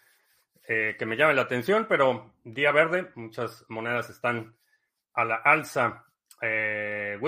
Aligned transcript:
eh, 0.67 0.95
que 0.97 1.05
me 1.05 1.15
llame 1.15 1.35
la 1.35 1.43
atención, 1.43 1.85
pero 1.87 2.33
día 2.43 2.71
verde, 2.71 3.11
muchas 3.13 3.63
monedas 3.69 4.09
están 4.09 4.57
a 5.13 5.23
la 5.23 5.35
alza. 5.35 6.03
Eh, 6.41 7.19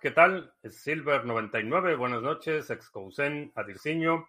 ¿qué 0.00 0.10
tal? 0.12 0.54
Silver99, 0.62 1.96
buenas 1.96 2.22
noches. 2.22 2.70
Excousen, 2.70 3.50
Adirciño. 3.56 4.28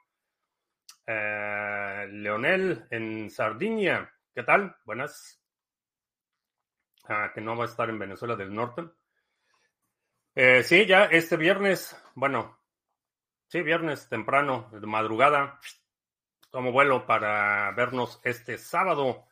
Eh, 1.06 2.08
Leonel 2.10 2.88
en 2.90 3.30
Sardinia, 3.30 4.12
¿qué 4.34 4.42
tal? 4.42 4.76
Buenas. 4.84 5.44
Ah, 7.08 7.32
que 7.36 7.42
no 7.42 7.56
va 7.56 7.66
a 7.66 7.68
estar 7.68 7.88
en 7.88 8.00
Venezuela 8.00 8.36
del 8.36 8.52
Norte. 8.52 8.84
Eh, 10.34 10.64
sí, 10.64 10.88
ya 10.88 11.06
este 11.06 11.38
viernes, 11.38 11.96
bueno, 12.16 12.63
sí, 13.54 13.62
viernes 13.62 14.10
temprano, 14.10 14.68
de 14.72 14.88
madrugada, 14.88 15.60
tomo 16.50 16.72
vuelo 16.72 17.06
para 17.06 17.72
vernos 17.74 18.20
este 18.24 18.58
sábado 18.58 19.26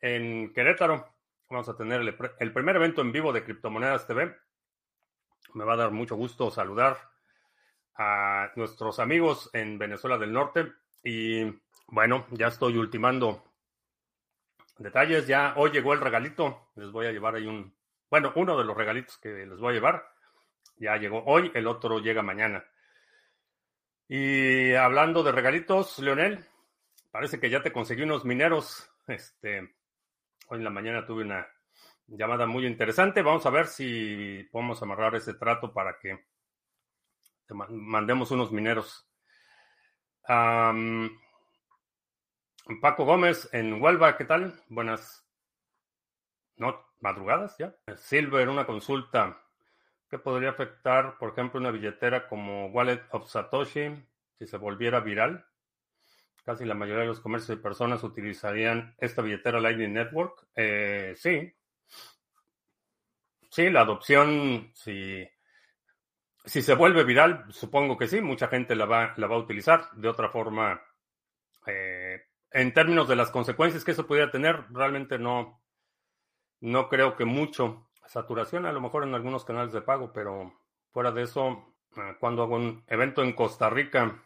en 0.00 0.54
Querétaro. 0.54 1.06
Vamos 1.50 1.68
a 1.68 1.76
tener 1.76 2.00
el, 2.00 2.52
primer 2.54 2.76
evento 2.76 3.02
en 3.02 3.12
vivo 3.12 3.30
de 3.30 3.44
Criptomonedas 3.44 4.06
TV. 4.06 4.34
Me 5.52 5.64
va 5.64 5.74
a 5.74 5.76
dar 5.76 5.90
mucho 5.90 6.16
gusto 6.16 6.50
saludar 6.50 6.96
a 7.94 8.52
nuestros 8.56 8.98
amigos 8.98 9.50
en 9.52 9.78
Venezuela 9.78 10.16
del 10.16 10.32
Norte. 10.32 10.72
Y 11.04 11.44
bueno, 11.88 12.24
ya 12.30 12.46
estoy 12.46 12.78
ultimando 12.78 13.44
detalles. 14.78 15.26
Ya 15.26 15.52
hoy 15.58 15.72
llegó 15.72 15.92
el 15.92 16.00
regalito. 16.00 16.70
Les 16.76 16.90
voy 16.90 17.04
a 17.04 17.12
llevar 17.12 17.34
ahí 17.34 17.46
un, 17.46 17.76
bueno, 18.08 18.32
uno 18.34 18.56
de 18.56 18.64
los 18.64 18.74
regalitos 18.74 19.18
que 19.18 19.44
les 19.44 19.58
voy 19.58 19.72
a 19.72 19.74
llevar. 19.74 20.08
Ya 20.78 20.96
llegó 20.96 21.22
hoy, 21.26 21.52
el 21.52 21.66
otro 21.66 21.98
llega 21.98 22.22
mañana. 22.22 22.64
Y 24.14 24.74
hablando 24.74 25.22
de 25.22 25.32
regalitos, 25.32 25.98
Leonel, 25.98 26.44
parece 27.10 27.40
que 27.40 27.48
ya 27.48 27.62
te 27.62 27.72
conseguí 27.72 28.02
unos 28.02 28.26
mineros. 28.26 28.86
Este, 29.06 29.74
hoy 30.48 30.58
en 30.58 30.64
la 30.64 30.68
mañana 30.68 31.06
tuve 31.06 31.22
una 31.24 31.48
llamada 32.06 32.46
muy 32.46 32.66
interesante. 32.66 33.22
Vamos 33.22 33.46
a 33.46 33.50
ver 33.50 33.68
si 33.68 34.46
podemos 34.52 34.82
amarrar 34.82 35.14
ese 35.14 35.32
trato 35.32 35.72
para 35.72 35.98
que 35.98 36.26
te 37.46 37.54
mandemos 37.54 38.30
unos 38.32 38.52
mineros. 38.52 39.08
Paco 40.26 41.16
Gómez 43.06 43.48
en 43.54 43.80
Huelva, 43.80 44.18
¿qué 44.18 44.26
tal? 44.26 44.62
Buenas 44.68 45.26
no, 46.56 46.84
madrugadas 47.00 47.56
ya. 47.56 47.74
Silver, 47.96 48.50
una 48.50 48.66
consulta 48.66 49.41
que 50.12 50.18
podría 50.18 50.50
afectar, 50.50 51.16
por 51.16 51.30
ejemplo, 51.30 51.58
una 51.58 51.70
billetera 51.70 52.28
como 52.28 52.66
Wallet 52.66 53.00
of 53.12 53.30
Satoshi 53.30 53.94
si 54.36 54.46
se 54.46 54.58
volviera 54.58 55.00
viral. 55.00 55.46
Casi 56.44 56.66
la 56.66 56.74
mayoría 56.74 57.00
de 57.00 57.08
los 57.08 57.20
comercios 57.20 57.56
de 57.56 57.62
personas 57.62 58.04
utilizarían 58.04 58.94
esta 58.98 59.22
billetera 59.22 59.58
Lightning 59.58 59.94
Network. 59.94 60.48
Eh, 60.54 61.14
sí. 61.16 61.54
Sí, 63.48 63.70
la 63.70 63.80
adopción, 63.80 64.70
si, 64.74 65.26
si 66.44 66.60
se 66.60 66.74
vuelve 66.74 67.04
viral, 67.04 67.46
supongo 67.48 67.96
que 67.96 68.06
sí, 68.06 68.20
mucha 68.20 68.48
gente 68.48 68.76
la 68.76 68.84
va, 68.84 69.14
la 69.16 69.26
va 69.26 69.36
a 69.36 69.38
utilizar. 69.38 69.92
De 69.92 70.08
otra 70.08 70.28
forma, 70.28 70.82
eh, 71.66 72.20
en 72.50 72.74
términos 72.74 73.08
de 73.08 73.16
las 73.16 73.30
consecuencias 73.30 73.82
que 73.82 73.92
eso 73.92 74.06
pudiera 74.06 74.30
tener, 74.30 74.66
realmente 74.72 75.18
no, 75.18 75.62
no 76.60 76.90
creo 76.90 77.16
que 77.16 77.24
mucho 77.24 77.88
saturación 78.12 78.66
a 78.66 78.72
lo 78.72 78.80
mejor 78.82 79.04
en 79.04 79.14
algunos 79.14 79.44
canales 79.44 79.72
de 79.72 79.80
pago, 79.80 80.12
pero 80.12 80.52
fuera 80.90 81.12
de 81.12 81.22
eso, 81.22 81.74
ah, 81.96 82.14
cuando 82.20 82.42
hago 82.42 82.56
un 82.56 82.84
evento 82.86 83.22
en 83.22 83.32
Costa 83.32 83.70
Rica, 83.70 84.22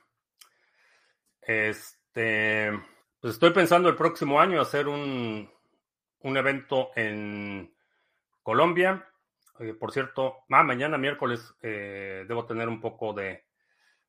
este, 1.40 2.72
pues 3.20 3.34
estoy 3.34 3.50
pensando 3.52 3.88
el 3.88 3.94
próximo 3.94 4.40
año 4.40 4.60
hacer 4.60 4.88
un, 4.88 5.48
un 6.18 6.36
evento 6.36 6.90
en 6.96 7.72
Colombia. 8.42 9.08
Eh, 9.60 9.72
por 9.72 9.92
cierto, 9.92 10.38
ah, 10.50 10.64
mañana 10.64 10.98
miércoles 10.98 11.54
eh, 11.62 12.24
debo 12.26 12.44
tener 12.44 12.68
un 12.68 12.80
poco 12.80 13.12
de 13.12 13.44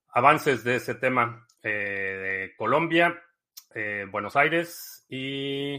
avances 0.10 0.64
de 0.64 0.78
ese 0.78 0.96
tema 0.96 1.46
eh, 1.62 2.50
de 2.50 2.56
Colombia, 2.58 3.24
Buenos 4.10 4.36
Aires 4.36 5.06
y 5.08 5.78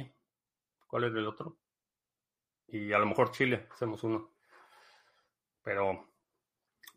¿cuál 0.86 1.02
es 1.02 1.14
el 1.14 1.26
otro? 1.26 1.56
Y 2.68 2.92
a 2.92 2.98
lo 2.98 3.06
mejor 3.06 3.30
Chile, 3.30 3.66
hacemos 3.70 4.02
uno. 4.04 4.30
Pero 5.62 6.08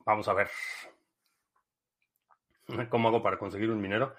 vamos 0.05 0.27
a 0.27 0.33
ver 0.33 0.49
cómo 2.89 3.07
hago 3.07 3.23
para 3.23 3.37
conseguir 3.37 3.71
un 3.71 3.81
minero. 3.81 4.15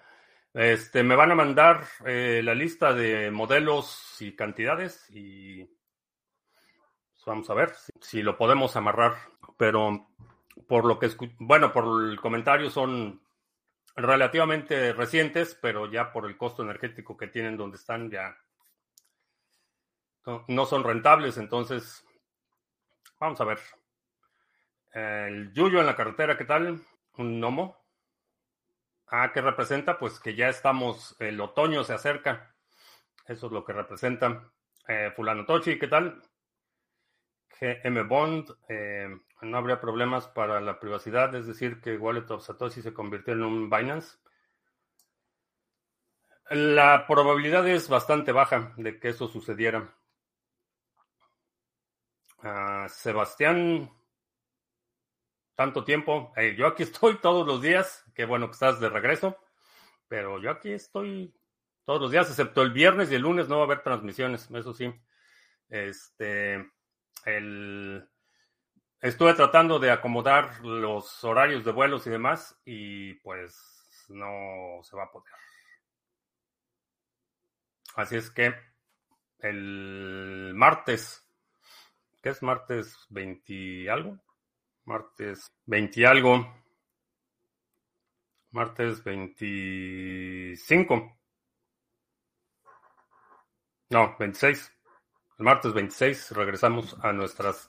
Este, 0.54 1.02
me 1.02 1.16
van 1.16 1.30
a 1.32 1.34
mandar 1.34 1.84
eh, 2.04 2.42
la 2.44 2.54
lista 2.54 2.92
de 2.92 3.30
modelos 3.30 4.16
y 4.20 4.36
cantidades 4.36 5.08
y 5.10 5.64
pues, 5.64 7.24
vamos 7.24 7.48
a 7.48 7.54
ver 7.54 7.72
si, 8.00 8.22
lo 8.22 8.36
podemos 8.36 8.76
amarrar. 8.76 9.14
Pero 9.56 10.08
por 10.66 10.84
lo 10.84 10.98
que 10.98 11.10
bueno, 11.38 11.72
por 11.72 12.04
el 12.04 12.20
comentario 12.20 12.70
son 12.70 13.22
relativamente 13.96 14.92
recientes, 14.92 15.58
pero 15.60 15.90
ya 15.90 16.12
por 16.12 16.26
el 16.26 16.36
costo 16.36 16.62
energético 16.62 17.16
que 17.16 17.28
tienen 17.28 17.56
donde 17.56 17.76
están 17.76 18.10
ya 18.10 18.36
no, 20.48 20.66
son 20.66 20.84
rentables, 20.84 21.36
entonces 21.36 22.04
vamos 23.18 23.40
a 23.40 23.44
ver. 23.44 23.58
El 24.92 25.52
Yuyo 25.52 25.80
en 25.80 25.86
la 25.86 25.96
carretera, 25.96 26.36
¿qué 26.36 26.44
tal? 26.44 26.84
Un 27.16 27.40
gnomo. 27.40 27.76
Ah, 29.06 29.30
¿qué 29.32 29.40
representa? 29.40 29.98
Pues 29.98 30.20
que 30.20 30.34
ya 30.34 30.48
estamos, 30.48 31.16
el 31.18 31.40
otoño 31.40 31.84
se 31.84 31.94
acerca. 31.94 32.54
Eso 33.26 33.46
es 33.46 33.52
lo 33.52 33.64
que 33.64 33.72
representa. 33.72 34.52
Eh, 34.88 35.12
Fulano 35.14 35.44
Tochi, 35.44 35.78
¿qué 35.78 35.88
tal? 35.88 36.22
GM 37.60 38.08
Bond, 38.08 38.50
eh, 38.68 39.08
no 39.42 39.56
habría 39.56 39.80
problemas 39.80 40.26
para 40.28 40.60
la 40.60 40.80
privacidad, 40.80 41.34
es 41.34 41.46
decir, 41.46 41.80
que 41.80 41.96
Wallet 41.96 42.30
of 42.30 42.44
Satoshi 42.44 42.82
se 42.82 42.92
convirtió 42.94 43.34
en 43.34 43.42
un 43.42 43.70
Binance. 43.70 44.18
La 46.50 47.06
probabilidad 47.06 47.66
es 47.68 47.88
bastante 47.88 48.32
baja 48.32 48.72
de 48.76 48.98
que 48.98 49.08
eso 49.08 49.28
sucediera. 49.28 49.94
Ah, 52.42 52.86
Sebastián, 52.88 53.88
tanto 55.54 55.84
tiempo. 55.84 56.32
Eh, 56.36 56.56
yo 56.56 56.66
aquí 56.66 56.82
estoy 56.84 57.18
todos 57.18 57.46
los 57.46 57.62
días. 57.62 58.04
Qué 58.14 58.24
bueno 58.24 58.48
que 58.48 58.54
estás 58.54 58.80
de 58.80 58.88
regreso. 58.88 59.38
Pero 60.08 60.40
yo 60.40 60.50
aquí 60.50 60.72
estoy 60.72 61.32
todos 61.84 62.00
los 62.00 62.10
días, 62.10 62.28
excepto 62.28 62.62
el 62.62 62.72
viernes 62.72 63.10
y 63.10 63.14
el 63.14 63.22
lunes 63.22 63.48
no 63.48 63.56
va 63.56 63.62
a 63.62 63.64
haber 63.66 63.82
transmisiones, 63.82 64.48
eso 64.50 64.72
sí. 64.74 64.92
Este, 65.68 66.70
estuve 69.00 69.34
tratando 69.34 69.78
de 69.78 69.90
acomodar 69.90 70.60
los 70.64 71.24
horarios 71.24 71.64
de 71.64 71.72
vuelos 71.72 72.06
y 72.06 72.10
demás 72.10 72.60
y 72.64 73.14
pues 73.14 74.06
no 74.10 74.80
se 74.82 74.96
va 74.96 75.04
a 75.04 75.10
poder. 75.10 75.32
Así 77.96 78.16
es 78.16 78.30
que 78.30 78.54
el 79.38 80.52
martes 80.54 81.26
¿Qué 82.22 82.30
es 82.30 82.42
martes 82.42 83.06
20 83.10 83.90
algo? 83.90 84.18
Martes 84.84 85.52
20 85.66 86.06
algo. 86.06 86.54
Martes 88.52 89.02
25. 89.02 91.18
No, 93.90 94.16
26. 94.20 94.72
El 95.38 95.44
martes 95.44 95.72
26 95.72 96.30
regresamos 96.30 96.96
a 97.02 97.12
nuestras 97.12 97.68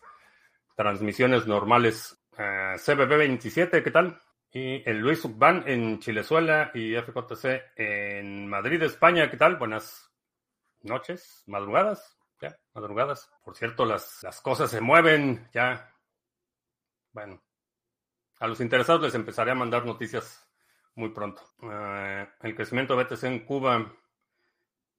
transmisiones 0.75 1.47
normales. 1.47 2.23
CBB 2.29 3.17
27, 3.17 3.81
¿qué 3.81 3.91
tal? 3.91 4.21
Y 4.51 4.87
el 4.87 4.99
Luis 4.99 5.21
Subban 5.21 5.63
en 5.67 5.99
Chilezuela 5.99 6.69
y 6.75 6.95
FJC 6.95 7.71
en 7.75 8.47
Madrid, 8.47 8.83
España, 8.83 9.31
¿qué 9.31 9.37
tal? 9.37 9.55
Buenas 9.55 10.11
noches, 10.81 11.43
madrugadas, 11.47 12.19
madrugadas. 12.73 13.31
Por 13.43 13.55
cierto, 13.55 13.85
las, 13.85 14.21
las 14.23 14.41
cosas 14.41 14.71
se 14.71 14.81
mueven, 14.81 15.49
ya. 15.53 15.93
Bueno, 17.11 17.41
a 18.39 18.47
los 18.47 18.59
interesados 18.59 19.01
les 19.01 19.15
empezaré 19.15 19.51
a 19.51 19.55
mandar 19.55 19.85
noticias 19.85 20.49
muy 20.95 21.09
pronto. 21.09 21.41
Eh, 21.61 22.27
el 22.41 22.55
crecimiento 22.55 22.95
de 22.95 23.03
BTC 23.03 23.23
en 23.23 23.45
Cuba, 23.45 23.93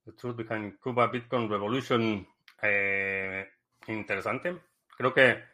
The 0.04 0.12
Truth 0.12 0.36
Behind 0.36 0.78
Cuba 0.78 1.08
Bitcoin 1.08 1.48
Revolution, 1.48 2.26
eh, 2.62 3.48
interesante. 3.88 4.60
Creo 4.96 5.12
que 5.12 5.44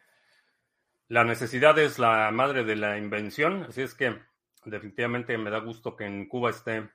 la 1.07 1.23
necesidad 1.23 1.77
es 1.79 1.99
la 1.99 2.31
madre 2.31 2.63
de 2.63 2.75
la 2.75 2.97
invención, 2.97 3.63
así 3.63 3.81
es 3.81 3.93
que 3.93 4.21
definitivamente 4.63 5.37
me 5.37 5.49
da 5.49 5.59
gusto 5.59 5.95
que 5.95 6.05
en 6.05 6.27
Cuba 6.27 6.51
esté 6.51 6.89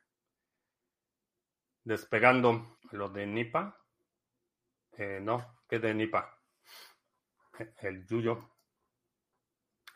despegando 1.84 2.78
lo 2.92 3.08
de 3.08 3.26
Nipa. 3.26 3.78
Eh, 4.96 5.20
no, 5.22 5.60
¿qué 5.69 5.78
de 5.78 5.94
Nipa? 5.94 6.38
El 7.81 8.06
Yuyo. 8.06 8.50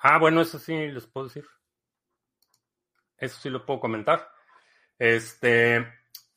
Ah, 0.00 0.18
bueno, 0.18 0.40
eso 0.40 0.58
sí 0.58 0.74
les 0.74 1.06
puedo 1.06 1.26
decir. 1.26 1.46
Eso 3.18 3.38
sí 3.40 3.50
lo 3.50 3.66
puedo 3.66 3.80
comentar. 3.80 4.30
Este, 4.98 5.86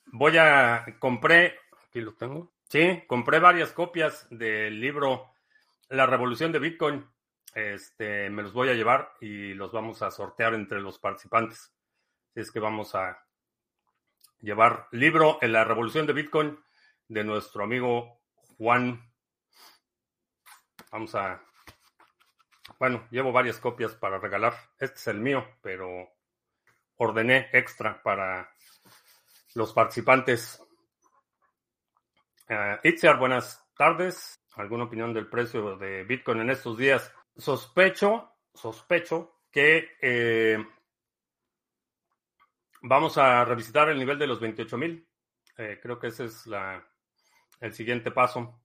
voy 0.07 0.37
a, 0.37 0.85
compré, 0.99 1.59
aquí 1.87 2.01
lo 2.01 2.13
tengo. 2.15 2.53
Sí, 2.69 3.03
compré 3.07 3.39
varias 3.39 3.71
copias 3.71 4.27
del 4.29 4.79
libro 4.79 5.33
La 5.89 6.05
Revolución 6.05 6.51
de 6.51 6.59
Bitcoin 6.59 7.07
este, 7.53 8.29
me 8.31 8.41
los 8.41 8.53
voy 8.53 8.69
a 8.69 8.73
llevar 8.73 9.13
y 9.21 9.53
los 9.53 9.71
vamos 9.71 10.01
a 10.01 10.11
sortear 10.11 10.53
entre 10.53 10.81
los 10.81 10.99
participantes. 10.99 11.71
Es 12.33 12.51
que 12.51 12.59
vamos 12.59 12.95
a 12.95 13.23
llevar 14.39 14.87
libro 14.91 15.37
en 15.41 15.53
la 15.53 15.63
revolución 15.63 16.07
de 16.07 16.13
Bitcoin 16.13 16.59
de 17.07 17.23
nuestro 17.23 17.63
amigo 17.63 18.22
Juan. 18.63 18.97
Vamos 20.89 21.13
a... 21.15 21.43
Bueno, 22.79 23.05
llevo 23.11 23.33
varias 23.33 23.59
copias 23.59 23.93
para 23.93 24.19
regalar. 24.19 24.53
Este 24.79 24.95
es 24.95 25.07
el 25.07 25.19
mío, 25.19 25.45
pero 25.61 26.13
ordené 26.95 27.49
extra 27.51 28.01
para 28.01 28.49
los 29.55 29.73
participantes. 29.73 30.65
Uh, 32.49 33.17
buenas 33.19 33.61
tardes. 33.75 34.41
¿Alguna 34.55 34.85
opinión 34.85 35.13
del 35.13 35.27
precio 35.27 35.75
de 35.75 36.05
Bitcoin 36.05 36.39
en 36.39 36.51
estos 36.51 36.77
días? 36.77 37.13
sospecho, 37.35 38.31
sospecho 38.53 39.41
que 39.51 39.97
eh, 40.01 40.65
vamos 42.81 43.17
a 43.17 43.43
revisitar 43.43 43.89
el 43.89 43.99
nivel 43.99 44.17
de 44.17 44.27
los 44.27 44.39
28 44.39 44.77
mil. 44.77 45.05
Eh, 45.57 45.79
creo 45.83 45.99
que 45.99 46.07
ese 46.07 46.25
es 46.25 46.47
la, 46.47 46.81
el 47.59 47.73
siguiente 47.73 48.11
paso. 48.11 48.59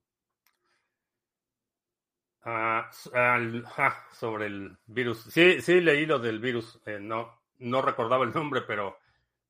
Ah, 2.43 2.89
sobre 4.11 4.45
el 4.47 4.77
virus. 4.85 5.23
Sí, 5.23 5.61
sí, 5.61 5.81
leí 5.81 6.05
lo 6.05 6.19
del 6.19 6.39
virus. 6.39 6.81
Eh, 6.85 6.99
no, 6.99 7.41
no 7.57 7.81
recordaba 7.81 8.23
el 8.25 8.33
nombre, 8.33 8.61
pero 8.61 8.97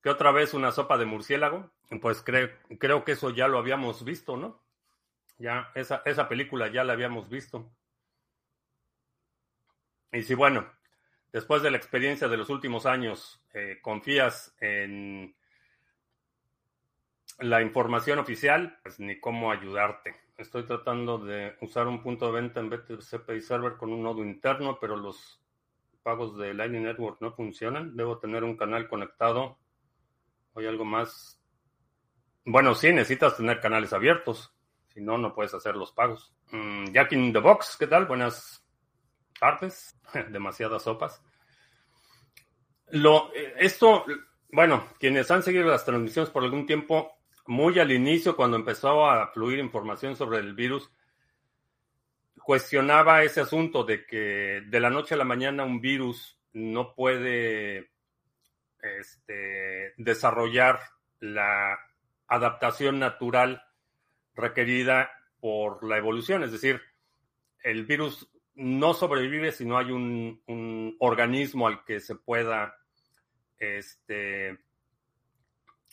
que 0.02 0.10
otra 0.10 0.32
vez 0.32 0.54
una 0.54 0.72
sopa 0.72 0.98
de 0.98 1.06
murciélago. 1.06 1.72
Pues 2.02 2.24
creo 2.24 3.04
que 3.04 3.12
eso 3.14 3.30
ya 3.32 3.48
lo 3.48 3.58
habíamos 3.58 4.04
visto, 4.04 4.38
¿no? 4.38 4.62
Ya, 5.38 5.72
esa, 5.74 6.02
esa 6.06 6.28
película 6.28 6.68
ya 6.68 6.84
la 6.84 6.94
habíamos 6.94 7.30
visto. 7.30 7.72
Y 10.12 10.24
si, 10.24 10.34
bueno, 10.34 10.68
después 11.32 11.62
de 11.62 11.72
la 11.72 11.78
experiencia 11.78 12.28
de 12.28 12.38
los 12.38 12.50
últimos 12.50 12.86
años, 12.86 13.42
eh, 13.54 13.80
confías 13.82 14.56
en 14.60 15.36
la 17.42 17.62
información 17.62 18.20
oficial, 18.20 18.80
pues 18.84 19.00
ni 19.00 19.20
cómo 19.20 19.52
ayudarte. 19.52 20.16
Estoy 20.38 20.64
tratando 20.64 21.18
de 21.18 21.56
usar 21.62 21.88
un 21.88 22.02
punto 22.02 22.28
de 22.28 22.42
venta 22.42 22.60
en 22.60 22.70
BTC 22.70 23.42
Server 23.42 23.78
con 23.78 23.92
un 23.92 24.04
nodo 24.04 24.24
interno, 24.24 24.78
pero 24.80 24.96
los 24.96 25.42
pagos 26.04 26.38
de 26.38 26.54
Lightning 26.54 26.84
Network 26.84 27.22
no 27.22 27.34
funcionan. 27.34 27.96
Debo 27.96 28.20
tener 28.20 28.44
un 28.44 28.56
canal 28.56 28.88
conectado. 28.88 29.58
¿Hay 30.56 30.66
algo 30.66 30.86
más? 30.86 31.42
Bueno, 32.46 32.74
sí, 32.74 32.92
necesitas 32.92 33.38
tener 33.38 33.60
canales 33.60 33.94
abiertos. 33.94 34.54
Si 34.88 35.02
no, 35.02 35.18
no 35.18 35.34
puedes 35.34 35.54
hacer 35.54 35.76
los 35.76 35.92
pagos. 35.92 36.34
Mm, 36.52 36.92
Jack 36.94 37.12
in 37.14 37.34
the 37.34 37.40
Box, 37.40 37.76
¿qué 37.78 37.88
tal? 37.88 38.06
Buenas 38.06 38.66
tardes. 39.40 40.00
demasiadas 40.32 40.84
sopas. 40.84 41.22
Lo, 42.88 43.32
esto, 43.34 44.06
bueno, 44.52 44.88
quienes 45.00 45.30
han 45.30 45.44
seguido 45.44 45.66
las 45.66 45.86
transmisiones 45.86 46.32
por 46.32 46.44
algún 46.44 46.66
tiempo, 46.66 47.19
muy 47.50 47.80
al 47.80 47.92
inicio, 47.92 48.36
cuando 48.36 48.58
empezó 48.58 49.10
a 49.10 49.26
fluir 49.32 49.58
información 49.58 50.16
sobre 50.16 50.38
el 50.38 50.54
virus, 50.54 50.92
cuestionaba 52.44 53.24
ese 53.24 53.42
asunto 53.42 53.84
de 53.84 54.06
que 54.06 54.62
de 54.68 54.80
la 54.80 54.92
noche 54.92 55.16
a 55.16 55.18
la 55.18 55.24
mañana 55.24 55.64
un 55.64 55.82
virus 55.82 56.40
no 56.54 56.94
puede 56.94 57.90
este, 58.84 59.94
desarrollar 59.98 60.80
la 61.22 61.80
adaptación 62.28 63.00
natural 63.00 63.64
requerida 64.36 65.10
por 65.40 65.84
la 65.84 65.98
evolución. 65.98 66.44
Es 66.44 66.52
decir, 66.52 66.80
el 67.64 67.84
virus 67.84 68.30
no 68.54 68.94
sobrevive 68.94 69.52
si 69.52 69.66
no 69.66 69.80
hay 69.80 69.90
un, 69.90 70.96
organismo 71.00 71.68
al 71.68 71.84
que 71.84 72.00
se 72.00 72.14
pueda 72.14 72.76
este, 73.58 74.60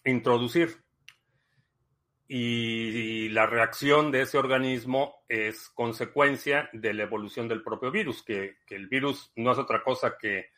introducir. 0.04 0.85
Y, 2.28 3.28
la 3.30 3.46
reacción 3.46 4.10
de 4.10 4.22
ese 4.22 4.38
organismo 4.38 5.24
es 5.28 5.68
consecuencia 5.68 6.70
de 6.72 6.94
la 6.94 7.02
evolución 7.02 7.48
del 7.48 7.62
propio 7.62 7.90
virus, 7.90 8.22
que, 8.22 8.56
el 8.70 8.88
virus 8.88 9.32
no 9.36 9.52
es 9.52 9.58
otra 9.58 9.82
cosa 9.82 10.16
que 10.18 10.50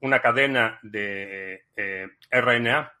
una 0.00 0.20
cadena 0.20 0.78
de 0.82 1.66
eh, 1.74 2.08
RNA. 2.30 2.92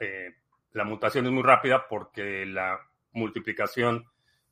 Eh, 0.00 0.34
la 0.72 0.84
mutación 0.84 1.26
es 1.26 1.32
muy 1.32 1.42
rápida 1.42 1.86
porque 1.88 2.44
la 2.46 2.78
multiplicación 3.12 4.06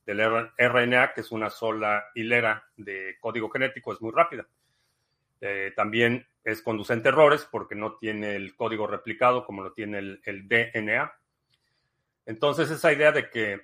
del 0.06 0.50
RNA, 0.56 1.12
que 1.12 1.20
es 1.20 1.30
una 1.32 1.50
sola 1.50 2.06
hilera 2.14 2.64
de 2.76 3.16
código 3.20 3.50
genético, 3.50 3.92
es 3.92 4.00
muy 4.00 4.12
rápida. 4.12 4.46
Eh, 5.40 5.72
también 5.74 6.26
es 6.44 6.62
conducente 6.62 7.08
a 7.08 7.12
errores 7.12 7.46
porque 7.50 7.74
no 7.74 7.96
tiene 7.96 8.36
el 8.36 8.54
código 8.54 8.86
replicado 8.86 9.44
como 9.44 9.62
lo 9.62 9.72
tiene 9.72 9.98
el, 9.98 10.48
DNA. 10.48 11.12
Entonces, 12.26 12.70
esa 12.70 12.92
idea 12.92 13.12
de 13.12 13.30
que 13.30 13.60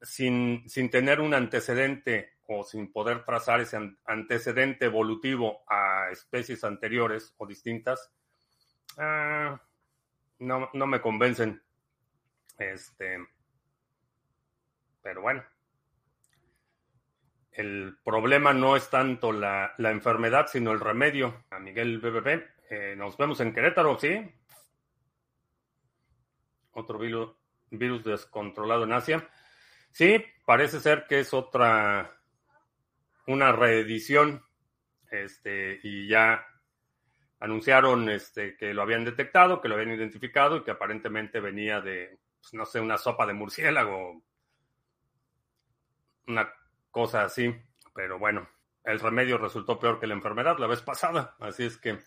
sin, 0.00 0.68
sin, 0.68 0.90
tener 0.90 1.20
un 1.20 1.34
antecedente 1.34 2.34
o 2.46 2.64
sin 2.64 2.92
poder 2.92 3.24
trazar 3.24 3.60
ese 3.60 3.78
antecedente 4.04 4.86
evolutivo 4.86 5.62
a 5.68 6.10
especies 6.10 6.64
anteriores 6.64 7.34
o 7.36 7.46
distintas, 7.46 8.10
ah, 8.98 9.60
no, 10.38 10.70
no, 10.72 10.86
me 10.86 11.00
convencen. 11.00 11.62
Este, 12.58 13.18
pero 15.02 15.22
bueno, 15.22 15.44
el 17.52 17.98
problema 18.02 18.52
no 18.52 18.76
es 18.76 18.88
tanto 18.88 19.30
la, 19.30 19.74
enfermedad, 19.78 20.46
sino 20.46 20.72
el 20.72 20.80
remedio. 20.80 21.44
A 21.50 21.58
Miguel 21.58 21.98
BBB, 21.98 22.42
eh, 22.70 22.94
nos 22.96 23.16
vemos 23.16 23.40
en 23.40 23.52
Querétaro, 23.52 23.98
¿sí? 23.98 24.32
Otro 26.72 26.98
virus, 26.98 27.36
virus 27.78 28.04
descontrolado 28.04 28.84
en 28.84 28.92
Asia. 28.92 29.28
Sí, 29.90 30.24
parece 30.46 30.80
ser 30.80 31.06
que 31.08 31.20
es 31.20 31.34
otra, 31.34 32.16
una 33.26 33.52
reedición, 33.52 34.42
este, 35.10 35.80
y 35.82 36.08
ya 36.08 36.46
anunciaron 37.40 38.08
este, 38.08 38.56
que 38.56 38.72
lo 38.72 38.82
habían 38.82 39.04
detectado, 39.04 39.60
que 39.60 39.68
lo 39.68 39.74
habían 39.74 39.92
identificado 39.92 40.56
y 40.56 40.62
que 40.62 40.70
aparentemente 40.70 41.40
venía 41.40 41.80
de, 41.80 42.18
pues, 42.40 42.54
no 42.54 42.64
sé, 42.64 42.80
una 42.80 42.98
sopa 42.98 43.26
de 43.26 43.34
murciélago 43.34 44.22
una 46.26 46.52
cosa 46.90 47.24
así, 47.24 47.54
pero 47.94 48.18
bueno, 48.18 48.48
el 48.84 49.00
remedio 49.00 49.38
resultó 49.38 49.78
peor 49.78 50.00
que 50.00 50.06
la 50.06 50.14
enfermedad 50.14 50.58
la 50.58 50.66
vez 50.66 50.82
pasada, 50.82 51.36
así 51.40 51.64
es 51.64 51.78
que 51.78 51.98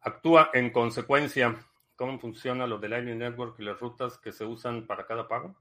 actúa 0.00 0.50
en 0.52 0.70
consecuencia. 0.70 1.56
¿Cómo 1.96 2.18
funciona 2.18 2.66
lo 2.66 2.78
del 2.78 2.90
Lightning 2.90 3.18
Network 3.18 3.58
y 3.58 3.64
las 3.64 3.80
rutas 3.80 4.18
que 4.18 4.32
se 4.32 4.44
usan 4.44 4.86
para 4.86 5.06
cada 5.06 5.26
pago? 5.26 5.56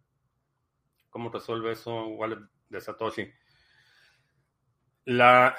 ¿Cómo 1.09 1.29
resuelve 1.29 1.71
eso 1.71 2.07
Wallet 2.07 2.39
de 2.69 2.81
Satoshi? 2.81 3.31
La, 5.05 5.55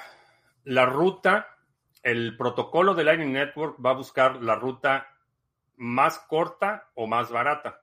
la 0.63 0.85
ruta 0.85 1.57
el 2.03 2.37
protocolo 2.37 2.93
de 2.93 3.03
Lightning 3.03 3.33
Network 3.33 3.83
va 3.83 3.89
a 3.89 3.95
buscar 3.95 4.41
la 4.41 4.55
ruta 4.55 5.13
más 5.75 6.19
corta 6.19 6.89
o 6.95 7.05
más 7.05 7.31
barata. 7.31 7.81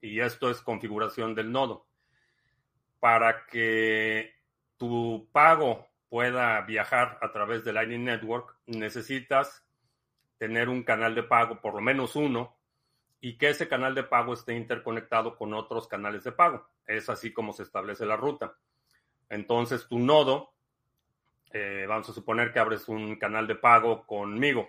Y 0.00 0.20
esto 0.20 0.50
es 0.50 0.62
configuración 0.62 1.34
del 1.34 1.52
nodo. 1.52 1.86
Para 3.00 3.44
que 3.46 4.32
tu 4.76 5.28
pago 5.32 5.88
pueda 6.08 6.60
viajar 6.62 7.18
a 7.20 7.32
través 7.32 7.64
de 7.64 7.72
Lightning 7.72 8.04
Network, 8.04 8.56
necesitas 8.66 9.66
tener 10.44 10.68
un 10.68 10.82
canal 10.82 11.14
de 11.14 11.22
pago, 11.22 11.58
por 11.62 11.72
lo 11.72 11.80
menos 11.80 12.16
uno, 12.16 12.54
y 13.18 13.38
que 13.38 13.48
ese 13.48 13.66
canal 13.66 13.94
de 13.94 14.02
pago 14.02 14.34
esté 14.34 14.54
interconectado 14.54 15.38
con 15.38 15.54
otros 15.54 15.88
canales 15.88 16.22
de 16.22 16.32
pago. 16.32 16.68
Es 16.86 17.08
así 17.08 17.32
como 17.32 17.54
se 17.54 17.62
establece 17.62 18.04
la 18.04 18.16
ruta. 18.16 18.54
Entonces, 19.30 19.88
tu 19.88 19.98
nodo, 19.98 20.52
eh, 21.50 21.86
vamos 21.88 22.10
a 22.10 22.12
suponer 22.12 22.52
que 22.52 22.58
abres 22.58 22.90
un 22.90 23.16
canal 23.16 23.46
de 23.46 23.54
pago 23.54 24.06
conmigo. 24.06 24.68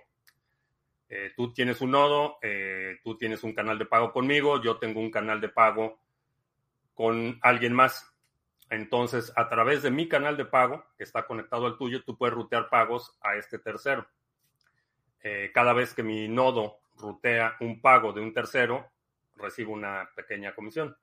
Eh, 1.09 1.33
tú 1.35 1.51
tienes 1.51 1.81
un 1.81 1.91
nodo, 1.91 2.37
eh, 2.41 3.01
tú 3.03 3.17
tienes 3.17 3.43
un 3.43 3.53
canal 3.53 3.77
de 3.77 3.85
pago 3.85 4.13
conmigo, 4.13 4.63
yo 4.63 4.77
tengo 4.77 5.01
un 5.01 5.11
canal 5.11 5.41
de 5.41 5.49
pago 5.49 5.99
con 6.93 7.37
alguien 7.41 7.73
más. 7.73 8.15
Entonces, 8.69 9.33
a 9.35 9.49
través 9.49 9.83
de 9.83 9.91
mi 9.91 10.07
canal 10.07 10.37
de 10.37 10.45
pago, 10.45 10.85
que 10.97 11.03
está 11.03 11.27
conectado 11.27 11.65
al 11.65 11.77
tuyo, 11.77 12.01
tú 12.05 12.17
puedes 12.17 12.33
rutear 12.33 12.69
pagos 12.69 13.17
a 13.19 13.35
este 13.35 13.59
tercero. 13.59 14.07
Cada 15.53 15.73
vez 15.73 15.95
que 15.95 16.03
mi 16.03 16.27
nodo 16.27 16.77
rutea 16.97 17.55
un 17.59 17.81
pago 17.81 18.13
de 18.13 18.21
un 18.21 18.31
tercero, 18.31 18.91
recibo 19.35 19.73
una 19.73 20.09
pequeña 20.15 20.53
comisión. 20.53 20.95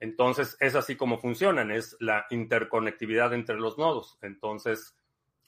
Entonces, 0.00 0.56
es 0.60 0.74
así 0.74 0.96
como 0.96 1.18
funcionan, 1.18 1.70
es 1.70 1.96
la 2.00 2.26
interconectividad 2.30 3.32
entre 3.32 3.56
los 3.56 3.78
nodos. 3.78 4.18
Entonces, 4.22 4.96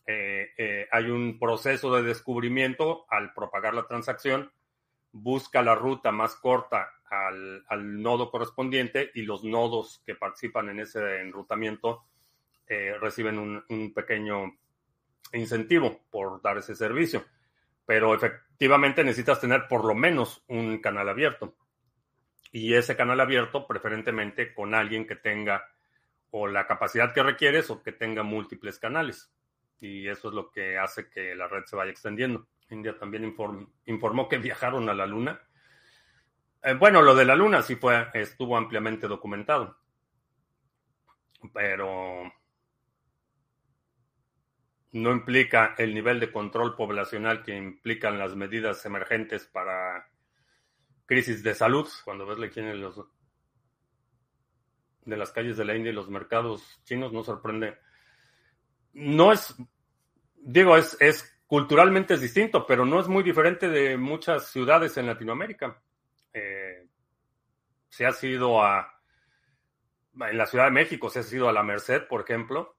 eh, 0.07 0.52
eh, 0.57 0.88
hay 0.90 1.11
un 1.11 1.38
proceso 1.38 1.95
de 1.95 2.02
descubrimiento 2.02 3.04
al 3.11 3.35
propagar 3.35 3.75
la 3.75 3.87
transacción, 3.87 4.50
busca 5.12 5.62
la 5.62 5.75
ruta 5.75 6.12
más 6.12 6.35
corta 6.37 6.88
al, 7.11 8.02
nodo 8.02 8.30
correspondiente 8.30 9.11
y 9.14 9.23
los 9.23 9.45
nodos 9.45 10.02
que 10.07 10.14
participan 10.14 10.71
en 10.71 10.80
ese 10.80 11.21
enrutamiento 11.21 12.04
eh, 12.66 12.95
reciben 13.00 13.38
un, 13.38 13.92
pequeño 13.95 14.57
incentivo 15.33 16.00
por 16.11 16.40
dar 16.40 16.57
ese 16.57 16.75
servicio. 16.75 17.25
Pero 17.88 18.14
efectivamente 18.14 19.02
necesitas 19.02 19.40
tener 19.40 19.66
por 19.66 19.85
lo 19.85 19.95
menos 19.97 20.45
un 20.47 20.78
canal 20.78 21.09
abierto. 21.09 21.57
Y 22.52 22.75
ese 22.75 22.97
canal 22.97 23.18
abierto 23.18 23.66
preferentemente 23.66 24.52
con 24.54 24.75
alguien 24.75 25.07
que 25.07 25.16
tenga 25.16 25.64
o 26.30 26.47
la 26.47 26.66
capacidad 26.66 27.12
que 27.14 27.23
requieres 27.23 27.71
o 27.71 27.83
que 27.83 27.92
tenga 27.92 28.23
múltiples 28.23 28.78
canales 28.78 29.33
y 29.80 30.09
eso 30.09 30.28
es 30.28 30.35
lo 30.35 30.50
que 30.50 30.78
hace 30.78 31.09
que 31.09 31.35
la 31.35 31.49
red 31.49 31.64
se 31.64 31.76
vaya 31.76 31.90
extendiendo. 31.90 32.47
India 32.71 32.99
también 32.99 33.35
informó 33.87 34.28
que 34.28 34.38
viajaron 34.38 34.88
a 34.88 34.95
la 34.95 35.07
Luna. 35.07 35.40
Eh, 36.62 36.75
bueno, 36.75 37.02
lo 37.02 37.14
de 37.14 37.25
la 37.25 37.37
Luna 37.37 37.62
sí 37.62 37.76
fue, 37.76 38.09
estuvo 38.14 38.57
ampliamente 38.57 39.07
documentado, 39.07 39.78
pero 41.52 42.30
no 44.92 45.12
implica 45.12 45.75
el 45.78 45.95
nivel 45.95 46.21
de 46.21 46.33
control 46.33 46.75
poblacional 46.76 47.42
que 47.42 47.57
implican 47.57 48.18
las 48.18 48.35
medidas 48.35 48.85
emergentes 48.87 49.47
para 49.47 50.09
crisis 51.07 51.42
de 51.42 51.54
salud. 51.54 51.88
Cuando 52.04 52.26
ves 52.26 52.38
la 52.38 52.49
de, 52.49 52.75
los, 52.75 53.00
de 55.04 55.16
las 55.16 55.33
calles 55.33 55.57
de 55.57 55.64
la 55.64 55.76
India 55.76 55.92
y 55.92 55.95
los 55.95 56.09
mercados 56.09 56.80
chinos, 56.85 57.12
no 57.12 57.23
sorprende 57.23 57.76
no 58.99 59.33
es, 59.33 59.54
digo, 60.37 60.76
es, 60.76 60.97
es 61.00 61.40
culturalmente 61.47 62.14
es 62.14 62.21
distinto, 62.21 62.66
pero 62.66 62.85
no 62.85 63.00
es 63.00 63.09
muy 63.09 63.23
diferente 63.23 63.68
de 63.68 63.97
muchas 63.97 64.50
ciudades 64.50 64.97
en 64.97 65.07
Latinoamérica. 65.07 65.80
Eh, 66.33 66.87
se 67.88 68.07
ha 68.07 68.12
sido 68.12 68.62
a, 68.62 69.00
en 70.21 70.37
la 70.37 70.47
Ciudad 70.47 70.66
de 70.66 70.73
México, 70.73 71.09
se 71.09 71.21
ha 71.21 71.23
sido 71.23 71.49
a 71.49 71.52
la 71.52 71.62
Merced, 71.62 72.07
por 72.07 72.23
ejemplo. 72.23 72.76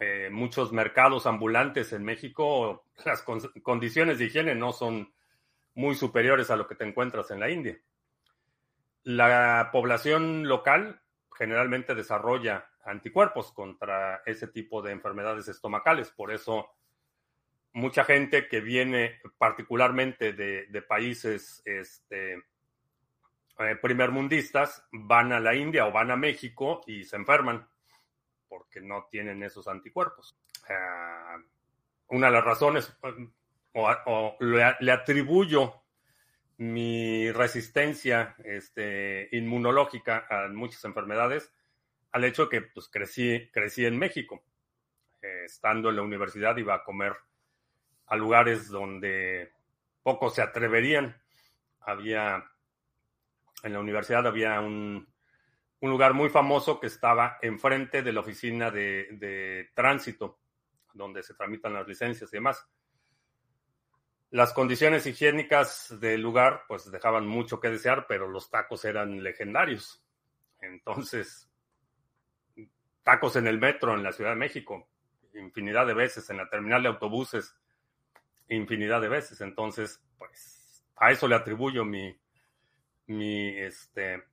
Eh, 0.00 0.28
muchos 0.30 0.72
mercados 0.72 1.26
ambulantes 1.26 1.92
en 1.92 2.04
México, 2.04 2.86
las 3.04 3.22
condiciones 3.22 4.18
de 4.18 4.26
higiene 4.26 4.54
no 4.54 4.72
son 4.72 5.12
muy 5.74 5.94
superiores 5.94 6.50
a 6.50 6.56
lo 6.56 6.66
que 6.66 6.74
te 6.74 6.84
encuentras 6.84 7.30
en 7.30 7.40
la 7.40 7.50
India. 7.50 7.78
La 9.02 9.68
población 9.72 10.48
local 10.48 11.00
generalmente 11.36 11.94
desarrolla 11.94 12.70
anticuerpos 12.84 13.52
contra 13.52 14.22
ese 14.24 14.48
tipo 14.48 14.82
de 14.82 14.92
enfermedades 14.92 15.48
estomacales. 15.48 16.10
Por 16.10 16.32
eso 16.32 16.70
mucha 17.72 18.04
gente 18.04 18.48
que 18.48 18.60
viene 18.60 19.20
particularmente 19.36 20.32
de, 20.32 20.82
países 20.82 21.62
este, 21.64 22.34
eh, 23.58 23.76
primermundistas 23.82 24.86
van 24.92 25.32
a 25.32 25.40
la 25.40 25.54
India 25.54 25.86
o 25.86 25.92
van 25.92 26.10
a 26.10 26.16
México 26.16 26.82
y 26.86 27.04
se 27.04 27.16
enferman 27.16 27.68
porque 28.54 28.80
no 28.80 29.08
tienen 29.10 29.42
esos 29.42 29.66
anticuerpos. 29.66 30.36
Una 32.08 32.26
de 32.28 32.32
las 32.32 32.44
razones, 32.44 32.96
o, 33.72 34.36
le, 34.38 34.92
atribuyo 34.92 35.82
mi 36.58 37.32
resistencia 37.32 38.36
este, 38.44 39.28
inmunológica 39.32 40.26
a 40.30 40.46
muchas 40.48 40.84
enfermedades, 40.84 41.52
al 42.12 42.22
hecho 42.22 42.48
que 42.48 42.62
pues 42.62 42.88
crecí, 42.88 43.50
crecí 43.52 43.84
en 43.84 43.98
México. 43.98 44.44
Eh, 45.20 45.46
estando 45.46 45.90
en 45.90 45.96
la 45.96 46.02
universidad 46.02 46.56
iba 46.56 46.74
a 46.74 46.84
comer 46.84 47.12
a 48.06 48.14
lugares 48.14 48.68
donde 48.68 49.52
pocos 50.04 50.36
se 50.36 50.42
atreverían. 50.42 51.20
Había, 51.80 52.44
en 53.64 53.72
la 53.72 53.80
universidad 53.80 54.24
había 54.28 54.60
un, 54.60 55.12
lugar 55.90 56.14
muy 56.14 56.28
famoso 56.28 56.80
que 56.80 56.86
estaba 56.86 57.38
enfrente 57.42 58.02
de 58.02 58.12
la 58.12 58.20
oficina 58.20 58.70
de, 58.70 59.08
de 59.12 59.70
tránsito, 59.74 60.38
donde 60.92 61.22
se 61.22 61.34
tramitan 61.34 61.74
las 61.74 61.86
licencias 61.86 62.32
y 62.32 62.36
demás. 62.36 62.66
Las 64.30 64.52
condiciones 64.52 65.06
higiénicas 65.06 65.98
del 66.00 66.20
lugar 66.20 66.62
pues 66.66 66.90
dejaban 66.90 67.26
mucho 67.26 67.60
que 67.60 67.70
desear, 67.70 68.06
pero 68.08 68.28
los 68.28 68.50
tacos 68.50 68.84
eran 68.84 69.22
legendarios. 69.22 70.04
Entonces, 70.60 71.48
tacos 73.02 73.36
en 73.36 73.46
el 73.46 73.58
metro 73.58 73.94
en 73.94 74.02
la 74.02 74.12
Ciudad 74.12 74.30
de 74.30 74.36
México, 74.36 74.88
infinidad 75.34 75.86
de 75.86 75.94
veces, 75.94 76.28
en 76.30 76.38
la 76.38 76.48
terminal 76.48 76.82
de 76.82 76.88
autobuses, 76.88 77.54
infinidad 78.48 79.00
de 79.00 79.08
veces. 79.08 79.40
Entonces, 79.40 80.02
pues, 80.18 80.84
a 80.96 81.12
eso 81.12 81.28
le 81.28 81.36
atribuyo 81.36 81.84
mi, 81.84 82.18
mi, 83.06 83.56
este, 83.58 84.24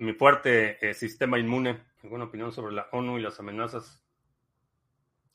mi 0.00 0.14
fuerte 0.14 0.78
eh, 0.80 0.94
sistema 0.94 1.38
inmune. 1.38 1.84
¿Alguna 2.02 2.24
opinión 2.24 2.52
sobre 2.52 2.74
la 2.74 2.88
ONU 2.90 3.18
y 3.18 3.22
las 3.22 3.38
amenazas 3.38 4.02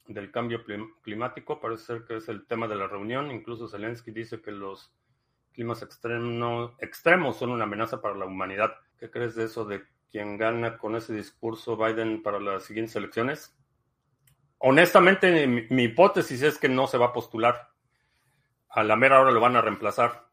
del 0.07 0.31
cambio 0.31 0.63
climático? 1.03 1.59
Parece 1.59 1.83
ser 1.83 2.05
que 2.05 2.17
es 2.17 2.27
el 2.29 2.47
tema 2.47 2.67
de 2.67 2.75
la 2.75 2.87
reunión. 2.87 3.31
Incluso 3.31 3.67
Zelensky 3.67 4.11
dice 4.11 4.41
que 4.41 4.51
los 4.51 4.91
climas 5.53 5.83
extremos 5.83 7.37
son 7.37 7.51
una 7.51 7.65
amenaza 7.65 8.01
para 8.01 8.15
la 8.15 8.25
humanidad. 8.25 8.73
¿Qué 8.97 9.11
crees 9.11 9.35
de 9.35 9.45
eso 9.45 9.65
de 9.65 9.83
quien 10.09 10.37
gana 10.37 10.79
con 10.79 10.95
ese 10.95 11.13
discurso 11.13 11.77
Biden 11.77 12.23
para 12.23 12.39
las 12.39 12.63
siguientes 12.63 12.95
elecciones? 12.95 13.55
Honestamente, 14.57 15.45
mi, 15.45 15.83
hipótesis 15.83 16.41
es 16.41 16.57
que 16.57 16.69
no 16.69 16.87
se 16.87 16.97
va 16.97 17.07
a 17.07 17.13
postular. 17.13 17.69
A 18.69 18.83
la 18.83 18.95
mera 18.95 19.21
hora 19.21 19.29
lo 19.29 19.39
van 19.39 19.55
a 19.55 19.61
reemplazar. 19.61 20.27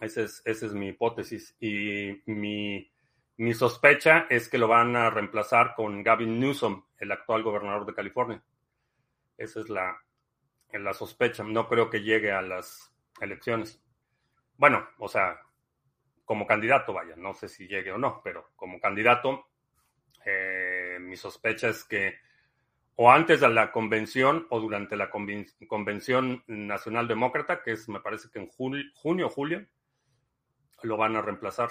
Esa 0.00 0.22
es, 0.22 0.40
esa 0.46 0.64
es 0.64 0.72
mi 0.72 0.88
hipótesis. 0.88 1.54
Y 1.60 2.22
mi, 2.24 2.90
mi 3.36 3.52
sospecha 3.52 4.26
es 4.30 4.48
que 4.48 4.58
lo 4.58 4.68
van 4.68 4.94
a 4.94 5.10
reemplazar 5.10 5.74
con 5.74 6.02
Gavin 6.02 6.38
Newsom, 6.38 6.84
el 6.98 7.12
actual 7.12 7.42
gobernador 7.42 7.84
de 7.84 7.94
California. 7.94 8.42
Esa 9.36 9.60
es 9.60 9.68
la, 9.68 10.00
la 10.72 10.92
sospecha. 10.94 11.42
No 11.42 11.68
creo 11.68 11.90
que 11.90 12.02
llegue 12.02 12.30
a 12.30 12.42
las 12.42 12.94
elecciones. 13.20 13.82
Bueno, 14.56 14.88
o 14.98 15.08
sea, 15.08 15.40
como 16.24 16.46
candidato, 16.46 16.92
vaya, 16.92 17.16
no 17.16 17.34
sé 17.34 17.48
si 17.48 17.66
llegue 17.66 17.90
o 17.90 17.98
no, 17.98 18.20
pero 18.22 18.52
como 18.54 18.78
candidato, 18.80 19.48
eh, 20.24 20.98
mi 21.00 21.16
sospecha 21.16 21.68
es 21.68 21.84
que 21.84 22.14
o 22.96 23.10
antes 23.10 23.40
de 23.40 23.48
la 23.48 23.72
convención 23.72 24.46
o 24.50 24.60
durante 24.60 24.94
la 24.94 25.10
convención 25.10 26.44
nacional 26.46 27.08
demócrata, 27.08 27.60
que 27.62 27.72
es, 27.72 27.88
me 27.88 27.98
parece 27.98 28.28
que 28.30 28.38
en 28.38 28.46
junio 28.46 29.26
o 29.26 29.30
julio, 29.30 29.66
lo 30.82 30.96
van 30.96 31.16
a 31.16 31.22
reemplazar 31.22 31.70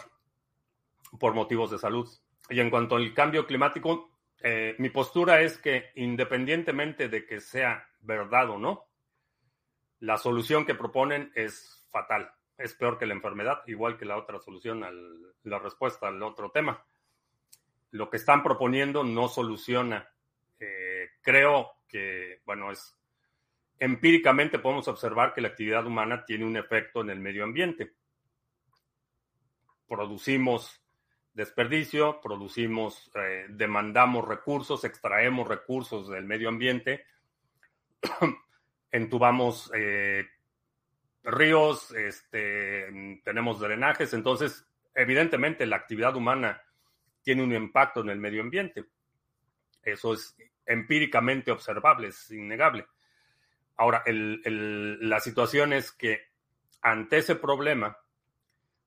por 1.20 1.34
motivos 1.34 1.72
de 1.72 1.77
salud. 1.77 2.10
Y 2.50 2.60
en 2.60 2.70
cuanto 2.70 2.96
al 2.96 3.13
cambio 3.13 3.46
climático, 3.46 4.12
eh, 4.41 4.75
mi 4.79 4.89
postura 4.89 5.41
es 5.41 5.58
que 5.58 5.91
independientemente 5.96 7.10
de 7.10 7.25
que 7.25 7.39
sea 7.39 7.88
verdad 8.01 8.50
o 8.50 8.58
no, 8.58 8.86
la 10.00 10.17
solución 10.17 10.65
que 10.65 10.75
proponen 10.75 11.32
es 11.36 11.86
fatal 11.89 12.34
es 12.58 12.74
peor 12.75 12.98
que 12.98 13.05
la 13.05 13.13
enfermedad, 13.13 13.62
igual 13.67 13.98
que 13.98 14.05
la 14.05 14.17
otra 14.17 14.39
solución, 14.39 14.86
la 15.43 15.60
respuesta 15.60 16.08
al 16.08 16.22
otro 16.22 16.51
tema. 16.51 16.86
Lo 17.91 18.10
que 18.10 18.17
están 18.17 18.43
proponiendo 18.43 19.03
no 19.03 19.27
soluciona. 19.27 20.10
Eh, 20.60 21.10
creo 21.22 21.72
que, 21.88 22.41
bueno, 22.46 22.72
es 22.72 22.98
empíricamente 23.79 24.60
podemos 24.60 24.88
observar 24.88 25.34
que 25.34 25.41
la 25.41 25.50
actividad 25.50 25.86
humana 25.86 26.24
tiene 26.25 26.46
un 26.46 26.55
efecto 26.55 27.01
en 27.01 27.10
el 27.10 27.20
medio 27.20 27.43
ambiente. 27.43 27.93
Producimos 29.88 30.82
desperdicio, 31.33 32.21
producimos, 32.21 33.11
eh, 33.15 33.45
demandamos 33.49 34.27
recursos, 34.27 34.83
extraemos 34.83 35.47
recursos 35.47 36.09
del 36.09 36.25
medio 36.25 36.49
ambiente, 36.49 37.05
entubamos 38.91 39.71
eh, 39.75 40.25
ríos, 41.23 41.91
este, 41.91 43.21
tenemos 43.23 43.59
drenajes, 43.59 44.13
entonces 44.13 44.67
evidentemente 44.93 45.65
la 45.65 45.77
actividad 45.77 46.15
humana 46.15 46.61
tiene 47.23 47.43
un 47.43 47.53
impacto 47.53 48.01
en 48.01 48.09
el 48.09 48.19
medio 48.19 48.41
ambiente. 48.41 48.85
Eso 49.81 50.13
es 50.13 50.37
empíricamente 50.65 51.51
observable, 51.51 52.09
es 52.09 52.31
innegable. 52.31 52.85
Ahora, 53.75 54.03
la 54.05 55.19
situación 55.19 55.73
es 55.73 55.91
que 55.91 56.21
ante 56.81 57.17
ese 57.17 57.35
problema, 57.35 57.97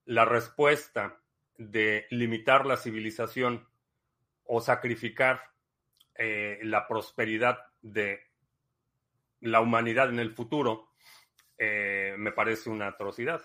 la 0.05 0.23
respuesta 0.23 1.19
de 1.57 2.05
limitar 2.11 2.65
la 2.65 2.77
civilización 2.77 3.67
o 4.45 4.61
sacrificar 4.61 5.41
eh, 6.15 6.59
la 6.63 6.87
prosperidad 6.87 7.59
de 7.81 8.21
la 9.41 9.61
humanidad 9.61 10.09
en 10.09 10.19
el 10.19 10.31
futuro 10.31 10.89
eh, 11.57 12.15
me 12.17 12.31
parece 12.31 12.69
una 12.69 12.87
atrocidad. 12.87 13.41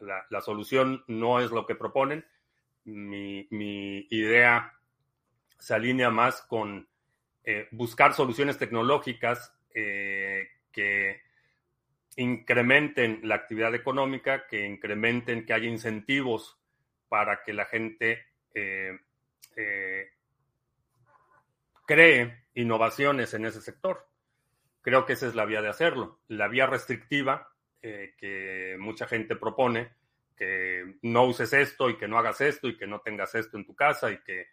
La, 0.00 0.40
solución 0.40 1.02
no 1.08 1.40
es 1.40 1.50
lo 1.50 1.66
que 1.66 1.74
proponen. 1.74 2.24
Mi, 2.84 3.46
idea 4.10 4.74
se 5.58 5.74
alinea 5.74 6.10
más 6.10 6.40
con 6.42 6.88
eh, 7.44 7.68
buscar 7.72 8.14
soluciones 8.14 8.58
tecnológicas 8.58 9.54
que 9.72 11.20
incrementen 12.16 13.20
la 13.22 13.36
actividad 13.36 13.74
económica, 13.74 14.46
que 14.46 14.66
incrementen, 14.66 15.44
que 15.44 15.52
haya 15.52 15.68
incentivos 15.68 16.58
para 17.08 17.42
que 17.42 17.52
la 17.52 17.64
gente 17.64 18.26
eh, 18.54 18.98
eh, 19.56 20.10
cree 21.86 22.44
innovaciones 22.54 23.34
en 23.34 23.46
ese 23.46 23.60
sector. 23.60 24.06
Creo 24.82 25.06
que 25.06 25.14
esa 25.14 25.26
es 25.26 25.34
la 25.34 25.44
vía 25.44 25.62
de 25.62 25.68
hacerlo. 25.68 26.20
La 26.28 26.48
vía 26.48 26.66
restrictiva 26.66 27.48
eh, 27.82 28.14
que 28.18 28.76
mucha 28.78 29.06
gente 29.06 29.36
propone, 29.36 29.92
que 30.36 30.98
no 31.02 31.24
uses 31.24 31.52
esto 31.52 31.90
y 31.90 31.96
que 31.96 32.08
no 32.08 32.18
hagas 32.18 32.40
esto 32.40 32.68
y 32.68 32.76
que 32.76 32.86
no 32.86 33.00
tengas 33.00 33.34
esto 33.34 33.56
en 33.56 33.66
tu 33.66 33.74
casa 33.74 34.10
y 34.10 34.18
que 34.18 34.46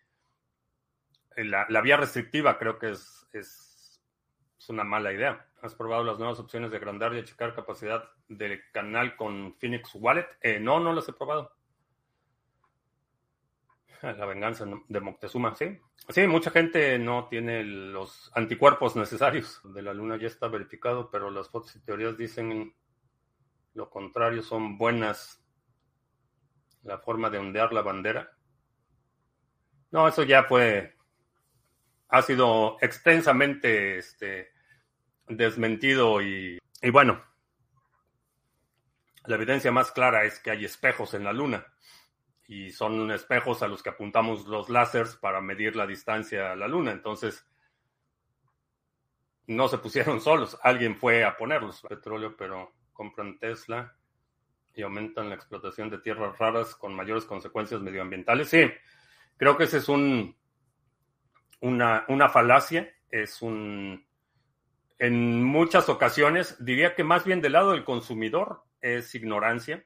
la, 1.38 1.82
vía 1.82 1.98
restrictiva 1.98 2.58
creo 2.58 2.80
que 2.80 2.92
es, 2.92 3.28
es, 3.34 4.02
es, 4.58 4.70
una 4.70 4.84
mala 4.84 5.14
idea. 5.14 5.46
¿Has 5.62 5.76
probado 5.76 6.04
las 6.04 6.18
nuevas 6.18 6.40
opciones 6.40 6.72
de 6.72 6.78
agrandar 6.78 7.14
y 7.14 7.20
achicar 7.20 7.54
capacidad 7.54 8.10
del 8.28 8.62
canal 8.72 9.16
con 9.16 9.56
Phoenix 9.56 9.94
Wallet? 9.96 10.28
no, 10.62 10.80
no 10.80 10.94
las 10.94 11.08
he 11.10 11.14
probado. 11.14 11.52
La 14.02 14.26
venganza 14.26 14.66
de 14.88 15.00
Moctezuma, 15.00 15.56
sí. 15.56 15.80
Sí, 16.10 16.28
mucha 16.28 16.52
gente 16.52 17.00
no 17.00 17.28
tiene 17.28 17.64
los 17.64 18.32
anticuerpos 18.36 18.96
necesarios. 18.96 19.62
De 19.64 19.82
la 19.82 19.94
luna 19.94 20.18
ya 20.18 20.28
está 20.28 20.48
verificado, 20.48 21.10
pero 21.10 21.32
las 21.32 21.50
fotos 21.50 21.76
y 21.76 21.80
teorías 21.82 22.18
dicen 22.18 22.76
lo 23.74 23.90
contrario, 23.90 24.42
son 24.42 24.78
buenas. 24.78 25.42
La 26.84 27.00
forma 27.00 27.30
de 27.30 27.40
ondear 27.40 27.74
la 27.74 27.82
bandera. 27.82 28.38
No, 29.92 30.08
eso 30.08 30.24
ya 30.24 30.44
fue. 30.44 30.96
Ha 32.10 32.22
sido 32.22 32.78
extensamente 32.82 33.98
este, 33.98 34.52
desmentido 35.28 36.22
y, 36.22 36.60
y 36.82 36.90
bueno. 36.92 37.24
La 39.26 39.36
evidencia 39.36 39.72
más 39.72 39.92
clara 39.92 40.24
es 40.24 40.40
que 40.40 40.52
hay 40.52 40.66
espejos 40.66 41.16
en 41.16 41.24
la 41.24 41.34
luna 41.34 41.66
y 42.48 42.72
son 42.72 43.12
espejos 43.12 43.64
a 43.64 43.68
los 43.68 43.82
que 43.82 43.90
apuntamos 43.90 44.46
los 44.48 44.70
láseres 44.70 45.16
para 45.16 45.42
medir 45.42 45.76
la 45.76 45.88
distancia 45.88 46.52
a 46.52 46.56
la 46.56 46.68
Luna. 46.68 46.92
Entonces, 46.92 47.48
no 49.48 49.68
se 49.68 49.78
pusieron 49.78 50.22
solos, 50.22 50.58
alguien 50.62 50.96
fue 50.96 51.24
a 51.24 51.38
ponerlos. 51.38 51.82
Petróleo, 51.82 52.36
pero 52.38 52.74
compran 52.94 53.38
Tesla 53.40 53.96
y 54.74 54.82
aumentan 54.82 55.30
la 55.30 55.36
explotación 55.36 55.90
de 55.90 56.00
tierras 56.00 56.38
raras 56.38 56.76
con 56.76 56.94
mayores 56.94 57.26
consecuencias 57.26 57.82
medioambientales. 57.82 58.50
Sí, 58.50 58.70
creo 59.38 59.58
que 59.58 59.66
ese 59.66 59.78
es 59.78 59.90
un 59.90 60.36
una, 61.62 62.06
una 62.10 62.30
falacia, 62.30 62.94
es 63.10 63.42
un 63.42 64.06
en 64.98 65.44
muchas 65.44 65.90
ocasiones, 65.90 66.64
diría 66.64 66.96
que 66.96 67.04
más 67.04 67.26
bien 67.26 67.42
del 67.42 67.54
lado 67.54 67.72
del 67.72 67.84
consumidor 67.84 68.64
es 68.80 69.14
ignorancia 69.14 69.86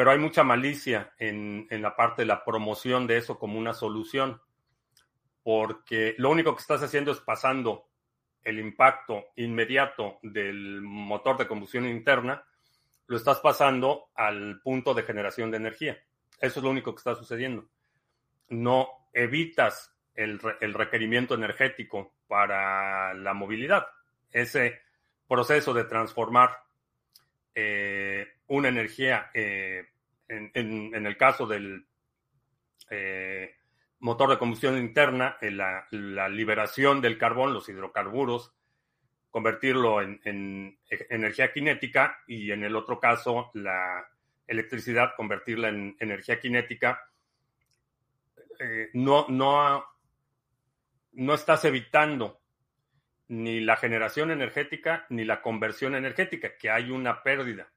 pero 0.00 0.12
hay 0.12 0.18
mucha 0.18 0.44
malicia 0.44 1.12
en, 1.18 1.66
la 1.68 1.94
parte 1.94 2.22
de 2.22 2.26
la 2.26 2.42
promoción 2.42 3.06
de 3.06 3.18
eso 3.18 3.38
como 3.38 3.58
una 3.58 3.74
solución, 3.74 4.40
porque 5.42 6.14
lo 6.16 6.30
único 6.30 6.54
que 6.54 6.62
estás 6.62 6.82
haciendo 6.82 7.12
es 7.12 7.20
pasando 7.20 7.90
el 8.42 8.58
impacto 8.60 9.26
inmediato 9.36 10.18
del 10.22 10.80
motor 10.80 11.36
de 11.36 11.46
combustión 11.46 11.86
interna, 11.86 12.42
lo 13.08 13.16
estás 13.18 13.40
pasando 13.40 14.08
al 14.14 14.62
punto 14.62 14.94
de 14.94 15.02
generación 15.02 15.50
de 15.50 15.58
energía. 15.58 16.02
Eso 16.40 16.60
es 16.60 16.64
lo 16.64 16.70
único 16.70 16.94
que 16.94 17.00
está 17.00 17.14
sucediendo. 17.14 17.68
No 18.48 18.88
evitas 19.12 19.94
el, 20.14 20.40
requerimiento 20.40 21.34
energético 21.34 22.14
para 22.26 23.12
la 23.12 23.34
movilidad. 23.34 23.86
Ese 24.30 24.80
proceso 25.28 25.74
de 25.74 25.84
transformar 25.84 26.56
eh, 27.54 28.19
una 28.50 28.68
energía, 28.68 29.30
eh, 29.32 29.86
en, 30.28 31.06
el 31.06 31.16
caso 31.16 31.46
del 31.46 31.86
eh, 32.90 33.54
motor 34.00 34.30
de 34.30 34.38
combustión 34.38 34.76
interna, 34.76 35.36
la, 35.40 35.86
la, 35.92 36.28
liberación 36.28 37.00
del 37.00 37.16
carbón, 37.16 37.54
los 37.54 37.68
hidrocarburos, 37.68 38.52
convertirlo 39.30 40.02
en, 40.02 40.78
energía 40.88 41.52
cinética 41.52 42.22
y 42.26 42.50
en 42.50 42.64
el 42.64 42.74
otro 42.74 42.98
caso 42.98 43.52
la 43.54 44.08
electricidad, 44.48 45.14
convertirla 45.16 45.68
en 45.68 45.96
energía 46.00 46.40
cinética, 46.40 47.08
no, 48.94 49.26
no, 49.28 49.84
no 51.12 51.34
estás 51.34 51.64
evitando 51.64 52.40
ni 53.28 53.60
la 53.60 53.76
generación 53.76 54.32
energética 54.32 55.06
ni 55.08 55.24
la 55.24 55.40
conversión 55.40 55.94
energética, 55.94 56.56
que 56.58 56.68
hay 56.68 56.90
una 56.90 57.22
pérdida 57.22 57.70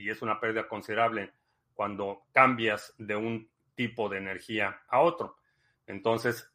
y 0.00 0.08
es 0.08 0.22
una 0.22 0.40
pérdida 0.40 0.66
considerable 0.66 1.34
cuando 1.74 2.22
cambias 2.32 2.94
de 2.96 3.16
un 3.16 3.50
tipo 3.74 4.08
de 4.08 4.18
energía 4.18 4.82
a 4.88 5.00
otro. 5.00 5.36
Entonces, 5.86 6.50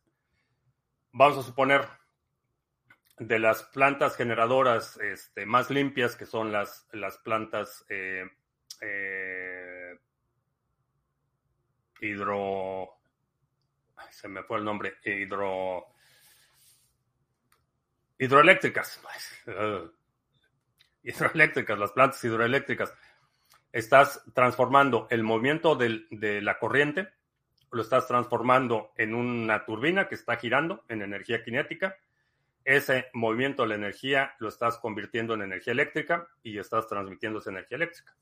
vamos 1.12 1.38
a 1.38 1.43
suponer 1.43 1.88
de 3.19 3.39
las 3.39 3.63
plantas 3.63 4.17
generadoras 4.17 4.97
este, 4.97 5.45
más 5.45 5.69
limpias, 5.69 6.15
que 6.15 6.25
son 6.25 6.51
las, 6.51 6.88
las 6.91 7.17
plantas 7.19 7.86
eh, 7.88 8.27
eh, 8.81 9.99
hidro... 12.01 12.89
se 14.10 14.27
me 14.27 14.43
fue 14.43 14.58
el 14.58 14.65
nombre, 14.65 14.95
hidro... 15.05 15.86
Hidroeléctricas. 18.17 19.01
hidroeléctricas, 21.03 21.77
las 21.77 21.91
plantas 21.91 22.23
hidroeléctricas 22.23 22.93
estás 23.75 24.23
transformando 24.33 25.05
el 25.09 25.21
movimiento 25.21 25.75
de 25.75 26.41
la 26.41 26.57
corriente, 26.59 27.09
lo 27.71 27.81
estás 27.81 28.07
transformando 28.07 28.93
en 28.95 29.13
una 29.13 29.65
turbina 29.65 30.07
que 30.07 30.15
está 30.15 30.38
girando 30.38 30.85
en 30.88 31.01
energía 31.01 31.43
cinética. 31.43 31.97
Ese 32.63 33.07
movimiento 33.11 33.63
de 33.63 33.69
la 33.69 33.75
energía 33.75 34.33
lo 34.39 34.47
estás 34.47 34.77
convirtiendo 34.77 35.33
en 35.33 35.41
energía 35.41 35.73
eléctrica 35.73 36.25
y 36.41 36.57
estás 36.57 36.88
transmitiendo 36.88 37.39
esa 37.39 37.49
energía 37.49 37.75
eléctrica. 37.75 38.15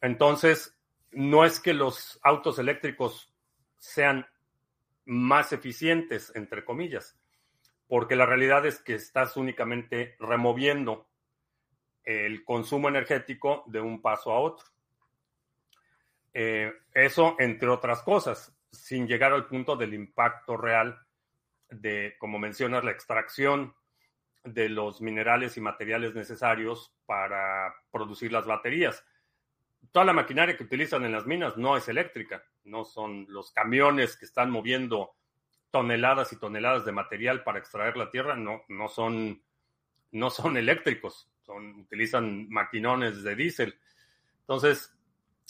Entonces, 0.00 0.78
no 1.10 1.44
es 1.44 1.58
que 1.58 1.74
los 1.74 2.20
autos 2.22 2.60
eléctricos 2.60 3.34
sean 3.76 4.24
más 5.04 5.52
eficientes, 5.52 6.30
entre 6.36 6.64
comillas, 6.64 7.18
porque 7.88 8.14
la 8.14 8.24
realidad 8.24 8.64
es 8.66 8.78
que 8.78 8.94
estás 8.94 9.36
únicamente 9.36 10.14
removiendo 10.20 11.08
el 12.04 12.44
consumo 12.44 12.88
energético 12.88 13.64
de 13.66 13.80
un 13.80 14.00
paso 14.00 14.32
a 14.32 14.40
otro. 14.40 14.66
Eh, 16.32 16.72
eso, 16.92 17.36
entre 17.38 17.68
otras 17.68 18.02
cosas, 18.02 18.54
sin 18.70 19.06
llegar 19.06 19.32
al 19.32 19.46
punto 19.46 19.76
del 19.76 19.94
impacto 19.94 20.56
real 20.56 20.98
de, 21.70 22.16
como 22.18 22.38
mencionas, 22.38 22.84
la 22.84 22.90
extracción 22.90 23.74
de 24.42 24.68
los 24.68 25.00
minerales 25.00 25.56
y 25.56 25.60
materiales 25.60 26.14
necesarios 26.14 26.94
para 27.06 27.74
producir 27.90 28.32
las 28.32 28.46
baterías. 28.46 29.04
Toda 29.90 30.04
la 30.04 30.12
maquinaria 30.12 30.56
que 30.56 30.64
utilizan 30.64 31.04
en 31.04 31.12
las 31.12 31.26
minas 31.26 31.56
no 31.56 31.76
es 31.76 31.88
eléctrica, 31.88 32.44
no 32.64 32.84
son 32.84 33.26
los 33.28 33.52
camiones 33.52 34.16
que 34.16 34.24
están 34.24 34.50
moviendo 34.50 35.14
toneladas 35.70 36.32
y 36.32 36.38
toneladas 36.38 36.84
de 36.84 36.92
material 36.92 37.42
para 37.42 37.58
extraer 37.58 37.96
la 37.96 38.10
tierra, 38.10 38.36
no, 38.36 38.62
no 38.68 38.88
son 38.88 39.42
no 40.12 40.30
son 40.30 40.56
eléctricos, 40.56 41.28
son, 41.44 41.80
utilizan 41.80 42.48
maquinones 42.48 43.22
de 43.22 43.36
diésel. 43.36 43.78
Entonces, 44.40 44.96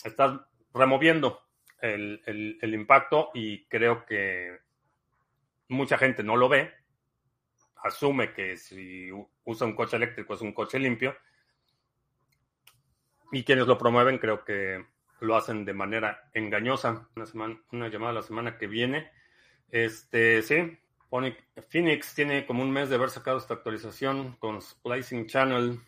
estás 0.04 0.40
removiendo 0.72 1.40
el, 1.80 2.22
el 2.61 2.74
impacto 2.74 3.30
y 3.35 3.64
creo 3.66 4.04
que 4.07 4.59
mucha 5.68 5.98
gente 5.98 6.22
no 6.22 6.37
lo 6.37 6.48
ve, 6.48 6.72
asume 7.85 8.33
que 8.33 8.57
si 8.57 9.11
usa 9.44 9.66
un 9.66 9.76
coche 9.76 9.96
eléctrico 9.96 10.35
es 10.35 10.40
un 10.40 10.52
coche 10.52 10.78
limpio. 10.78 11.16
Y 13.30 13.44
quienes 13.44 13.66
lo 13.66 13.78
promueven 13.78 14.18
creo 14.18 14.44
que 14.44 14.85
lo 15.20 15.37
hacen 15.37 15.64
de 15.64 15.74
manera 15.74 16.30
engañosa. 16.33 17.09
Una, 17.14 17.26
semana, 17.26 17.61
una 17.72 17.88
llamada 17.88 18.14
la 18.14 18.22
semana 18.22 18.57
que 18.57 18.66
viene. 18.66 19.11
Este, 19.70 20.42
sí, 20.42 20.78
Phoenix 21.68 22.14
tiene 22.14 22.44
como 22.46 22.62
un 22.62 22.72
mes 22.72 22.88
de 22.88 22.96
haber 22.96 23.11
sacado 23.11 23.38
esta 23.38 23.55
actualización 23.55 24.37
con 24.38 24.61
Splicing 24.61 25.27
Channel, 25.27 25.81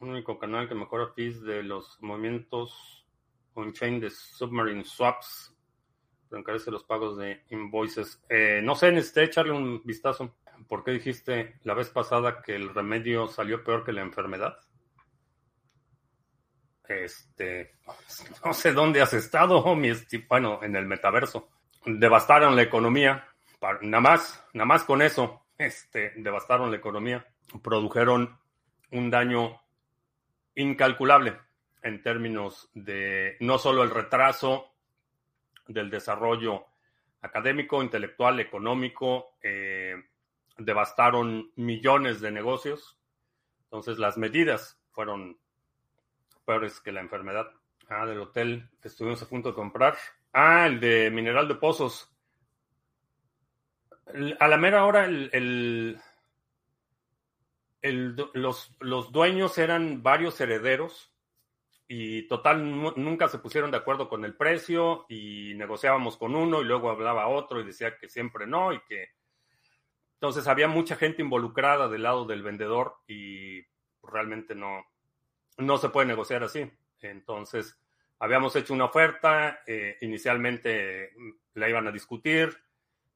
un 0.00 0.08
único 0.08 0.38
canal 0.38 0.68
que 0.68 0.74
mejora 0.74 1.12
fees 1.14 1.42
de 1.42 1.62
los 1.62 1.98
movimientos 2.00 3.06
on-chain 3.54 4.00
de 4.00 4.10
Submarine 4.10 4.84
Swaps, 4.84 5.54
pero 6.28 6.40
encarece 6.40 6.70
los 6.70 6.84
pagos 6.84 7.18
de 7.18 7.44
invoices. 7.50 8.22
Eh, 8.28 8.60
no 8.62 8.74
sé, 8.74 8.92
necesité 8.92 9.24
echarle 9.24 9.52
un 9.52 9.82
vistazo. 9.84 10.36
¿Por 10.68 10.84
qué 10.84 10.92
dijiste 10.92 11.58
la 11.64 11.74
vez 11.74 11.90
pasada 11.90 12.42
que 12.42 12.54
el 12.54 12.72
remedio 12.72 13.28
salió 13.28 13.62
peor 13.62 13.84
que 13.84 13.92
la 13.92 14.02
enfermedad? 14.02 14.58
Este, 16.88 17.74
no 18.44 18.54
sé 18.54 18.72
dónde 18.72 19.02
has 19.02 19.12
estado, 19.12 19.74
mi 19.76 19.90
bueno, 20.28 20.60
en 20.62 20.76
el 20.76 20.86
metaverso. 20.86 21.50
Devastaron 21.84 22.56
la 22.56 22.62
economía, 22.62 23.35
nada 23.82 24.00
más, 24.00 24.44
nada 24.52 24.66
más 24.66 24.84
con 24.84 25.02
eso, 25.02 25.46
este, 25.58 26.12
devastaron 26.16 26.70
la 26.70 26.76
economía, 26.76 27.26
produjeron 27.62 28.38
un 28.90 29.10
daño 29.10 29.60
incalculable 30.54 31.38
en 31.82 32.02
términos 32.02 32.70
de 32.74 33.36
no 33.40 33.58
solo 33.58 33.82
el 33.82 33.90
retraso 33.90 34.72
del 35.68 35.90
desarrollo 35.90 36.66
académico, 37.22 37.82
intelectual, 37.82 38.40
económico, 38.40 39.36
eh, 39.42 39.94
devastaron 40.58 41.52
millones 41.56 42.20
de 42.20 42.30
negocios. 42.30 42.98
Entonces 43.64 43.98
las 43.98 44.16
medidas 44.16 44.80
fueron 44.92 45.38
peores 46.44 46.80
que 46.80 46.92
la 46.92 47.00
enfermedad. 47.00 47.50
Ah, 47.88 48.04
del 48.04 48.20
hotel 48.20 48.68
que 48.80 48.88
estuvimos 48.88 49.22
a 49.22 49.28
punto 49.28 49.50
de 49.50 49.54
comprar. 49.54 49.96
Ah, 50.32 50.66
el 50.66 50.80
de 50.80 51.10
Mineral 51.10 51.46
de 51.46 51.54
Pozos. 51.54 52.10
A 54.38 54.48
la 54.48 54.56
mera 54.56 54.84
hora, 54.84 55.08
los, 57.82 59.12
dueños 59.12 59.58
eran 59.58 60.02
varios 60.02 60.40
herederos 60.40 61.12
y 61.88 62.26
total 62.28 62.64
nunca 62.96 63.28
se 63.28 63.38
pusieron 63.38 63.70
de 63.70 63.76
acuerdo 63.76 64.08
con 64.08 64.24
el 64.24 64.34
precio 64.34 65.06
y 65.08 65.54
negociábamos 65.56 66.16
con 66.16 66.34
uno 66.34 66.60
y 66.60 66.64
luego 66.64 66.90
hablaba 66.90 67.28
otro 67.28 67.60
y 67.60 67.64
decía 67.64 67.96
que 67.96 68.08
siempre 68.08 68.46
no 68.46 68.72
y 68.72 68.80
que 68.88 69.10
entonces 70.14 70.48
había 70.48 70.66
mucha 70.66 70.96
gente 70.96 71.22
involucrada 71.22 71.88
del 71.88 72.02
lado 72.02 72.24
del 72.24 72.42
vendedor 72.42 72.96
y 73.06 73.62
realmente 74.02 74.54
no, 74.54 74.84
no 75.58 75.78
se 75.78 75.90
puede 75.90 76.06
negociar 76.06 76.42
así. 76.42 76.70
Entonces, 77.00 77.78
habíamos 78.18 78.56
hecho 78.56 78.72
una 78.72 78.86
oferta, 78.86 79.60
eh, 79.66 79.98
inicialmente 80.00 81.12
la 81.54 81.68
iban 81.68 81.86
a 81.86 81.92
discutir, 81.92 82.56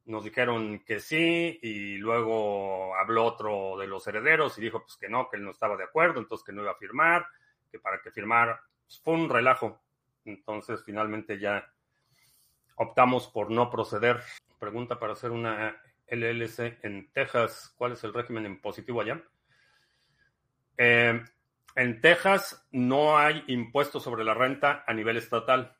nos 0.06 0.24
dijeron 0.24 0.80
que 0.84 1.00
sí 1.00 1.58
y 1.62 1.96
luego 1.96 2.96
habló 2.96 3.24
otro 3.24 3.76
de 3.78 3.86
los 3.86 4.06
herederos 4.06 4.58
y 4.58 4.62
dijo 4.62 4.82
pues 4.82 4.96
que 4.96 5.08
no, 5.08 5.28
que 5.28 5.36
él 5.36 5.44
no 5.44 5.50
estaba 5.50 5.76
de 5.76 5.84
acuerdo, 5.84 6.20
entonces 6.20 6.44
que 6.44 6.52
no 6.52 6.62
iba 6.62 6.72
a 6.72 6.76
firmar, 6.76 7.26
que 7.70 7.78
para 7.78 8.00
que 8.00 8.10
firmara, 8.10 8.60
pues, 8.86 9.00
fue 9.00 9.14
un 9.14 9.28
relajo. 9.28 9.80
Entonces, 10.24 10.82
finalmente 10.84 11.38
ya 11.38 11.72
optamos 12.76 13.28
por 13.28 13.50
no 13.50 13.70
proceder. 13.70 14.20
Pregunta 14.58 14.98
para 14.98 15.12
hacer 15.12 15.30
una 15.30 15.80
LLC 16.06 16.78
en 16.82 17.10
Texas, 17.12 17.74
¿cuál 17.76 17.92
es 17.92 18.04
el 18.04 18.12
régimen 18.12 18.46
impositivo 18.46 19.00
allá? 19.00 19.22
Eh, 20.76 21.22
en 21.76 22.00
Texas 22.00 22.66
no 22.72 23.16
hay 23.16 23.44
impuestos 23.46 24.02
sobre 24.02 24.24
la 24.24 24.34
renta 24.34 24.84
a 24.86 24.92
nivel 24.92 25.16
estatal. 25.16 25.76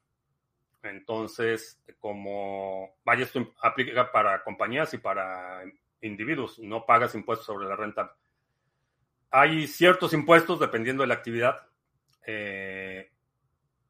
Entonces, 0.82 1.82
como 1.98 2.96
vaya, 3.04 3.24
esto 3.24 3.54
aplica 3.62 4.10
para 4.10 4.42
compañías 4.42 4.92
y 4.94 4.98
para 4.98 5.62
individuos, 6.00 6.58
no 6.58 6.86
pagas 6.86 7.14
impuestos 7.14 7.46
sobre 7.46 7.68
la 7.68 7.76
renta. 7.76 8.16
Hay 9.30 9.66
ciertos 9.66 10.12
impuestos 10.12 10.58
dependiendo 10.58 11.02
de 11.02 11.08
la 11.08 11.14
actividad, 11.14 11.68
eh, 12.26 13.12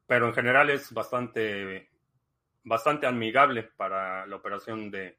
pero 0.05 0.27
en 0.27 0.33
general 0.33 0.69
es 0.69 0.91
bastante, 0.93 1.89
bastante 2.63 3.07
amigable 3.07 3.63
para 3.63 4.25
la 4.27 4.35
operación 4.35 4.91
de, 4.91 5.17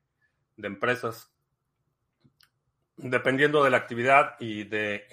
de 0.57 0.67
empresas. 0.69 1.33
Dependiendo 2.97 3.65
de 3.65 3.71
la 3.71 3.79
actividad 3.79 4.37
y 4.39 4.65
de 4.65 5.07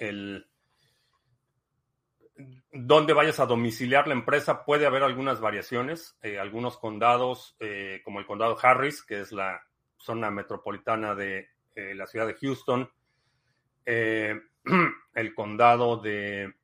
el, 2.72 2.86
dónde 2.86 3.12
vayas 3.12 3.40
a 3.40 3.46
domiciliar 3.46 4.06
la 4.06 4.14
empresa, 4.14 4.64
puede 4.64 4.86
haber 4.86 5.02
algunas 5.02 5.40
variaciones. 5.40 6.16
Eh, 6.22 6.38
algunos 6.38 6.78
condados, 6.78 7.56
eh, 7.60 8.00
como 8.04 8.20
el 8.20 8.26
condado 8.26 8.56
Harris, 8.60 9.02
que 9.02 9.20
es 9.20 9.32
la 9.32 9.62
zona 9.96 10.30
metropolitana 10.30 11.14
de 11.14 11.48
eh, 11.74 11.94
la 11.94 12.06
ciudad 12.06 12.26
de 12.26 12.34
Houston, 12.34 12.90
el 13.84 15.34
condado 15.34 15.96
de... 15.96 16.54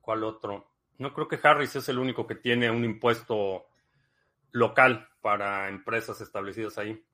¿Cuál 0.00 0.24
otro? 0.24 0.72
No 0.98 1.12
creo 1.12 1.28
que 1.28 1.38
Harris 1.42 1.76
es 1.76 1.88
el 1.88 1.98
único 1.98 2.26
que 2.26 2.36
tiene 2.36 2.70
un 2.70 2.84
impuesto 2.84 3.66
local 4.52 5.08
para 5.20 5.68
empresas 5.68 6.20
establecidas 6.20 6.78
ahí. 6.78 7.04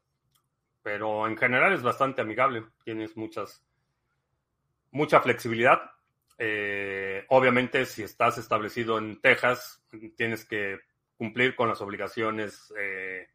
Pero 0.83 1.27
en 1.27 1.37
general 1.37 1.73
es 1.73 1.83
bastante 1.83 2.21
amigable. 2.21 2.65
Tienes 2.85 3.17
muchas, 3.17 3.65
mucha 4.91 5.21
flexibilidad 5.21 5.93
eh, 6.39 7.25
obviamente, 7.29 7.87
si 7.87 8.03
estás 8.03 8.39
establecido 8.39 8.99
en 8.99 9.21
Texas, 9.21 9.83
tienes 10.17 10.45
que 10.45 10.81
cumplir 11.17 11.55
con 11.55 11.69
las 11.69 11.81
obligaciones 11.81 12.73
eh, 12.79 13.29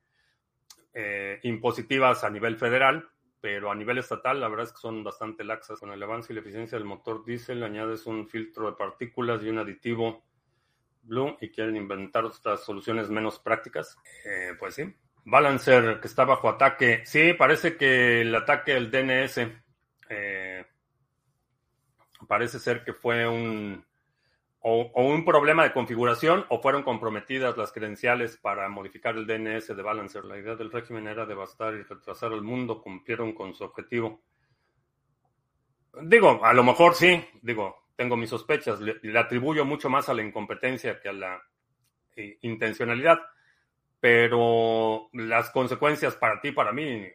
eh, 0.93 1.39
impositivas 1.43 2.23
a 2.23 2.29
nivel 2.29 2.57
federal, 2.57 3.09
pero 3.39 3.71
a 3.71 3.75
nivel 3.75 3.99
estatal, 3.99 4.39
la 4.39 4.49
verdad 4.49 4.65
es 4.65 4.73
que 4.73 4.79
son 4.79 5.03
bastante 5.03 5.43
laxas. 5.43 5.79
Con 5.79 5.91
el 5.91 6.03
avance 6.03 6.31
y 6.31 6.35
la 6.35 6.41
eficiencia 6.41 6.77
del 6.77 6.87
motor 6.87 7.23
diésel, 7.23 7.63
añades 7.63 8.05
un 8.05 8.27
filtro 8.27 8.69
de 8.69 8.77
partículas 8.77 9.43
y 9.43 9.49
un 9.49 9.59
aditivo 9.59 10.25
Blue 11.03 11.37
y 11.39 11.49
quieren 11.49 11.77
inventar 11.77 12.25
otras 12.25 12.65
soluciones 12.65 13.09
menos 13.09 13.39
prácticas. 13.39 13.97
pues 14.59 14.75
sí. 14.75 14.93
Balancer, 15.23 15.99
que 16.01 16.07
está 16.07 16.25
bajo 16.25 16.49
ataque. 16.49 17.03
Sí, 17.05 17.33
parece 17.33 17.77
que 17.77 18.21
el 18.21 18.35
ataque 18.35 18.73
del 18.73 18.91
DNS 18.91 19.66
parece 22.27 22.59
ser 22.59 22.83
que 22.83 22.93
fue 22.93 23.27
un 23.27 23.85
o, 24.69 24.91
un 24.95 25.23
problema 25.23 25.63
de 25.63 25.71
configuración 25.71 26.45
o 26.49 26.61
fueron 26.61 26.83
comprometidas 26.83 27.57
las 27.57 27.71
credenciales 27.71 28.37
para 28.37 28.67
modificar 28.67 29.15
el 29.15 29.25
DNS 29.25 29.67
de 29.67 29.81
Balancer. 29.81 30.25
La 30.25 30.37
idea 30.37 30.55
del 30.55 30.71
régimen 30.71 31.07
era 31.07 31.25
devastar 31.25 31.73
y 31.75 31.83
retrasar 31.83 32.33
al 32.33 32.41
mundo, 32.41 32.81
cumplieron 32.81 33.33
con 33.33 33.53
su 33.53 33.63
objetivo. 33.63 34.21
Digo, 36.01 36.43
a 36.43 36.53
lo 36.53 36.63
mejor 36.63 36.95
sí, 36.95 37.23
digo, 37.41 37.87
tengo 37.95 38.17
mis 38.17 38.29
sospechas, 38.29 38.81
le, 38.81 38.97
le 39.01 39.17
atribuyo 39.17 39.63
mucho 39.63 39.89
más 39.89 40.09
a 40.09 40.13
la 40.13 40.21
incompetencia 40.21 40.99
que 40.99 41.09
a 41.09 41.13
la 41.13 41.41
eh, 42.15 42.37
intencionalidad, 42.41 43.19
pero 43.99 45.09
las 45.13 45.49
consecuencias 45.49 46.15
para 46.15 46.41
ti, 46.41 46.51
para 46.51 46.71
mí, 46.71 47.07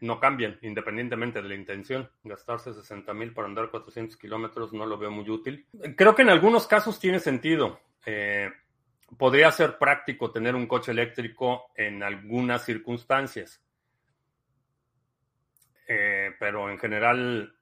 no 0.00 0.20
cambian 0.20 0.58
independientemente 0.62 1.42
de 1.42 1.48
la 1.48 1.54
intención. 1.54 2.10
Gastarse 2.24 2.72
60 2.72 3.12
mil 3.14 3.32
para 3.32 3.48
andar 3.48 3.70
400 3.70 4.16
kilómetros 4.16 4.72
no 4.72 4.86
lo 4.86 4.98
veo 4.98 5.10
muy 5.10 5.28
útil. 5.28 5.66
Creo 5.96 6.14
que 6.14 6.22
en 6.22 6.30
algunos 6.30 6.66
casos 6.66 6.98
tiene 6.98 7.18
sentido. 7.18 7.80
Eh, 8.06 8.50
podría 9.16 9.50
ser 9.52 9.78
práctico 9.78 10.30
tener 10.30 10.54
un 10.54 10.66
coche 10.66 10.92
eléctrico 10.92 11.70
en 11.74 12.02
algunas 12.02 12.64
circunstancias. 12.64 13.62
Eh, 15.88 16.30
pero 16.38 16.70
en 16.70 16.78
general, 16.78 17.56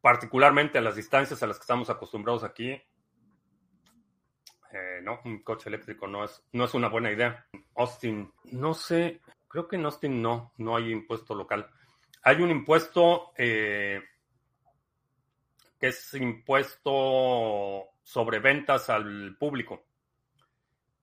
particularmente 0.00 0.78
a 0.78 0.82
las 0.82 0.96
distancias 0.96 1.42
a 1.42 1.46
las 1.46 1.58
que 1.58 1.62
estamos 1.62 1.90
acostumbrados 1.90 2.44
aquí, 2.44 2.80
eh, 4.72 5.00
no, 5.02 5.20
un 5.24 5.42
coche 5.42 5.68
eléctrico 5.68 6.06
no 6.06 6.24
es, 6.24 6.42
no 6.52 6.64
es 6.64 6.72
una 6.72 6.88
buena 6.88 7.12
idea. 7.12 7.46
Austin, 7.74 8.32
no 8.44 8.72
sé, 8.72 9.20
Creo 9.52 9.68
que 9.68 9.76
en 9.76 9.84
Austin 9.84 10.22
no, 10.22 10.54
no 10.56 10.76
hay 10.76 10.90
impuesto 10.90 11.34
local. 11.34 11.68
Hay 12.22 12.40
un 12.40 12.50
impuesto 12.50 13.32
eh, 13.36 14.00
que 15.78 15.88
es 15.88 16.14
impuesto 16.14 17.84
sobre 18.02 18.38
ventas 18.38 18.88
al 18.88 19.36
público. 19.36 19.84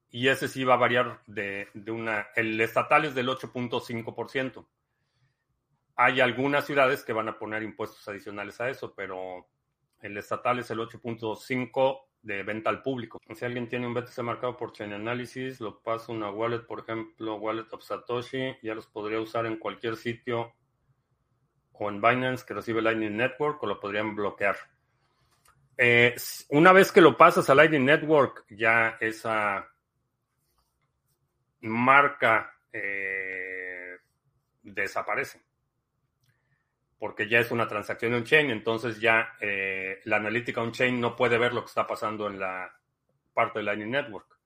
Y 0.09 0.29
ese 0.29 0.47
sí 0.47 0.63
va 0.63 0.73
a 0.73 0.77
variar 0.77 1.21
de, 1.27 1.67
una... 1.91 2.29
El 2.35 2.59
estatal 2.59 3.05
es 3.05 3.13
del 3.13 3.27
8.5%. 3.27 4.65
hay 5.95 6.19
algunas 6.19 6.65
ciudades 6.65 7.03
que 7.03 7.13
van 7.13 7.29
a 7.29 7.37
poner 7.37 7.61
impuestos 7.61 8.07
adicionales 8.07 8.59
a 8.61 8.69
eso, 8.71 8.95
pero 8.95 9.47
el 10.01 10.17
estatal 10.17 10.57
es 10.57 10.71
el 10.71 10.79
8.5 10.79 12.08
de 12.21 12.43
venta 12.43 12.69
al 12.69 12.81
público. 12.81 13.19
Si 13.33 13.45
alguien 13.45 13.67
tiene 13.67 13.87
un 13.87 13.93
BTC 13.93 14.19
marcado 14.19 14.57
por 14.57 14.73
Chain 14.73 14.93
Analysis, 14.93 15.59
lo 15.61 15.81
pasa 15.81 16.11
a 16.11 16.15
una 16.15 16.29
wallet, 16.29 16.65
por 16.65 16.81
ejemplo, 16.81 17.35
Wallet 17.35 17.71
of 17.71 17.83
Satoshi, 17.83 18.57
ya 18.61 18.75
los 18.75 18.87
podría 18.87 19.19
usar 19.19 19.45
en 19.45 19.57
cualquier 19.57 19.95
sitio 19.95 20.53
o 21.73 21.89
en 21.89 22.01
Binance 22.01 22.45
que 22.45 22.53
recibe 22.53 22.81
Lightning 22.81 23.15
Network 23.15 23.63
o 23.63 23.67
lo 23.67 23.79
podrían 23.79 24.15
bloquear. 24.15 24.57
Eh, 25.77 26.13
una 26.49 26.73
vez 26.73 26.91
que 26.91 26.99
lo 26.99 27.15
pasas 27.15 27.49
a 27.49 27.55
Lightning 27.55 27.85
Network, 27.85 28.45
ya 28.49 28.97
esa 28.99 29.65
marca 31.61 32.53
eh, 32.73 33.97
desaparece. 34.61 35.41
Porque 36.99 37.29
ya 37.29 37.39
es 37.39 37.49
una 37.49 37.67
transacción 37.67 38.13
on-chain, 38.13 38.51
entonces 38.51 38.99
ya 38.99 39.37
eh, 39.39 40.01
la 40.03 40.17
analítica 40.17 40.61
on-chain 40.61 40.99
no 40.99 41.15
puede 41.15 41.37
ver 41.37 41.53
lo 41.53 41.61
que 41.61 41.69
está 41.69 41.87
pasando 41.87 42.27
en 42.27 42.39
la 42.39 42.71
parte 43.33 43.59
de 43.59 43.65
Lightning 43.65 43.91
Network. 43.91 44.37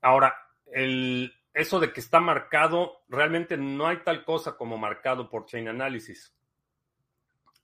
Ahora, 0.00 0.34
el, 0.72 1.34
eso 1.52 1.80
de 1.80 1.92
que 1.92 2.00
está 2.00 2.20
marcado, 2.20 3.02
realmente 3.08 3.56
no 3.56 3.86
hay 3.86 3.98
tal 3.98 4.24
cosa 4.24 4.56
como 4.56 4.78
marcado 4.78 5.28
por 5.28 5.46
Chain 5.46 5.68
Analysis. 5.68 6.34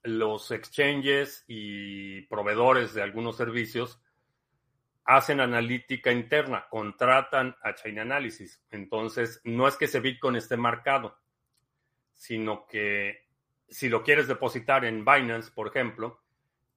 Los 0.03 0.51
exchanges 0.51 1.43
y 1.47 2.21
proveedores 2.23 2.93
de 2.93 3.01
algunos 3.01 3.37
servicios 3.37 3.99
hacen 5.05 5.39
analítica 5.39 6.11
interna, 6.11 6.67
contratan 6.69 7.55
a 7.63 7.73
Chain 7.73 7.99
Analysis. 7.99 8.63
Entonces, 8.69 9.41
no 9.45 9.67
es 9.67 9.77
que 9.77 9.85
ese 9.85 10.01
Bitcoin 10.01 10.35
esté 10.35 10.57
marcado, 10.57 11.17
sino 12.17 12.67
que 12.67 13.27
si 13.69 13.87
lo 13.87 14.03
quieres 14.03 14.27
depositar 14.27 14.83
en 14.83 15.05
Binance, 15.05 15.51
por 15.51 15.67
ejemplo, 15.67 16.21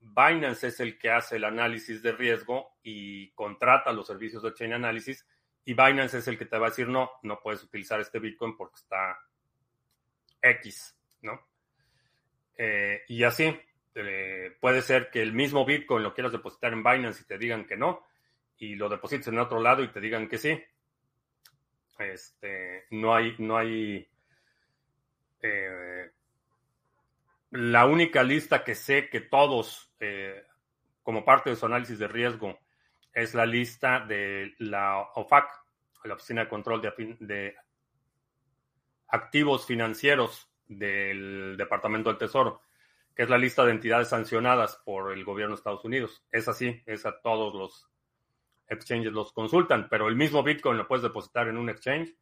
Binance 0.01 0.69
es 0.69 0.81
el 0.81 0.99
que 0.99 1.11
hace 1.11 1.37
el 1.37 1.45
análisis 1.45 2.03
de 2.03 2.13
riesgo 2.13 2.77
y 2.83 3.33
contrata 3.33 3.93
los 3.93 4.07
servicios 4.07 4.43
de 4.43 4.55
Chain 4.55 4.75
Analysis 4.75 5.27
y 5.65 5.75
Binance 5.75 6.19
es 6.19 6.29
el 6.29 6.39
que 6.39 6.47
te 6.47 6.59
va 6.59 6.67
a 6.67 6.71
decir, 6.71 6.89
no, 6.89 7.11
no 7.23 7.41
puedes 7.41 7.63
utilizar 7.63 8.01
este 8.01 8.19
Bitcoin 8.19 8.57
porque 8.57 8.77
está 8.77 9.19
X, 10.41 10.97
¿no? 11.23 11.49
Eh, 12.57 13.03
y 13.09 13.25
así, 13.25 13.55
eh, 13.95 14.57
puede 14.61 14.83
ser 14.83 15.11
que 15.11 15.23
el 15.23 15.33
mismo 15.33 15.65
Bitcoin 15.65 16.03
lo 16.03 16.15
quieras 16.15 16.33
depositar 16.33 16.73
en 16.73 16.83
Binance 16.83 17.23
y 17.23 17.27
te 17.27 17.39
digan 17.39 17.67
que 17.67 17.77
no, 17.77 18.07
y 18.59 18.75
lo 18.75 18.89
deposites 18.89 19.29
en 19.29 19.39
otro 19.39 19.61
lado 19.61 19.83
y 19.83 19.89
te 19.89 20.01
digan 20.01 20.29
que 20.29 20.39
sí. 20.39 20.63
Este, 21.99 22.87
no 22.91 23.15
hay, 23.15 23.35
no 23.39 23.57
hay. 23.57 24.09
Eh, 25.43 26.11
la 27.51 27.87
única 27.87 28.23
lista 28.23 28.63
que 28.63 28.75
sé 28.75 29.09
que 29.09 29.21
todos, 29.21 29.93
como 31.03 31.25
parte 31.25 31.51
de 31.51 31.57
su 31.57 31.67
análisis 31.67 31.99
de 31.99 32.07
riesgo, 32.07 32.59
es 33.13 33.35
la 33.35 33.47
lista 33.47 34.01
de 34.01 34.55
la 34.59 35.01
OFAC, 35.15 35.49
la 36.05 36.15
Oficina 36.15 36.43
de 36.43 36.49
Control 36.49 36.81
de, 36.81 37.55
Activos 39.09 39.67
Financieros 39.67 40.49
del 40.69 41.57
Departamento 41.57 42.11
del 42.11 42.19
Tesoro, 42.19 42.63
que 43.15 43.25
es 43.25 43.29
la 43.29 43.39
lista 43.39 43.65
de 43.65 43.73
entidades 43.73 44.09
sancionadas 44.09 44.81
por 44.85 45.13
el 45.13 45.25
gobierno 45.25 45.55
de 45.55 45.59
Estados 45.59 45.85
Unidos. 45.85 46.25
Es 46.31 46.47
así, 46.47 46.81
es 46.87 47.05
a 47.07 47.21
todos 47.21 47.53
los 47.55 47.89
exchanges 48.69 49.13
los 49.13 49.33
consultan, 49.33 49.89
pero 49.91 50.07
el 50.07 50.15
mismo 50.15 50.45
Bitcoin 50.45 50.79
lo 50.79 50.87
puedes 50.87 51.03
depositar 51.03 51.49
en 51.49 51.59
un 51.59 51.69
exchange 51.69 52.15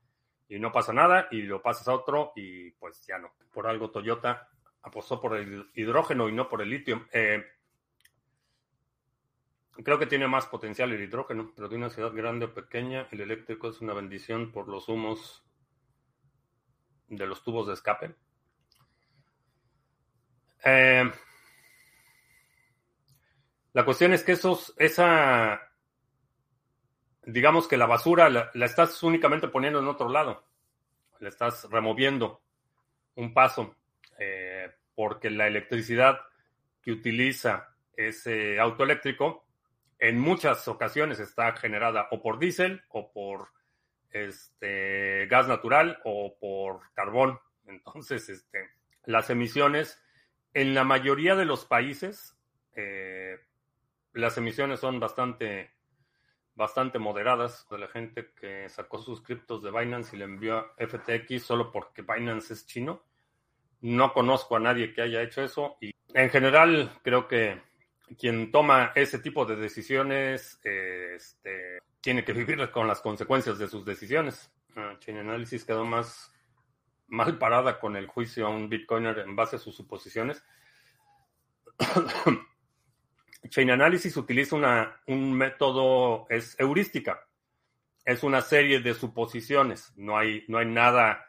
y 0.48 0.58
no 0.58 0.72
pasa 0.72 0.92
nada 0.92 1.28
y 1.30 1.42
lo 1.42 1.60
pasas 1.62 1.88
a 1.88 1.94
otro 1.94 2.32
y 2.36 2.70
pues 2.72 3.04
ya 3.06 3.18
no. 3.18 3.32
Por 3.52 3.66
algo 3.66 3.90
Toyota 3.90 4.48
apostó 4.82 5.20
por 5.20 5.36
el 5.36 5.70
hidrógeno 5.74 6.28
y 6.28 6.32
no 6.32 6.48
por 6.48 6.62
el 6.62 6.70
litio. 6.70 7.06
Eh, 7.12 7.44
Creo 9.84 9.98
que 9.98 10.06
tiene 10.06 10.26
más 10.26 10.46
potencial 10.46 10.92
el 10.92 11.02
hidrógeno, 11.02 11.52
pero 11.54 11.68
de 11.68 11.76
una 11.76 11.88
ciudad 11.88 12.12
grande 12.12 12.46
o 12.46 12.54
pequeña, 12.54 13.06
el 13.12 13.20
eléctrico 13.20 13.68
es 13.68 13.80
una 13.80 13.94
bendición 13.94 14.50
por 14.50 14.66
los 14.68 14.88
humos 14.88 15.44
de 17.06 17.26
los 17.26 17.44
tubos 17.44 17.68
de 17.68 17.74
escape. 17.74 18.16
Eh, 20.64 21.08
la 23.72 23.84
cuestión 23.84 24.12
es 24.12 24.24
que 24.24 24.32
esos, 24.32 24.74
esa, 24.78 25.67
digamos 27.28 27.68
que 27.68 27.76
la 27.76 27.86
basura 27.86 28.30
la, 28.30 28.50
estás 28.64 29.02
únicamente 29.02 29.48
poniendo 29.48 29.78
en 29.78 29.86
otro 29.86 30.08
lado, 30.08 30.44
la 31.20 31.28
estás 31.28 31.68
removiendo 31.70 32.40
un 33.16 33.34
paso, 33.34 33.76
eh, 34.18 34.70
porque 34.94 35.30
la 35.30 35.46
electricidad 35.46 36.20
que 36.82 36.92
utiliza 36.92 37.74
ese 37.96 38.58
auto 38.58 38.84
eléctrico 38.84 39.44
en 39.98 40.18
muchas 40.18 40.66
ocasiones 40.68 41.20
está 41.20 41.52
generada 41.52 42.08
o 42.12 42.22
por 42.22 42.38
diésel 42.38 42.82
o 42.88 43.12
por 43.12 43.48
este, 44.10 45.26
gas 45.26 45.48
natural 45.48 46.00
o 46.04 46.36
por 46.40 46.92
carbón. 46.94 47.38
Entonces, 47.66 48.28
este, 48.28 48.70
las 49.04 49.28
emisiones 49.28 50.02
en 50.54 50.74
la 50.74 50.84
mayoría 50.84 51.34
de 51.34 51.44
los 51.44 51.66
países, 51.66 52.36
eh, 52.74 53.38
las 54.14 54.38
emisiones 54.38 54.80
son 54.80 54.98
bastante, 54.98 55.70
bastante 56.58 56.98
moderadas 56.98 57.66
de 57.70 57.78
la 57.78 57.86
gente 57.86 58.32
que 58.38 58.68
sacó 58.68 58.98
sus 58.98 59.22
criptos 59.22 59.62
de 59.62 59.70
Binance 59.70 60.14
y 60.14 60.18
le 60.18 60.24
envió 60.24 60.58
a 60.58 60.74
FTX 60.76 61.42
solo 61.42 61.70
porque 61.70 62.02
Binance 62.02 62.52
es 62.52 62.66
chino. 62.66 63.04
No 63.80 64.12
conozco 64.12 64.56
a 64.56 64.60
nadie 64.60 64.92
que 64.92 65.02
haya 65.02 65.22
hecho 65.22 65.40
eso 65.40 65.76
y 65.80 65.94
en 66.12 66.30
general 66.30 66.90
creo 67.04 67.28
que 67.28 67.62
quien 68.18 68.50
toma 68.50 68.90
ese 68.96 69.20
tipo 69.20 69.46
de 69.46 69.54
decisiones 69.54 70.58
este, 70.64 71.78
tiene 72.00 72.24
que 72.24 72.32
vivir 72.32 72.70
con 72.72 72.88
las 72.88 73.00
consecuencias 73.00 73.56
de 73.58 73.68
sus 73.68 73.84
decisiones. 73.84 74.50
Ah, 74.74 74.96
Chain 74.98 75.18
Analysis 75.18 75.64
quedó 75.64 75.84
más 75.84 76.34
mal 77.06 77.38
parada 77.38 77.78
con 77.78 77.94
el 77.94 78.08
juicio 78.08 78.46
a 78.48 78.50
un 78.50 78.68
Bitcoiner 78.68 79.20
en 79.20 79.36
base 79.36 79.56
a 79.56 79.58
sus 79.60 79.76
suposiciones. 79.76 80.44
Chain 83.48 83.70
Analysis 83.70 84.16
utiliza 84.16 84.56
una, 84.56 85.00
un 85.06 85.32
método, 85.32 86.26
es 86.28 86.58
heurística. 86.58 87.26
Es 88.04 88.22
una 88.22 88.40
serie 88.40 88.80
de 88.80 88.94
suposiciones. 88.94 89.92
No 89.96 90.16
hay, 90.16 90.44
no 90.48 90.58
hay 90.58 90.66
nada 90.66 91.26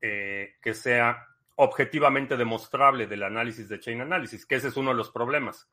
eh, 0.00 0.56
que 0.60 0.74
sea 0.74 1.26
objetivamente 1.56 2.36
demostrable 2.36 3.06
del 3.06 3.22
análisis 3.22 3.68
de 3.68 3.80
Chain 3.80 4.00
Analysis, 4.00 4.46
que 4.46 4.56
ese 4.56 4.68
es 4.68 4.76
uno 4.76 4.90
de 4.90 4.96
los 4.96 5.10
problemas. 5.10 5.68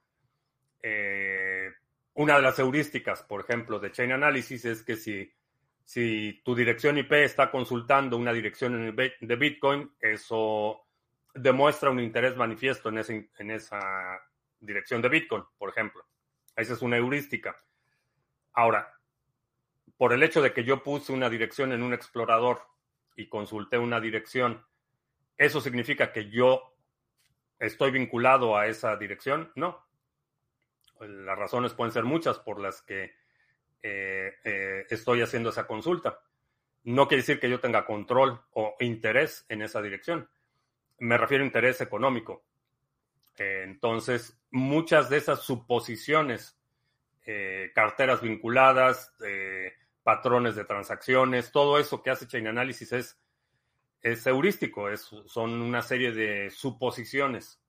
Eh, 0.81 1.71
una 2.15 2.37
de 2.37 2.41
las 2.41 2.57
heurísticas, 2.57 3.23
por 3.23 3.41
ejemplo, 3.41 3.79
de 3.79 3.91
Chain 3.91 4.11
Analysis 4.13 4.65
es 4.65 4.83
que 4.83 4.95
si, 4.95 5.31
si 5.83 6.41
tu 6.43 6.55
dirección 6.55 6.97
IP 6.97 7.11
está 7.11 7.51
consultando 7.51 8.17
una 8.17 8.33
dirección 8.33 8.95
de 8.95 9.35
Bitcoin, 9.35 9.91
eso 9.99 10.85
demuestra 11.35 11.89
un 11.89 11.99
interés 11.99 12.35
manifiesto 12.35 12.89
en, 12.89 12.97
ese, 12.99 13.29
en 13.37 13.51
esa 13.51 13.79
dirección 14.65 15.01
de 15.01 15.09
Bitcoin, 15.09 15.43
por 15.57 15.69
ejemplo. 15.69 16.05
Esa 16.55 16.73
es 16.73 16.81
una 16.81 16.97
heurística. 16.97 17.55
Ahora, 18.53 18.93
por 19.97 20.13
el 20.13 20.23
hecho 20.23 20.41
de 20.41 20.53
que 20.53 20.63
yo 20.63 20.83
puse 20.83 21.11
una 21.11 21.29
dirección 21.29 21.71
en 21.71 21.83
un 21.83 21.93
explorador 21.93 22.61
y 23.15 23.27
consulté 23.27 23.77
una 23.77 23.99
dirección, 23.99 24.65
¿eso 25.37 25.61
significa 25.61 26.11
que 26.11 26.29
yo 26.29 26.75
estoy 27.59 27.91
vinculado 27.91 28.57
a 28.57 28.67
esa 28.67 28.95
dirección? 28.97 29.51
No. 29.55 29.85
Las 30.99 31.37
razones 31.37 31.73
pueden 31.73 31.91
ser 31.91 32.03
muchas 32.03 32.39
por 32.39 32.59
las 32.59 32.81
que 32.81 33.13
eh, 33.83 34.33
eh, 34.43 34.85
estoy 34.89 35.21
haciendo 35.21 35.49
esa 35.49 35.67
consulta. 35.67 36.19
No 36.83 37.07
quiere 37.07 37.21
decir 37.21 37.39
que 37.39 37.49
yo 37.49 37.59
tenga 37.59 37.85
control 37.85 38.41
o 38.51 38.75
interés 38.79 39.45
en 39.49 39.61
esa 39.61 39.81
dirección. 39.81 40.29
Me 40.99 41.17
refiero 41.17 41.43
a 41.43 41.47
interés 41.47 41.81
económico. 41.81 42.43
Eh, 43.37 43.63
entonces, 43.65 44.39
muchas 44.51 45.09
de 45.09 45.17
esas 45.17 45.41
suposiciones, 45.41 46.59
carteras 47.73 48.21
vinculadas, 48.21 49.11
patrones 50.03 50.55
de 50.55 50.63
transacciones, 50.63 51.51
todo 51.51 51.79
eso 51.79 52.03
que 52.03 52.11
hace 52.11 52.27
Chain 52.27 52.45
Analysis 52.45 52.91
es, 52.91 53.19
es 54.03 54.27
heurístico, 54.27 54.91
es, 54.91 55.01
son 55.25 55.59
una 55.59 55.81
serie 55.81 56.11
de 56.11 56.51
suposiciones. 56.51 57.59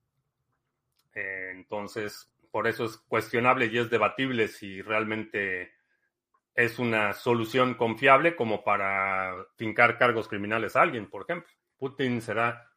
entonces, 1.14 2.30
por 2.50 2.66
eso 2.66 2.84
es 2.84 2.96
cuestionable 2.96 3.66
y 3.66 3.78
es 3.78 3.88
debatible 3.90 4.48
si 4.48 4.82
realmente 4.82 5.72
es 6.54 6.78
una 6.78 7.12
solución 7.12 7.74
confiable 7.74 8.34
como 8.34 8.64
para 8.64 9.34
fincar 9.56 9.98
cargos 9.98 10.26
criminales 10.26 10.74
a 10.74 10.80
alguien, 10.80 11.10
por 11.10 11.22
ejemplo. 11.22 11.52
Putin 11.76 12.22
será 12.22 12.70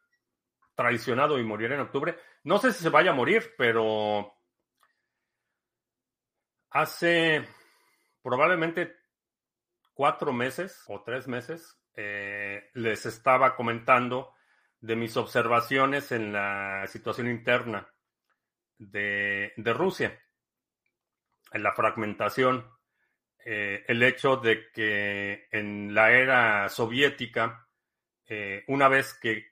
traicionado 0.75 1.39
y 1.39 1.43
morirá 1.43 1.75
en 1.75 1.81
octubre. 1.81 2.17
No 2.43 2.57
sé 2.57 2.71
si 2.71 2.83
se 2.83 2.89
vaya 2.89 3.11
a 3.11 3.15
morir, 3.15 3.53
pero 3.57 4.33
hace 6.71 7.45
probablemente 8.21 8.95
cuatro 9.93 10.31
meses 10.31 10.83
o 10.87 11.01
tres 11.03 11.27
meses 11.27 11.77
eh, 11.95 12.69
les 12.73 13.05
estaba 13.05 13.55
comentando 13.55 14.33
de 14.79 14.95
mis 14.95 15.17
observaciones 15.17 16.11
en 16.13 16.31
la 16.31 16.85
situación 16.87 17.27
interna 17.29 17.89
de, 18.77 19.51
Rusia, 19.57 20.17
en 21.51 21.63
la 21.63 21.73
fragmentación, 21.73 22.65
eh, 23.43 23.83
el 23.87 24.01
hecho 24.03 24.37
de 24.37 24.71
que 24.71 25.47
en 25.51 25.93
la 25.93 26.11
era 26.11 26.69
soviética, 26.69 27.67
eh, 28.25 28.63
una 28.67 28.87
vez 28.87 29.13
que 29.15 29.47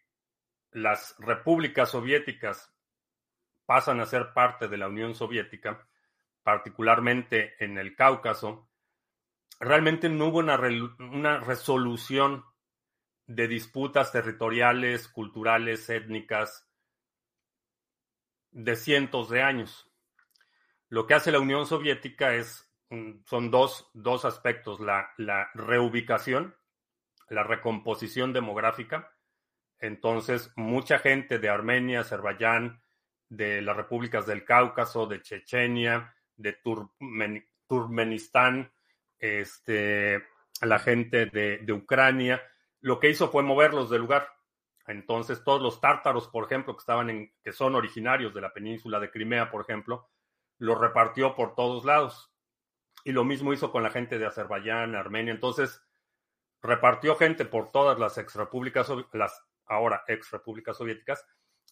las 0.72 1.16
repúblicas 1.20 1.90
soviéticas 1.90 2.77
pasan 3.68 4.00
a 4.00 4.06
ser 4.06 4.34
parte 4.34 4.68
de 4.68 4.78
la 4.78 4.88
Unión 4.88 5.14
Soviética, 5.14 5.88
particularmente 6.42 7.54
en 7.64 7.78
el 7.78 7.96
Cáucaso, 7.96 8.70
realmente 9.60 10.08
no 10.08 10.28
hubo 10.28 10.40
una, 10.40 10.58
resolución 11.40 12.46
de 13.26 13.50
disputas 13.50 14.14
territoriales, 14.14 15.10
culturales, 15.10 15.90
étnicas, 15.90 16.66
de 18.52 18.78
cientos 18.78 19.30
de 19.30 19.42
años. 19.44 19.92
Lo 20.88 21.06
que 21.06 21.16
hace 21.16 21.34
la 21.34 21.40
Unión 21.42 21.66
Soviética 21.66 22.34
es, 22.36 22.74
mm, 22.90 23.26
son 23.26 23.52
dos, 23.52 23.92
dos 23.94 24.24
aspectos, 24.24 24.80
la 24.80 25.52
reubicación, 25.54 26.56
la 27.28 27.44
recomposición 27.44 28.32
demográfica. 28.32 29.14
Entonces, 29.80 30.54
mucha 30.56 31.00
gente 31.00 31.38
de 31.38 31.50
Armenia, 31.50 32.00
Azerbaiyán, 32.00 32.82
de 33.30 33.62
las 33.62 33.76
repúblicas 33.76 34.26
del 34.26 34.46
Cáucaso, 34.46 35.06
de 35.08 35.22
Chechenia, 35.22 36.16
de 36.36 36.58
Turkmenistán, 37.68 38.72
este, 39.20 40.24
la 40.62 40.80
gente 40.80 41.26
de, 41.28 41.60
de 41.60 41.74
Ucrania, 41.74 42.42
lo 42.82 43.00
que 43.00 43.10
hizo 43.10 43.30
fue 43.30 43.44
moverlos 43.44 43.90
del 43.90 44.02
lugar. 44.02 44.30
Entonces, 44.88 45.44
todos 45.44 45.62
los 45.62 45.82
tártaros, 45.82 46.30
por 46.30 46.46
ejemplo, 46.46 46.74
que 46.76 46.80
estaban 46.80 47.10
en, 47.10 47.34
que 47.44 47.52
son 47.52 47.76
originarios 47.76 48.34
de 48.34 48.42
la 48.42 48.54
península 48.54 49.00
de 49.00 49.12
Crimea, 49.12 49.52
por 49.52 49.62
ejemplo, 49.62 50.10
los 50.58 50.80
repartió 50.80 51.36
por 51.36 51.56
todos 51.56 51.84
lados. 51.84 52.32
Y 53.04 53.12
lo 53.12 53.26
mismo 53.26 53.54
hizo 53.54 53.72
con 53.72 53.84
la 53.84 53.90
gente 53.90 54.18
de 54.18 54.26
Azerbaiyán, 54.26 54.96
Armenia. 54.96 55.34
Entonces, 55.34 55.84
repartió 56.62 57.16
gente 57.16 57.46
por 57.46 57.72
todas 57.72 58.00
las 58.00 58.18
exrepúblicas, 58.18 58.90
las 59.12 59.44
ahora 59.66 60.04
exrepúblicas 60.08 60.78
soviéticas. 60.78 61.26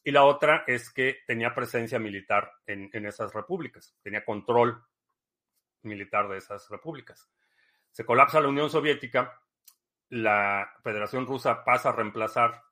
Y 0.06 0.12
la 0.12 0.24
otra 0.24 0.63
es 0.68 0.89
que 0.89 1.18
tenía 1.28 1.54
presencia 1.54 2.00
militar 2.00 2.54
en, 2.65 2.89
en 2.94 3.06
esas 3.06 3.34
repúblicas, 3.34 3.98
tenía 4.02 4.24
control 4.24 4.82
militar 5.82 6.30
de 6.30 6.38
esas 6.38 6.70
repúblicas. 6.70 7.30
Se 7.91 8.06
colapsa 8.06 8.39
la 8.39 8.48
Unión 8.48 8.70
Soviética 8.70 9.41
la 10.10 10.72
Federación 10.84 11.26
Rusa 11.26 11.63
pasa 11.63 11.89
a 11.89 11.91
reemplazar 11.91 12.63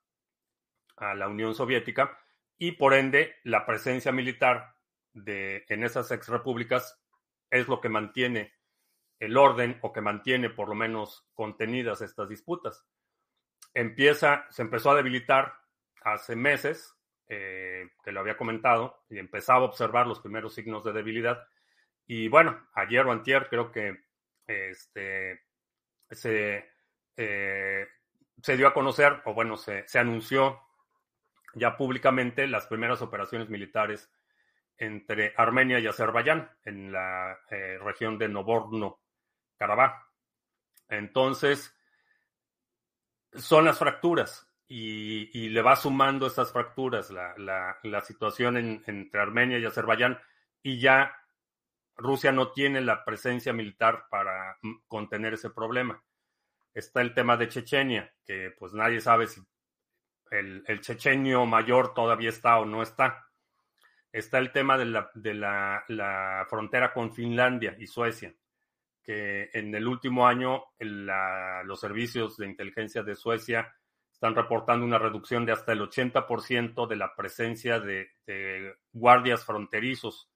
a 0.98 1.15
la 1.15 1.28
Unión 1.28 1.56
Soviética 1.56 2.19
y 2.58 2.74
por 2.74 2.93
ende 2.93 3.36
la 3.43 3.65
presencia 3.65 4.12
militar 4.12 4.76
de, 5.13 5.65
en 5.67 5.84
esas 5.84 6.12
ex 6.12 6.28
repúblicas 6.28 7.02
es 7.50 7.67
lo 7.67 7.82
que 7.82 7.89
mantiene 7.89 8.54
el 9.19 9.38
orden 9.38 9.80
o 9.82 9.91
que 9.91 10.02
mantiene 10.02 10.50
por 10.50 10.69
lo 10.69 10.76
menos 10.76 11.28
contenidas 11.34 12.02
estas 12.02 12.30
disputas. 12.30 12.86
Empieza, 13.74 14.46
se 14.50 14.62
empezó 14.62 14.91
a 14.91 14.96
debilitar 14.96 15.54
hace 16.04 16.36
meses, 16.36 16.96
eh, 17.36 17.89
que 18.04 18.12
lo 18.12 18.19
había 18.19 18.38
comentado, 18.38 19.04
y 19.10 19.19
empezaba 19.19 19.62
a 19.62 19.69
observar 19.69 20.08
los 20.08 20.19
primeros 20.19 20.54
signos 20.54 20.84
de 20.84 20.93
debilidad. 20.93 21.48
Y 22.06 22.28
bueno, 22.28 22.67
ayer 22.74 23.06
o 23.06 23.12
antier 23.12 23.48
creo 23.50 23.72
que 23.72 23.98
este, 24.48 25.41
se 26.12 26.74
eh, 27.17 27.88
se 28.41 28.58
dio 28.58 28.67
a 28.67 28.74
conocer, 28.74 29.22
o 29.26 29.34
bueno, 29.34 29.58
se, 29.58 29.86
anunció 29.93 30.62
ya 31.54 31.78
públicamente 31.78 32.48
las 32.48 32.67
primeras 32.67 33.02
operaciones 33.02 33.50
militares 33.50 34.12
entre 34.78 35.34
Armenia 35.38 35.80
y 35.80 35.88
Azerbaiyán 35.88 36.52
en 36.65 36.91
la 36.91 37.38
eh, 37.50 37.78
región 37.82 38.17
de 38.17 38.28
Novorno-Karabaj. 38.28 39.93
Entonces, 40.89 41.76
son 43.34 43.65
las 43.65 43.78
fracturas 43.78 44.52
y, 44.67 45.49
le 45.49 45.62
va 45.62 45.76
sumando 45.76 46.28
estas 46.28 46.52
fracturas 46.52 47.12
la, 47.12 48.02
situación 48.02 48.58
entre 48.58 49.21
Armenia 49.21 49.60
y 49.60 49.65
Azerbaiyán 49.65 50.17
y 50.62 50.80
ya 50.80 51.15
Rusia 51.95 52.32
no 52.32 52.52
tiene 52.52 52.82
la 52.82 53.06
presencia 53.06 53.54
militar 53.54 54.06
para 54.10 54.58
contener 54.88 55.34
ese 55.34 55.49
problema 55.52 56.02
está 56.73 57.02
el 57.02 57.13
tema 57.13 57.38
de 57.38 57.47
Chechenia, 57.47 58.12
que 58.26 58.54
pues 58.58 58.73
nadie 58.73 58.99
sabe 58.99 59.28
si 59.28 59.41
el, 60.32 60.82
chechenio 60.82 61.45
mayor 61.45 61.93
todavía 61.93 62.30
está 62.30 62.60
o 62.60 62.65
no 62.65 62.82
está. 62.82 63.28
Está 64.12 64.39
el 64.39 64.52
tema 64.52 64.78
de, 64.78 64.86
la, 64.86 65.10
de 65.13 65.34
la, 65.34 66.45
frontera 66.49 66.91
con 66.93 67.13
Finlandia 67.13 67.76
y 67.80 67.88
Suecia, 67.88 68.34
que 69.04 69.49
en 69.54 69.73
el 69.76 69.88
último 69.88 70.28
año 70.28 70.63
los 70.80 71.80
servicios 71.80 72.38
de 72.38 72.47
inteligencia 72.47 73.04
de 73.04 73.15
Suecia 73.15 73.76
están 74.23 74.36
reportando 74.36 74.86
una 74.86 74.97
reducción 74.97 75.45
de 75.45 75.51
hasta 75.51 75.73
el 75.73 75.81
80% 75.81 76.88
de 76.88 76.95
la 76.95 77.13
presencia 77.13 77.81
de, 77.81 78.09
de 78.25 78.73
guardias 78.93 79.43
fronterizos 79.43 80.29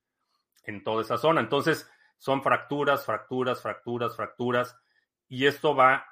en 0.65 0.83
toda 0.83 1.03
esa 1.03 1.17
zona. 1.17 1.39
Entonces, 1.39 1.89
son 2.17 2.43
fracturas, 2.43 3.05
fracturas, 3.05 3.61
fracturas, 3.61 4.13
fracturas, 4.13 4.77
y 5.29 5.45
esto 5.45 5.73
va 5.73 6.05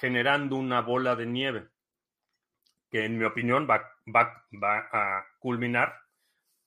generando 0.00 0.56
una 0.56 0.80
bola 0.80 1.14
de 1.14 1.26
nieve 1.26 1.68
que 2.90 3.04
en 3.04 3.18
mi 3.18 3.26
opinión 3.26 3.68
va, 3.70 3.92
va, 4.06 4.46
va 4.52 4.88
a 4.90 5.26
culminar 5.38 5.94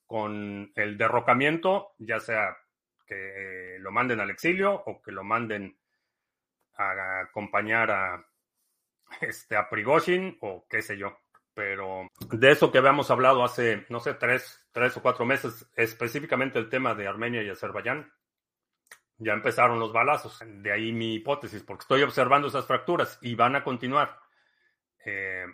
con 0.06 0.70
el 0.76 0.96
derrocamiento, 0.96 1.94
ya 1.98 2.20
sea 2.20 2.56
que 3.04 3.78
lo 3.80 3.90
manden 3.90 4.20
al 4.20 4.30
exilio 4.30 4.72
o 4.86 5.02
que 5.02 5.10
lo 5.10 5.24
manden 5.24 5.76
a 6.76 7.22
acompañar 7.22 7.90
a, 7.90 8.27
este, 9.20 9.56
a 9.56 9.68
Prigozhin 9.68 10.38
o 10.40 10.66
qué 10.68 10.82
sé 10.82 10.96
yo. 10.96 11.18
Pero 11.54 12.08
de 12.30 12.50
eso 12.52 12.70
que 12.70 12.78
habíamos 12.78 13.10
hablado 13.10 13.42
hace, 13.42 13.84
no 13.88 13.98
sé, 13.98 14.14
tres, 14.14 14.64
tres 14.70 14.96
o 14.96 15.02
cuatro 15.02 15.24
meses, 15.24 15.68
específicamente 15.74 16.58
el 16.58 16.68
tema 16.68 16.94
de 16.94 17.08
Armenia 17.08 17.42
y 17.42 17.48
Azerbaiyán, 17.48 18.12
ya 19.16 19.32
empezaron 19.32 19.80
los 19.80 19.92
balazos. 19.92 20.38
De 20.46 20.72
ahí 20.72 20.92
mi 20.92 21.14
hipótesis, 21.14 21.64
porque 21.64 21.82
estoy 21.82 22.02
observando 22.02 22.46
esas 22.46 22.66
fracturas 22.66 23.18
y 23.22 23.34
van 23.34 23.56
a 23.56 23.64
continuar. 23.64 24.20
Eh, 25.04 25.46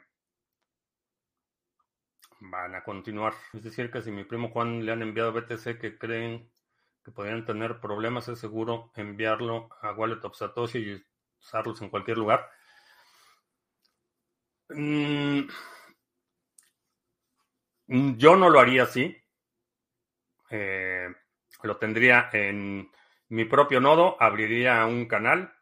van 2.40 2.74
a 2.74 2.84
continuar. 2.84 3.32
Es 3.54 3.64
decir, 3.64 3.90
que 3.90 4.02
si 4.02 4.10
mi 4.10 4.24
primo 4.24 4.50
Juan 4.50 4.84
le 4.84 4.92
han 4.92 5.02
enviado 5.02 5.32
BTC 5.32 5.78
que 5.78 5.96
creen 5.98 6.50
que 7.02 7.10
podrían 7.10 7.44
tener 7.44 7.80
problemas, 7.80 8.28
es 8.28 8.38
seguro 8.38 8.92
enviarlo 8.94 9.68
a 9.80 9.92
Wallet 9.92 10.24
of 10.24 10.36
Satoshi 10.36 10.78
y 10.78 11.04
usarlos 11.38 11.80
en 11.82 11.90
cualquier 11.90 12.18
lugar. 12.18 12.50
Mm, 14.70 15.48
yo 18.16 18.36
no 18.36 18.48
lo 18.50 18.60
haría 18.60 18.84
así. 18.84 19.16
Eh, 20.50 21.08
lo 21.62 21.76
tendría 21.78 22.30
en 22.32 22.90
mi 23.28 23.44
propio 23.46 23.80
nodo 23.80 24.16
abriría 24.20 24.84
un 24.86 25.06
canal, 25.06 25.52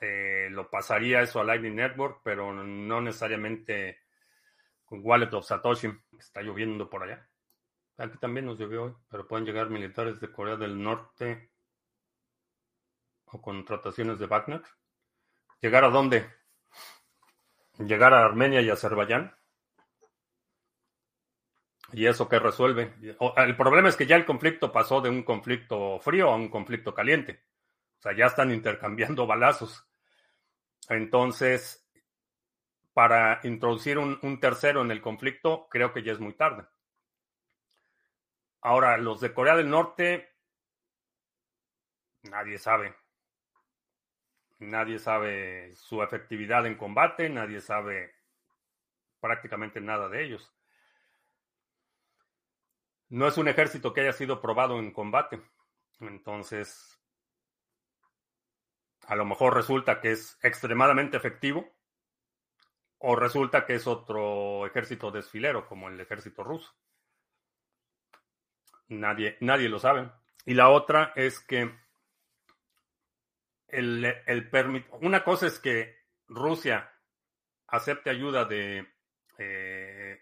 eh, 0.00 0.48
lo 0.50 0.70
pasaría 0.70 1.22
eso 1.22 1.40
a 1.40 1.44
Lightning 1.44 1.74
Network, 1.74 2.20
pero 2.22 2.52
no 2.52 3.00
necesariamente 3.00 4.00
con 4.84 5.00
Wallet 5.02 5.32
of 5.32 5.46
Satoshi. 5.46 5.88
Está 6.18 6.42
lloviendo 6.42 6.88
por 6.88 7.02
allá. 7.02 7.28
Aquí 7.98 8.18
también 8.18 8.46
nos 8.46 8.58
llovió 8.58 8.84
hoy, 8.84 8.94
pero 9.08 9.26
pueden 9.26 9.46
llegar 9.46 9.70
militares 9.70 10.20
de 10.20 10.30
Corea 10.30 10.56
del 10.56 10.80
Norte 10.82 11.50
o 13.24 13.40
contrataciones 13.40 14.18
de 14.18 14.26
Wagner. 14.26 14.62
¿Llegar 15.60 15.84
a 15.84 15.88
dónde? 15.90 16.26
¿Llegar 17.78 18.14
a 18.14 18.24
Armenia 18.24 18.60
y 18.62 18.70
Azerbaiyán? 18.70 19.36
¿Y 21.92 22.06
eso 22.06 22.28
qué 22.28 22.38
resuelve? 22.38 22.94
El 23.36 23.56
problema 23.56 23.88
es 23.88 23.96
que 23.96 24.06
ya 24.06 24.16
el 24.16 24.24
conflicto 24.24 24.72
pasó 24.72 25.00
de 25.00 25.08
un 25.08 25.22
conflicto 25.22 25.98
frío 26.00 26.30
a 26.30 26.36
un 26.36 26.48
conflicto 26.48 26.94
caliente. 26.94 27.44
O 27.98 28.02
sea, 28.02 28.16
ya 28.16 28.26
están 28.26 28.50
intercambiando 28.50 29.26
balazos. 29.26 29.86
Entonces, 30.88 31.88
para 32.92 33.40
introducir 33.44 33.98
un, 33.98 34.40
tercero 34.40 34.82
en 34.82 34.90
el 34.90 35.02
conflicto, 35.02 35.68
creo 35.68 35.92
que 35.92 36.02
ya 36.02 36.12
es 36.12 36.20
muy 36.20 36.34
tarde. 36.34 36.66
Ahora, 38.62 38.96
los 38.96 39.20
de 39.20 39.32
Corea 39.34 39.54
del 39.54 39.70
Norte, 39.70 40.34
nadie 42.22 42.58
sabe. 42.58 42.96
Nadie 44.58 44.98
sabe 44.98 45.74
su 45.76 46.02
efectividad 46.02 46.66
en 46.66 46.76
combate, 46.76 47.28
nadie 47.28 47.60
sabe 47.60 48.14
prácticamente 49.20 49.80
nada 49.80 50.08
de 50.08 50.24
ellos. 50.24 50.52
No 53.08 53.28
es 53.28 53.36
un 53.36 53.48
ejército 53.48 53.92
que 53.92 54.00
haya 54.00 54.12
sido 54.12 54.40
probado 54.40 54.78
en 54.78 54.92
combate. 54.92 55.40
Entonces, 56.00 57.00
a 59.06 59.14
lo 59.14 59.24
mejor 59.24 59.54
resulta 59.54 60.00
que 60.00 60.12
es 60.12 60.38
extremadamente 60.42 61.16
efectivo, 61.16 61.76
o 62.98 63.14
resulta 63.14 63.66
que 63.66 63.74
es 63.74 63.86
otro 63.86 64.66
ejército 64.66 65.10
desfilero 65.10 65.66
como 65.66 65.88
el 65.88 66.00
ejército 66.00 66.42
ruso. 66.42 66.74
Nadie, 68.88 69.36
nadie 69.40 69.68
lo 69.68 69.78
sabe. 69.78 70.10
Y 70.44 70.54
la 70.54 70.70
otra 70.70 71.12
es 71.14 71.40
que 71.40 71.72
una 73.72 75.24
cosa 75.24 75.46
es 75.46 75.58
que 75.58 75.96
Rusia 76.28 76.90
acepte 77.68 78.10
ayuda 78.10 78.44
de 78.44 78.86
eh, 79.38 80.20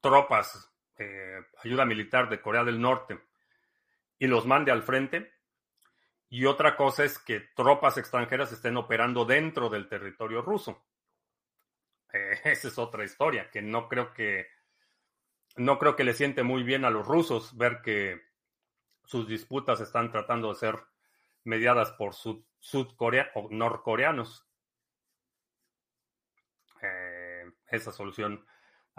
tropas, 0.00 0.72
eh, 0.96 1.40
ayuda 1.64 1.84
militar 1.84 2.28
de 2.28 2.40
Corea 2.40 2.64
del 2.64 2.80
Norte 2.80 3.18
y 4.18 4.26
los 4.26 4.46
mande 4.46 4.70
al 4.72 4.82
frente. 4.82 5.32
Y 6.30 6.44
otra 6.44 6.76
cosa 6.76 7.04
es 7.04 7.18
que 7.18 7.40
tropas 7.40 7.96
extranjeras 7.96 8.52
estén 8.52 8.76
operando 8.76 9.24
dentro 9.24 9.68
del 9.70 9.88
territorio 9.88 10.42
ruso. 10.42 10.86
Eh, 12.12 12.40
esa 12.44 12.68
es 12.68 12.78
otra 12.78 13.04
historia 13.04 13.50
que 13.50 13.62
no 13.62 13.88
creo 13.88 14.12
que 14.12 14.48
no 15.56 15.78
creo 15.78 15.96
que 15.96 16.04
le 16.04 16.14
siente 16.14 16.42
muy 16.42 16.62
bien 16.62 16.84
a 16.84 16.90
los 16.90 17.06
rusos 17.06 17.56
ver 17.56 17.82
que 17.82 18.22
sus 19.04 19.26
disputas 19.26 19.80
están 19.80 20.12
tratando 20.12 20.50
de 20.50 20.54
ser 20.54 20.76
mediadas 21.48 21.92
por 21.92 22.14
sud, 22.14 22.44
o 23.34 23.48
norcoreanos. 23.50 24.46
Eh, 26.82 27.44
esa 27.70 27.90
solución. 27.90 28.44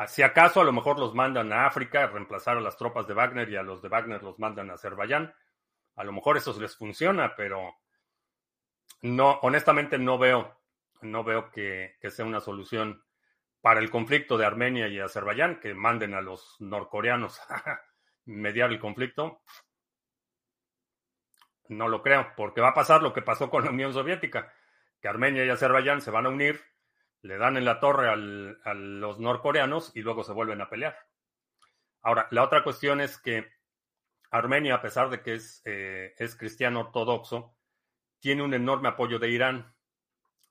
Si 0.07 0.23
acaso 0.23 0.61
a 0.61 0.63
lo 0.63 0.73
mejor 0.73 0.97
los 0.97 1.13
mandan 1.13 1.53
a 1.53 1.65
África 1.67 2.03
a 2.03 2.07
reemplazar 2.07 2.57
a 2.57 2.61
las 2.61 2.77
tropas 2.77 3.07
de 3.07 3.13
Wagner 3.13 3.49
y 3.49 3.55
a 3.55 3.63
los 3.63 3.81
de 3.81 3.89
Wagner 3.89 4.23
los 4.23 4.39
mandan 4.39 4.71
a 4.71 4.73
Azerbaiyán. 4.73 5.33
A 5.95 6.03
lo 6.03 6.11
mejor 6.11 6.37
eso 6.37 6.59
les 6.59 6.75
funciona, 6.75 7.35
pero 7.35 7.75
no, 9.01 9.39
honestamente 9.41 9.99
no 9.99 10.17
veo, 10.17 10.57
no 11.01 11.23
veo 11.23 11.51
que, 11.51 11.97
que 12.01 12.09
sea 12.09 12.25
una 12.25 12.39
solución 12.39 13.03
para 13.61 13.81
el 13.81 13.91
conflicto 13.91 14.37
de 14.37 14.45
Armenia 14.45 14.87
y 14.87 14.99
Azerbaiyán, 14.99 15.59
que 15.59 15.73
manden 15.73 16.13
a 16.13 16.21
los 16.21 16.55
norcoreanos 16.59 17.39
a 17.49 17.81
mediar 18.25 18.71
el 18.71 18.79
conflicto. 18.79 19.41
No 21.69 21.87
lo 21.87 22.01
creo, 22.01 22.33
porque 22.35 22.59
va 22.59 22.69
a 22.69 22.73
pasar 22.73 23.01
lo 23.01 23.13
que 23.13 23.21
pasó 23.21 23.49
con 23.49 23.63
la 23.63 23.71
Unión 23.71 23.93
Soviética, 23.93 24.53
que 25.01 25.07
Armenia 25.07 25.45
y 25.45 25.49
Azerbaiyán 25.49 26.01
se 26.01 26.11
van 26.11 26.25
a 26.25 26.29
unir, 26.29 26.61
le 27.21 27.37
dan 27.37 27.55
en 27.55 27.63
la 27.63 27.79
torre 27.79 28.09
a 28.09 28.15
los 28.73 29.19
norcoreanos 29.19 29.91
y 29.95 30.01
luego 30.01 30.23
se 30.23 30.33
vuelven 30.33 30.61
a 30.61 30.69
pelear. 30.69 30.97
Ahora, 32.01 32.27
la 32.31 32.43
otra 32.43 32.63
cuestión 32.63 32.99
es 32.99 33.17
que 33.17 33.47
Armenia, 34.31 34.75
a 34.75 34.81
pesar 34.81 35.09
de 35.09 35.21
que 35.21 35.35
es, 35.35 35.61
eh, 35.63 36.13
es 36.17 36.35
cristiano 36.35 36.81
ortodoxo, 36.81 37.55
tiene 38.19 38.43
un 38.43 38.53
enorme 38.53 38.89
apoyo 38.89 39.17
de 39.17 39.29
Irán. 39.29 39.73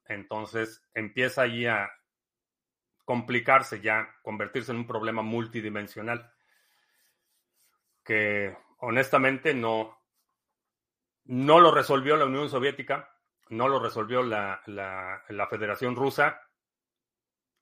Entonces 0.07 0.83
empieza 0.95 1.43
allí 1.43 1.67
a, 1.67 1.91
complicarse 3.09 3.81
ya, 3.81 4.07
convertirse 4.21 4.71
en 4.71 4.77
un 4.77 4.87
problema 4.87 5.23
multidimensional 5.23 6.31
que 8.05 8.55
honestamente 8.81 9.55
no, 9.55 9.98
no 11.29 11.61
lo 11.61 11.71
resolvió 11.71 12.17
la 12.17 12.27
Unión 12.27 12.49
Soviética, 12.51 13.15
no 13.51 13.69
lo 13.69 13.79
resolvió 13.79 14.23
la, 14.23 14.61
la, 14.67 15.47
Federación 15.49 15.97
Rusa 15.97 16.43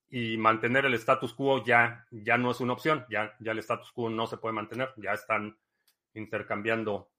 y 0.08 0.36
mantener 0.38 0.86
el 0.86 0.94
status 0.94 1.34
quo 1.34 1.64
ya, 1.64 2.06
ya 2.10 2.38
no 2.38 2.50
es 2.50 2.60
una 2.60 2.72
opción, 2.72 3.04
ya, 3.08 3.36
ya 3.38 3.52
el 3.52 3.58
status 3.58 3.92
quo 3.92 4.08
no 4.08 4.26
se 4.26 4.38
puede 4.38 4.54
mantener, 4.54 4.92
ya 4.96 5.12
están 5.12 5.56
intercambiando 6.14 7.10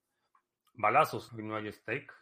balazos 0.74 1.32
no 1.32 1.56
hay 1.56 1.72
stake. 1.72 2.12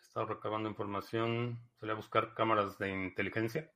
Estado 0.00 0.26
recabando 0.26 0.68
información, 0.68 1.60
se 1.80 1.90
a 1.90 1.94
buscar 1.94 2.34
cámaras 2.34 2.78
de 2.78 2.90
inteligencia 2.90 3.70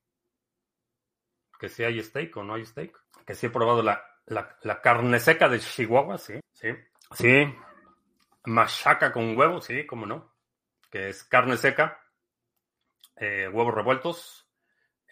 que 1.58 1.68
si 1.68 1.84
hay 1.84 2.02
steak 2.02 2.36
o 2.36 2.42
no 2.42 2.54
hay 2.54 2.64
steak. 2.64 2.96
Que 3.26 3.34
si 3.34 3.46
he 3.46 3.50
probado 3.50 3.82
la, 3.82 4.04
la, 4.26 4.80
carne 4.80 5.18
seca 5.18 5.48
de 5.48 5.58
Chihuahua, 5.58 6.18
sí, 6.18 6.34
sí. 6.52 6.68
Sí. 7.12 7.54
Machaca 8.46 9.12
con 9.12 9.36
huevo, 9.36 9.60
sí, 9.60 9.86
cómo 9.86 10.06
no. 10.06 10.34
Que 10.90 11.10
es 11.10 11.24
carne 11.24 11.56
seca, 11.56 12.00
eh, 13.16 13.48
huevos 13.48 13.74
revueltos, 13.74 14.48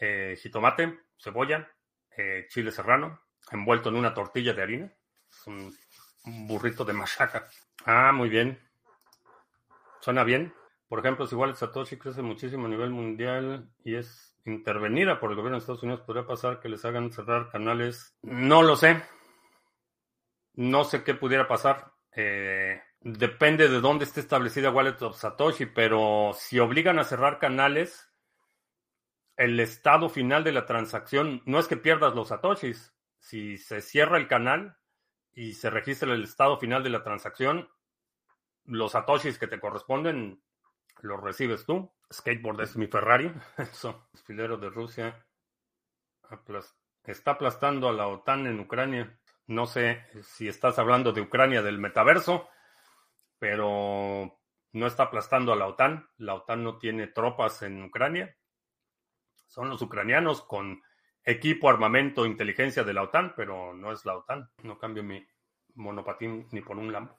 eh, 0.01 0.39
jitomate, 0.41 1.01
cebolla, 1.18 1.70
eh, 2.16 2.47
chile 2.49 2.70
serrano, 2.70 3.20
envuelto 3.51 3.89
en 3.89 3.97
una 3.97 4.14
tortilla 4.14 4.53
de 4.55 4.62
harina. 4.62 4.93
Un, 5.47 5.76
un 6.26 6.47
burrito 6.47 6.85
de 6.85 6.93
machaca. 6.93 7.47
Ah, 7.85 8.12
muy 8.12 8.28
bien. 8.28 8.59
Suena 10.01 10.24
bien. 10.24 10.55
Por 10.89 11.01
ejemplo, 11.01 11.26
si 11.26 11.35
igual 11.35 11.57
Satoshi 11.57 11.97
crece 11.97 12.22
muchísimo 12.22 12.66
a 12.66 12.68
nivel 12.68 12.91
mundial 12.91 13.70
y 13.85 13.97
es 13.97 14.37
intervenida 14.45 15.18
por 15.18 15.30
el 15.30 15.37
gobierno 15.37 15.57
de 15.57 15.61
Estados 15.61 15.82
Unidos, 15.82 16.03
podría 16.03 16.26
pasar 16.26 16.61
que 16.61 16.68
les 16.68 16.85
hagan 16.85 17.11
cerrar 17.11 17.51
canales. 17.51 18.16
No 18.22 18.62
lo 18.62 18.76
sé. 18.76 19.03
No 20.53 20.85
sé 20.85 21.03
qué 21.03 21.14
pudiera 21.14 21.49
pasar. 21.49 21.93
Eh, 22.12 22.80
depende 23.05 23.69
de 23.69 23.81
dónde 23.81 24.05
esté 24.05 24.21
establecida 24.21 24.71
Wallet 24.71 25.01
of 25.03 25.17
Satoshi, 25.17 25.67
pero 25.67 26.33
si 26.35 26.59
obligan 26.59 26.99
a 26.99 27.05
cerrar 27.05 27.39
canales, 27.39 28.11
el 29.37 29.61
estado 29.61 30.09
final 30.09 30.43
de 30.43 30.53
la 30.53 30.67
transacción 30.67 31.43
no 31.45 31.59
es 31.59 31.69
que 31.69 31.77
pierdas 31.77 32.15
los 32.15 32.29
Satoshis. 32.29 32.95
Si 33.19 33.59
se 33.59 33.81
cierra 33.83 34.17
el 34.17 34.27
canal 34.27 34.79
y 35.33 35.53
se 35.53 35.71
registra 35.71 36.13
el 36.13 36.25
estado 36.25 36.59
final 36.59 36.83
de 36.83 36.91
la 36.91 37.05
transacción, 37.05 37.69
los 38.65 38.93
Satoshis 38.93 39.39
que 39.39 39.47
te 39.47 39.61
corresponden 39.61 40.43
los 41.01 41.21
recibes 41.21 41.67
tú. 41.67 41.93
Skateboard 42.13 42.63
es 42.63 42.77
mi 42.77 42.87
Ferrari. 42.87 43.31
Eso, 43.59 44.09
filero 44.25 44.57
de 44.57 44.71
Rusia 44.71 45.27
está 47.05 47.33
aplastando 47.33 47.89
a 47.89 47.93
la 47.93 48.07
OTAN 48.09 48.47
en 48.47 48.61
Ucrania. 48.61 49.19
No 49.47 49.67
sé 49.67 50.05
si 50.23 50.49
estás 50.49 50.79
hablando 50.79 51.13
de 51.13 51.21
Ucrania 51.21 51.63
del 51.63 51.79
metaverso, 51.79 52.49
pero 53.39 54.41
no 54.72 54.87
está 54.87 55.05
aplastando 55.05 55.53
a 55.53 55.57
la 55.57 55.66
OTAN. 55.66 56.09
La 56.18 56.35
OTAN 56.35 56.64
no 56.64 56.78
tiene 56.78 57.07
tropas 57.09 57.62
en 57.62 57.82
Ucrania. 57.82 58.37
Son 59.47 59.68
los 59.68 59.80
ucranianos 59.82 60.43
con 60.43 60.82
equipo, 61.22 61.68
armamento, 61.68 62.26
inteligencia 62.26 62.85
de 62.85 62.93
la 62.93 63.03
OTAN, 63.03 63.35
pero 63.37 63.74
no 63.74 63.93
es 63.93 64.05
la 64.05 64.16
OTAN. 64.16 64.51
No 64.62 64.78
cambio 64.78 65.03
mi 65.03 65.24
monopatín 65.74 66.49
ni 66.53 66.61
por 66.61 66.76
un 66.76 66.93
lampo. 66.93 67.18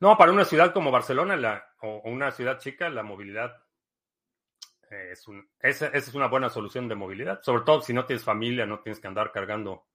No, 0.00 0.16
para 0.16 0.32
una 0.32 0.44
ciudad 0.44 0.72
como 0.72 0.90
Barcelona 0.90 1.36
la, 1.36 1.74
o 1.82 2.00
una 2.04 2.30
ciudad 2.30 2.58
chica, 2.58 2.88
la 2.88 3.02
movilidad 3.02 3.62
eh, 4.90 5.10
es, 5.12 5.28
un, 5.28 5.48
esa, 5.60 5.88
es 5.88 6.12
una 6.14 6.26
buena 6.26 6.48
solución 6.48 6.88
de 6.88 6.94
movilidad. 6.94 7.42
Sobre 7.42 7.64
todo 7.64 7.82
si 7.82 7.92
no 7.92 8.06
tienes 8.06 8.24
familia, 8.24 8.66
no 8.66 8.80
tienes 8.80 9.00
que 9.00 9.08
andar 9.08 9.30
cargando 9.30 9.86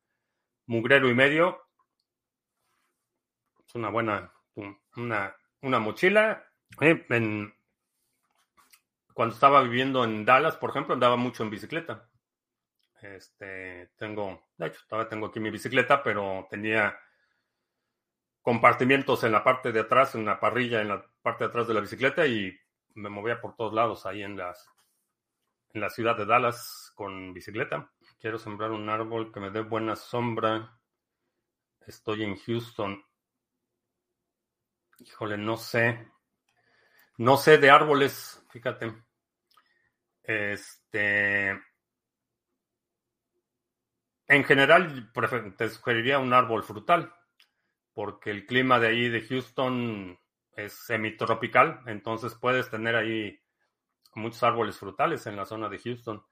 mugrero 0.67 1.09
y 1.09 1.15
medio. 1.15 1.59
Es 3.67 3.75
una 3.75 3.89
buena, 3.89 4.31
una, 4.97 5.35
una 5.61 5.79
mochila. 5.79 6.45
Eh, 6.81 7.05
cuando 9.13 9.33
estaba 9.33 9.61
viviendo 9.63 10.03
en 10.03 10.25
Dallas, 10.25 10.57
por 10.57 10.71
ejemplo, 10.71 10.93
andaba 10.93 11.15
mucho 11.15 11.43
en 11.43 11.49
bicicleta. 11.49 12.09
Este, 13.01 13.91
tengo, 13.97 14.47
de 14.57 14.67
hecho, 14.67 14.81
todavía 14.87 15.09
tengo 15.09 15.27
aquí 15.27 15.39
mi 15.39 15.51
bicicleta, 15.51 16.01
pero 16.03 16.47
tenía 16.49 16.97
compartimientos 18.41 19.23
en 19.23 19.31
la 19.31 19.43
parte 19.43 19.71
de 19.71 19.81
atrás, 19.81 20.15
en 20.15 20.25
la 20.25 20.39
parrilla, 20.39 20.81
en 20.81 20.89
la 20.89 21.05
parte 21.21 21.43
de 21.43 21.49
atrás 21.49 21.67
de 21.67 21.73
la 21.73 21.81
bicicleta 21.81 22.27
y 22.27 22.55
me 22.93 23.09
movía 23.09 23.41
por 23.41 23.55
todos 23.55 23.73
lados 23.73 24.05
ahí 24.05 24.23
en 24.23 24.37
las 24.37 24.69
en 25.73 25.81
la 25.81 25.89
ciudad 25.89 26.15
de 26.15 26.25
Dallas 26.25 26.91
con 26.95 27.33
bicicleta. 27.33 27.91
Quiero 28.19 28.37
sembrar 28.39 28.71
un 28.71 28.87
árbol 28.89 29.31
que 29.33 29.41
me 29.41 29.51
dé 29.51 29.59
buena 29.59 29.95
sombra. 29.95 30.79
Estoy 31.85 32.23
en 32.23 32.37
Houston. 32.37 33.03
Híjole, 34.99 35.37
no 35.37 35.57
sé. 35.57 36.07
No 37.17 37.37
sé 37.37 37.57
de 37.57 37.69
árboles, 37.69 38.43
fíjate. 38.49 38.93
Este. 40.23 41.49
En 44.27 44.43
general, 44.43 45.11
te 45.57 45.69
sugeriría 45.69 46.19
un 46.19 46.33
árbol 46.33 46.63
frutal 46.63 47.13
porque 47.95 48.29
el 48.29 48.45
clima 48.45 48.79
de 48.79 48.87
ahí 48.87 49.09
de 49.09 49.21
Houston 49.21 50.19
es 50.55 50.73
semitropical, 50.85 51.81
entonces 51.87 52.35
puedes 52.35 52.69
tener 52.69 52.95
ahí 52.95 53.39
muchos 54.15 54.43
árboles 54.43 54.77
frutales 54.77 55.25
en 55.27 55.37
la 55.37 55.45
zona 55.45 55.69
de 55.69 55.79
Houston. 55.79 56.23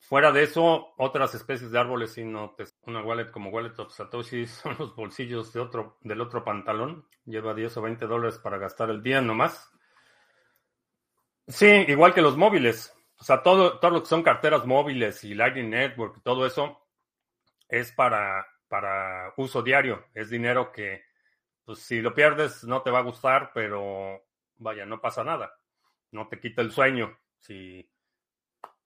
Fuera 0.00 0.32
de 0.32 0.42
eso, 0.42 0.92
otras 0.96 1.34
especies 1.34 1.70
de 1.70 1.78
árboles, 1.78 2.14
si 2.14 2.24
no 2.24 2.54
te, 2.56 2.64
una 2.82 3.02
wallet 3.02 3.30
como 3.30 3.50
Wallet 3.50 3.78
of 3.78 3.92
Satoshi 3.92 4.46
son 4.48 4.76
los 4.78 4.96
bolsillos 4.96 5.52
de 5.52 5.60
otro, 5.60 5.98
del 6.00 6.20
otro 6.20 6.42
pantalón. 6.42 7.06
Lleva 7.24 7.54
10 7.54 7.76
o 7.76 7.82
20 7.82 8.06
dólares 8.06 8.38
para 8.38 8.58
gastar 8.58 8.90
el 8.90 9.02
día 9.02 9.20
nomás. 9.20 9.70
Sí, 11.46 11.66
igual 11.88 12.12
que 12.14 12.22
los 12.22 12.36
móviles. 12.36 12.92
O 13.18 13.24
sea, 13.24 13.42
todo, 13.42 13.78
todo 13.78 13.90
lo 13.90 14.02
que 14.02 14.08
son 14.08 14.22
carteras 14.22 14.66
móviles 14.66 15.22
y 15.24 15.34
Lightning 15.34 15.70
Network, 15.70 16.22
todo 16.22 16.46
eso 16.46 16.86
es 17.68 17.92
para 17.92 18.46
para 18.70 19.34
uso 19.36 19.62
diario. 19.62 20.06
Es 20.14 20.30
dinero 20.30 20.70
que, 20.70 21.02
pues 21.64 21.80
si 21.80 22.00
lo 22.00 22.14
pierdes 22.14 22.62
no 22.62 22.82
te 22.82 22.90
va 22.92 23.00
a 23.00 23.02
gustar, 23.02 23.50
pero 23.52 24.22
vaya, 24.58 24.86
no 24.86 25.00
pasa 25.00 25.24
nada. 25.24 25.52
No 26.12 26.28
te 26.28 26.38
quita 26.38 26.62
el 26.62 26.70
sueño. 26.70 27.18
Si 27.36 27.90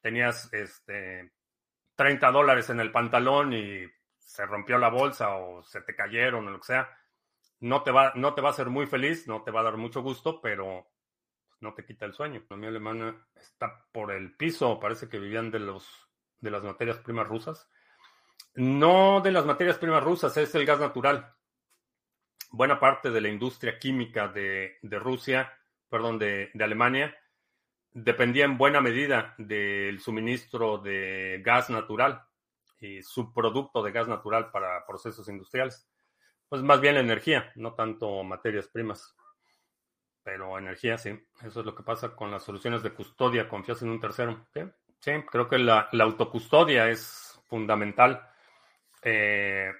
tenías 0.05 0.52
este 0.52 1.32
30 1.96 2.30
dólares 2.30 2.68
en 2.68 2.78
el 2.78 2.92
pantalón 2.92 3.55
y 3.55 3.86
se 4.18 4.44
rompió 4.44 4.76
la 4.76 4.90
bolsa 4.90 5.36
o 5.36 5.62
se 5.62 5.80
te 5.80 5.96
cayeron 5.96 6.46
o 6.46 6.50
lo 6.50 6.59
que 6.59 6.66
sea, 6.66 6.90
no 7.61 7.82
te 7.82 7.90
va, 7.90 8.12
no 8.14 8.34
te 8.34 8.42
va 8.42 8.50
a 8.50 8.52
hacer 8.52 8.68
muy 8.68 8.86
feliz, 8.86 9.26
no 9.26 9.42
te 9.42 9.50
va 9.50 9.61
a 9.61 9.64
dar 9.64 9.78
mucho 9.78 10.02
gusto, 10.02 10.42
pero 10.42 10.86
no 11.61 11.72
te 11.72 11.86
quita 11.86 12.05
el 12.05 12.12
sueño. 12.12 12.34
La 12.34 12.44
economía 12.44 12.68
alemana 12.68 13.26
está 13.34 13.86
por 13.92 14.12
el 14.12 14.36
piso, 14.36 14.78
parece 14.78 15.09
que 15.09 15.18
vivían 15.18 15.50
de 15.50 15.61
los 15.61 16.11
de 16.38 16.50
las 16.50 16.62
materias 16.62 16.98
primas 16.98 17.26
rusas. 17.26 17.70
No 18.55 19.22
de 19.22 19.32
las 19.32 19.46
materias 19.46 19.78
primas 19.78 20.05
rusas, 20.05 20.36
es 20.36 20.55
el 20.55 20.66
gas 20.66 20.80
natural. 20.80 21.34
Buena 22.50 22.78
parte 22.78 23.11
de 23.11 23.22
la 23.22 23.30
industria 23.30 23.78
química 23.78 24.28
de, 24.28 24.76
de 24.82 24.98
Rusia, 24.98 25.50
perdón, 25.88 26.18
de, 26.18 26.50
de 26.52 26.64
Alemania, 26.64 27.16
dependía 27.95 28.45
en 28.45 28.59
buena 28.59 28.80
medida 28.80 29.34
del 29.38 30.01
suministro 30.01 30.78
de 30.78 31.40
gas 31.45 31.70
natural 31.70 32.22
y 32.80 33.03
subproducto 33.03 33.82
de 33.82 33.92
gas 33.92 34.09
natural 34.09 34.51
para 34.51 34.84
procesos 34.84 35.28
industriales. 35.28 35.88
Pues 36.49 36.62
más 36.62 36.80
bien 36.80 36.95
la 36.95 37.01
energía, 37.01 37.51
no 37.55 37.74
tanto 37.74 38.22
materias 38.24 38.68
primas. 38.68 39.16
Pero 40.22 40.59
energía, 40.59 40.99
sí. 40.99 41.11
Eso 41.42 41.61
es 41.61 41.66
lo 41.66 41.74
que 41.74 41.82
pasa 41.82 42.14
con 42.14 42.30
las 42.30 42.42
soluciones 42.42 42.82
de 42.82 42.92
custodia. 42.92 43.49
Confías 43.49 43.80
en 43.82 43.90
un 43.90 44.01
tercero. 44.01 44.47
Sí, 45.01 45.12
creo 45.30 45.49
que 45.49 45.59
la, 45.59 45.88
autocustodia 46.01 46.88
es 46.88 47.40
fundamental. 47.47 48.28
Eh, 49.03 49.70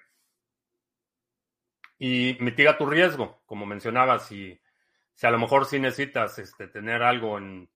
y 1.99 2.37
mitiga 2.41 2.77
tu 2.77 2.87
riesgo, 2.87 3.43
como 3.47 3.65
mencionaba, 3.65 4.19
si, 4.19 4.61
si 5.15 5.27
a 5.27 5.31
lo 5.31 5.39
mejor 5.39 5.65
sí 5.65 5.79
necesitas 5.79 6.39
este, 6.39 6.69
tener 6.69 7.03
algo 7.03 7.39
en 7.39 7.71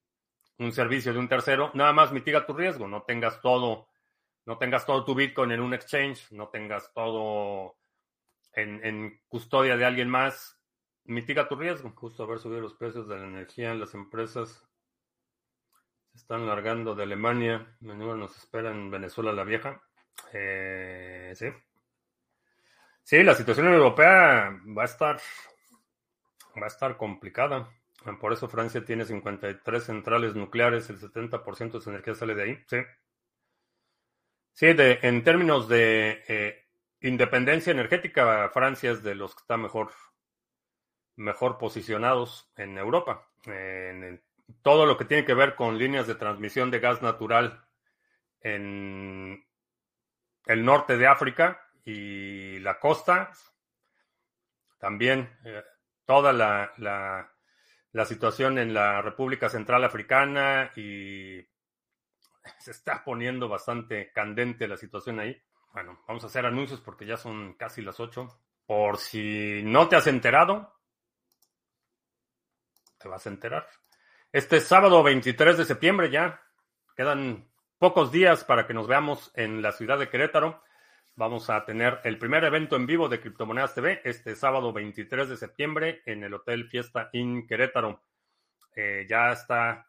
un 0.58 0.72
servicio 0.72 1.12
de 1.12 1.18
un 1.18 1.28
tercero, 1.28 1.70
nada 1.74 1.92
más 1.92 2.12
mitiga 2.12 2.46
tu 2.46 2.52
riesgo, 2.52 2.88
no 2.88 3.02
tengas 3.02 3.40
todo, 3.40 3.88
no 4.44 4.58
tengas 4.58 4.84
todo 4.86 5.04
tu 5.04 5.14
Bitcoin 5.14 5.52
en 5.52 5.60
un 5.60 5.74
exchange, 5.74 6.32
no 6.32 6.48
tengas 6.48 6.92
todo 6.92 7.76
en, 8.52 8.84
en 8.84 9.20
custodia 9.28 9.76
de 9.76 9.84
alguien 9.84 10.08
más, 10.08 10.58
mitiga 11.04 11.48
tu 11.48 11.56
riesgo. 11.56 11.90
Justo 11.94 12.24
haber 12.24 12.38
subido 12.38 12.60
los 12.60 12.74
precios 12.74 13.08
de 13.08 13.18
la 13.18 13.26
energía 13.26 13.72
en 13.72 13.80
las 13.80 13.94
empresas 13.94 14.64
se 16.10 16.18
están 16.18 16.46
largando 16.46 16.94
de 16.94 17.04
Alemania, 17.04 17.76
menudo 17.80 18.16
nos 18.16 18.36
espera 18.36 18.70
en 18.70 18.90
Venezuela 18.90 19.32
la 19.32 19.44
vieja. 19.44 19.82
Eh, 20.32 21.32
sí. 21.36 21.46
Sí, 23.02 23.22
la 23.22 23.34
situación 23.34 23.72
europea 23.72 24.60
va 24.76 24.82
a 24.82 24.86
estar 24.86 25.20
va 26.60 26.64
a 26.64 26.68
estar 26.68 26.96
complicada. 26.96 27.68
Por 28.16 28.32
eso 28.32 28.48
Francia 28.48 28.84
tiene 28.84 29.04
53 29.04 29.84
centrales 29.84 30.34
nucleares, 30.34 30.88
el 30.90 30.98
70% 30.98 31.72
de 31.72 31.80
su 31.80 31.90
energía 31.90 32.14
sale 32.14 32.34
de 32.34 32.42
ahí. 32.42 32.64
Sí. 32.66 32.78
Sí, 34.52 34.66
en 34.76 35.22
términos 35.22 35.68
de 35.68 36.24
eh, 36.26 36.66
independencia 37.00 37.70
energética, 37.70 38.48
Francia 38.50 38.90
es 38.90 39.02
de 39.02 39.14
los 39.14 39.34
que 39.34 39.42
está 39.42 39.56
mejor, 39.56 39.90
mejor 41.16 41.58
posicionados 41.58 42.50
en 42.56 42.78
Europa. 42.78 43.28
en 43.44 44.22
todo 44.62 44.86
lo 44.86 44.96
que 44.96 45.04
tiene 45.04 45.24
que 45.24 45.34
ver 45.34 45.54
con 45.54 45.78
líneas 45.78 46.06
de 46.06 46.14
transmisión 46.14 46.70
de 46.70 46.80
gas 46.80 47.02
natural 47.02 47.64
en 48.40 49.44
el 50.46 50.64
norte 50.64 50.96
de 50.96 51.06
África 51.06 51.60
y 51.84 52.58
la 52.60 52.78
costa, 52.78 53.30
también 54.78 55.30
eh, 55.44 55.62
toda 56.04 56.32
la, 56.32 57.32
la 57.92 58.04
situación 58.04 58.58
en 58.58 58.74
la 58.74 59.02
República 59.02 59.48
Central 59.48 59.84
Africana 59.84 60.72
y 60.76 61.46
se 62.58 62.70
está 62.70 63.04
poniendo 63.04 63.48
bastante 63.48 64.12
candente 64.12 64.68
la 64.68 64.76
situación 64.76 65.20
ahí. 65.20 65.40
Bueno, 65.72 66.00
vamos 66.06 66.24
a 66.24 66.28
hacer 66.28 66.46
anuncios 66.46 66.80
porque 66.80 67.06
ya 67.06 67.16
son 67.16 67.54
casi 67.54 67.82
las 67.82 68.00
8. 68.00 68.28
Por 68.66 68.98
si 68.98 69.62
no 69.64 69.88
te 69.88 69.96
has 69.96 70.06
enterado, 70.06 70.74
te 72.98 73.08
vas 73.08 73.26
a 73.26 73.30
enterar. 73.30 73.66
Este 74.32 74.60
sábado 74.60 75.02
23 75.02 75.56
de 75.56 75.64
septiembre 75.64 76.10
ya 76.10 76.42
quedan 76.96 77.48
pocos 77.78 78.12
días 78.12 78.44
para 78.44 78.66
que 78.66 78.74
nos 78.74 78.86
veamos 78.86 79.30
en 79.34 79.62
la 79.62 79.72
ciudad 79.72 79.98
de 79.98 80.08
Querétaro. 80.08 80.62
Vamos 81.18 81.50
a 81.50 81.64
tener 81.64 81.98
el 82.04 82.16
primer 82.16 82.44
evento 82.44 82.76
en 82.76 82.86
vivo 82.86 83.08
de 83.08 83.18
Criptomonedas 83.18 83.74
TV 83.74 84.00
este 84.04 84.36
sábado 84.36 84.72
23 84.72 85.28
de 85.28 85.36
septiembre 85.36 86.00
en 86.06 86.22
el 86.22 86.32
Hotel 86.32 86.68
Fiesta 86.68 87.10
in 87.12 87.44
Querétaro. 87.44 88.04
Eh, 88.76 89.04
ya 89.10 89.32
está, 89.32 89.88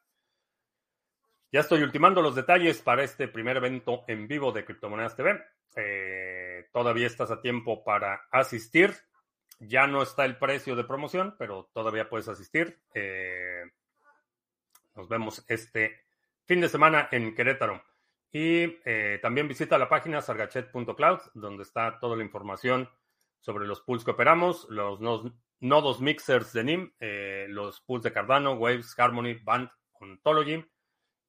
ya 1.52 1.60
estoy 1.60 1.84
ultimando 1.84 2.24
los 2.24 2.34
detalles 2.34 2.82
para 2.82 3.04
este 3.04 3.28
primer 3.28 3.58
evento 3.58 4.06
en 4.08 4.28
vivo 4.28 4.52
de 4.52 4.66
Criptomonedas 4.66 5.16
TV. 5.16 5.40
Eh, 5.76 6.68
todavía 6.74 7.06
estás 7.06 7.30
a 7.30 7.40
tiempo 7.40 7.84
para 7.84 8.26
asistir. 8.32 8.96
Ya 9.60 9.86
no 9.86 10.02
está 10.02 10.26
el 10.26 10.36
precio 10.36 10.76
de 10.76 10.84
promoción, 10.84 11.36
pero 11.38 11.70
todavía 11.72 12.10
puedes 12.10 12.28
asistir. 12.28 12.82
Eh, 12.96 13.66
nos 14.96 15.08
vemos 15.08 15.46
este 15.48 16.06
fin 16.48 16.60
de 16.60 16.70
semana 16.70 17.08
en 17.12 17.36
Querétaro. 17.36 17.84
Y 18.32 18.78
eh, 18.86 19.20
también 19.22 19.48
visita 19.48 19.78
la 19.78 19.90
página 19.90 20.22
sargachet.cloud, 20.22 21.20
donde 21.34 21.64
está 21.64 22.00
toda 22.00 22.16
la 22.16 22.24
información 22.24 22.90
sobre 23.40 23.66
los 23.66 23.82
pools 23.82 24.04
que 24.04 24.12
operamos, 24.12 24.68
los 24.70 25.00
nodos, 25.60 26.02
mixers 26.02 26.54
de 26.54 26.64
NIM, 26.64 26.94
eh, 27.00 27.48
los 27.50 27.82
pools 27.82 28.04
de 28.04 28.14
Cardano, 28.14 28.54
Waves, 28.54 28.94
Harmony, 28.98 29.36
Band, 29.44 29.70
Ontology, 29.94 30.64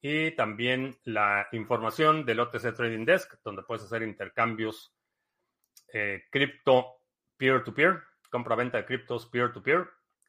y 0.03 0.33
también 0.33 0.99
la 1.05 1.49
información 1.53 2.25
del 2.27 2.41
OTC 2.41 2.75
Trading 2.75 3.05
Desk, 3.05 3.35
donde 3.45 3.63
puedes 3.63 3.85
hacer 3.85 4.03
intercambios 4.03 4.95
eh, 5.93 6.25
cripto 6.31 7.01
peer-to-peer, 7.37 8.03
compra-venta 8.31 8.79
de 8.79 8.85
criptos 8.85 9.27
peer-to-peer 9.27 9.89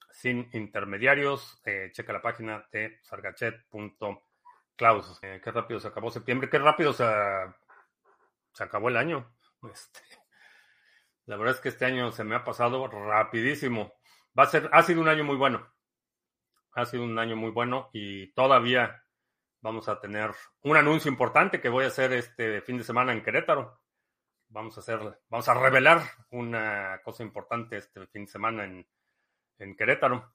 sin 0.10 0.50
intermediarios. 0.54 1.62
Checa 1.92 2.14
la 2.14 2.22
página 2.22 2.66
de 2.72 3.00
sargachet.cloud. 3.04 4.31
Eh, 5.22 5.40
qué 5.44 5.52
rápido 5.52 5.80
se 5.80 5.88
acabó 5.88 6.10
septiembre, 6.10 6.50
qué 6.50 6.58
rápido 6.58 6.94
se, 6.94 7.04
acabó 8.60 8.90
el 8.90 8.98
año. 8.98 9.34
Este, 9.72 10.00
la 11.28 11.38
verdad 11.38 11.54
es 11.54 11.62
que 11.62 11.70
este 11.70 11.86
año 11.86 12.12
se 12.12 12.24
me 12.24 12.36
ha 12.36 12.44
pasado 12.44 12.88
rapidísimo. 12.88 13.94
Va 14.38 14.44
a 14.44 14.48
ser, 14.48 14.72
ha 14.74 14.82
sido 14.82 15.02
un 15.02 15.08
año 15.08 15.24
muy 15.24 15.36
bueno. 15.36 15.72
Ha 16.74 16.86
sido 16.88 17.04
un 17.04 17.20
año 17.20 17.36
muy 17.36 17.52
bueno 17.52 17.92
y 17.94 18.34
todavía 18.34 19.06
vamos 19.62 19.88
a 19.88 20.00
tener 20.00 20.32
un 20.64 20.78
anuncio 20.78 21.12
importante 21.12 21.62
que 21.62 21.70
voy 21.70 21.86
a 21.86 21.90
hacer 21.90 22.12
este 22.14 22.62
fin 22.62 22.80
de 22.80 22.84
semana 22.84 23.14
en 23.14 23.22
Querétaro. 23.22 23.80
Vamos 24.48 24.76
a 24.78 24.80
hacer, 24.80 25.00
vamos 25.30 25.48
a 25.48 25.54
revelar 25.54 26.02
una 26.32 27.00
cosa 27.04 27.22
importante 27.22 27.78
este 27.78 28.08
fin 28.08 28.26
de 28.26 28.32
semana 28.32 28.64
en 28.64 28.88
en 29.62 29.76
Querétaro. 29.76 30.34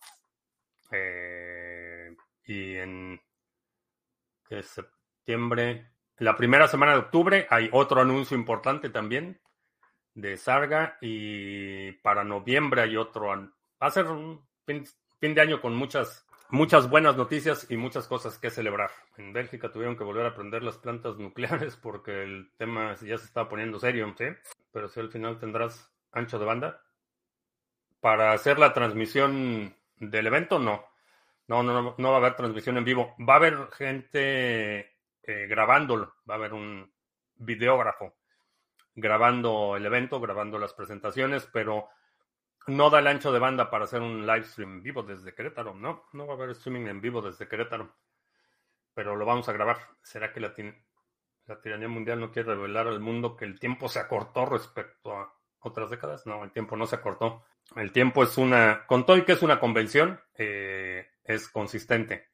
Eh, 0.91 2.17
y 2.45 2.77
en 2.77 3.21
septiembre, 4.63 5.91
la 6.19 6.37
primera 6.37 6.67
semana 6.67 6.93
de 6.93 6.99
octubre, 6.99 7.47
hay 7.51 7.69
otro 7.73 8.01
anuncio 8.01 8.37
importante 8.37 8.89
también 8.89 9.41
de 10.15 10.37
Sarga. 10.37 10.99
Y 11.01 11.93
para 11.93 12.25
noviembre 12.25 12.83
hay 12.83 12.97
otro. 12.97 13.29
Va 13.29 13.51
a 13.79 13.91
ser 13.91 14.07
un 14.07 14.45
fin, 14.65 14.85
de 15.21 15.41
año 15.41 15.61
con 15.61 15.77
muchas, 15.77 16.27
muchas 16.49 16.89
buenas 16.89 17.17
noticias 17.17 17.71
y 17.71 17.77
muchas 17.77 18.09
cosas 18.09 18.39
que 18.39 18.51
celebrar. 18.51 18.91
En 19.19 19.33
Bélgica 19.33 19.71
tuvieron 19.71 19.97
que 19.97 20.05
volver 20.05 20.27
a 20.27 20.35
prender 20.35 20.63
las 20.63 20.79
plantas 20.79 21.19
nucleares 21.19 21.77
porque 21.83 22.23
el 22.23 22.51
tema 22.57 22.95
ya 22.95 23.19
se 23.19 23.27
está 23.27 23.49
poniendo 23.49 23.79
serio, 23.79 24.13
¿sí? 24.17 24.25
Pero 24.73 24.89
si 24.89 25.01
al 25.01 25.11
final 25.11 25.39
tendrás 25.39 25.93
ancho 26.13 26.39
de 26.39 26.47
banda 26.47 26.83
para 28.01 28.33
hacer 28.33 28.59
la 28.59 28.73
transmisión 28.73 29.77
del 29.97 30.27
evento, 30.27 30.59
no. 30.59 30.85
No, 31.49 31.63
no, 31.63 31.95
no, 31.97 32.11
va 32.11 32.17
a 32.17 32.19
haber 32.19 32.37
transmisión 32.37 32.77
en 32.77 32.85
vivo. 32.85 33.15
Va 33.19 33.35
a 33.35 33.37
haber 33.37 33.69
gente 33.73 34.79
eh, 35.23 35.47
grabándolo. 35.49 36.15
Va 36.29 36.35
a 36.35 36.39
haber 36.39 36.53
un 36.53 36.93
videógrafo 37.37 38.17
grabando 38.95 39.77
el 39.77 39.85
evento, 39.87 40.21
grabando 40.21 40.59
las 40.59 40.73
presentaciones, 40.73 41.49
pero 41.53 41.89
no 42.67 42.91
da 42.91 42.99
el 42.99 43.07
ancho 43.07 43.31
de 43.31 43.39
banda 43.39 43.71
para 43.71 43.85
hacer 43.85 44.01
un 44.01 44.27
live 44.27 44.45
stream 44.45 44.73
en 44.77 44.83
vivo 44.83 45.03
desde 45.03 45.35
Querétaro. 45.35 45.75
No, 45.75 46.05
no 46.13 46.27
va 46.27 46.33
a 46.33 46.37
haber 46.37 46.51
streaming 46.51 46.87
en 46.87 47.01
vivo 47.01 47.23
desde 47.23 47.47
Querétaro. 47.47 47.95
Pero 48.95 49.15
lo 49.15 49.27
vamos 49.27 49.49
a 49.49 49.53
grabar. 49.53 49.79
¿Será 50.03 50.33
que 50.33 50.41
la, 50.41 50.55
la 51.47 51.61
tiranía 51.61 51.89
mundial 51.89 52.19
no 52.19 52.33
quiere 52.33 52.55
revelar 52.55 52.89
al 52.89 53.01
mundo 53.01 53.37
que 53.37 53.45
el 53.45 53.61
tiempo 53.61 53.89
se 53.89 54.01
acortó 54.01 54.47
respecto 54.47 55.13
a 55.13 55.33
otras 55.61 55.91
décadas? 55.91 56.27
No, 56.27 56.43
el 56.43 56.51
tiempo 56.51 56.77
no 56.77 56.87
se 56.87 56.97
acortó. 56.97 57.45
El 57.77 57.93
tiempo 57.93 58.23
es 58.23 58.39
una, 58.39 58.87
con 58.87 59.05
todo 59.05 59.17
y 59.19 59.25
que 59.25 59.33
es 59.33 59.43
una 59.43 59.61
convención, 59.61 60.21
eh, 60.35 61.09
es 61.27 61.49
consistente. 61.49 62.31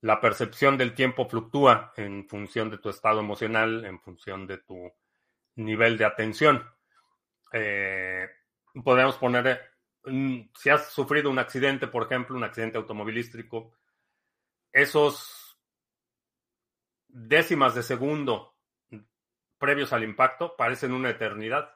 La 0.00 0.20
percepción 0.20 0.76
del 0.76 0.94
tiempo 0.94 1.28
fluctúa 1.28 1.92
en 1.96 2.28
función 2.28 2.70
de 2.70 2.78
tu 2.78 2.88
estado 2.88 3.20
emocional, 3.20 3.84
en 3.84 4.00
función 4.00 4.46
de 4.46 4.58
tu 4.58 4.92
nivel 5.56 5.98
de 5.98 6.04
atención. 6.04 6.64
Eh, 7.52 8.28
podemos 8.84 9.16
poner, 9.16 9.60
mm, 10.04 10.50
si 10.54 10.70
has 10.70 10.92
sufrido 10.92 11.30
un 11.30 11.38
accidente, 11.38 11.88
por 11.88 12.04
ejemplo, 12.04 12.36
un 12.36 12.44
accidente 12.44 12.78
automovilístico, 12.78 13.72
esos 14.72 15.58
décimas 17.08 17.74
de 17.74 17.82
segundo 17.82 18.58
previos 19.58 19.92
al 19.92 20.04
impacto 20.04 20.56
parecen 20.56 20.92
una 20.92 21.10
eternidad. 21.10 21.74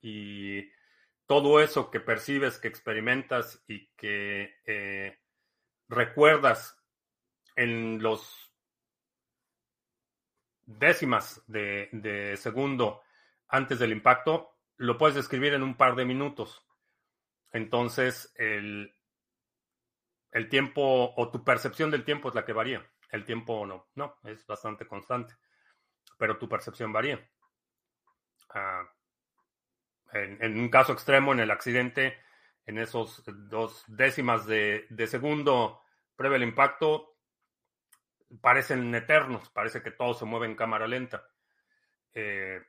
Y 0.00 0.70
todo 1.26 1.60
eso 1.60 1.90
que 1.90 2.00
percibes, 2.00 2.58
que 2.58 2.68
experimentas 2.68 3.62
y 3.66 3.88
que 3.96 4.54
eh, 4.64 5.18
recuerdas 5.88 6.76
en 7.56 8.02
los 8.02 8.52
décimas 10.64 11.42
de, 11.46 12.36
segundo 12.38 13.02
antes 13.48 13.78
del 13.78 13.92
impacto, 13.92 14.56
lo 14.76 14.98
puedes 14.98 15.16
describir 15.16 15.54
en 15.54 15.62
un 15.62 15.76
par 15.76 15.96
de 15.96 16.04
minutos. 16.04 16.64
Entonces, 17.52 18.32
el, 18.36 18.94
el 20.30 20.48
tiempo 20.48 21.14
o 21.16 21.30
tu 21.30 21.42
percepción 21.42 21.90
del 21.90 22.04
tiempo 22.04 22.28
es 22.28 22.34
la 22.34 22.44
que 22.44 22.52
varía. 22.52 22.86
El 23.10 23.24
tiempo 23.24 23.64
no, 23.66 23.88
no, 23.94 24.18
es 24.24 24.46
bastante 24.46 24.86
constante, 24.86 25.34
pero 26.18 26.38
tu 26.38 26.48
percepción 26.48 26.92
varía. 26.92 27.26
Ah, 28.50 28.86
en, 30.12 30.58
un 30.58 30.68
caso 30.68 30.92
extremo, 30.92 31.32
en 31.32 31.40
el 31.40 31.50
accidente, 31.50 32.18
en 32.68 32.78
esos 32.78 33.24
dos 33.48 33.82
décimas 33.88 34.46
de, 34.46 34.86
segundo 35.06 35.80
previo 36.14 36.36
al 36.36 36.42
impacto, 36.42 37.16
parecen 38.42 38.94
eternos, 38.94 39.48
parece 39.48 39.82
que 39.82 39.90
todo 39.90 40.12
se 40.12 40.26
mueve 40.26 40.46
en 40.46 40.54
cámara 40.54 40.86
lenta. 40.86 41.26
Eh, 42.12 42.60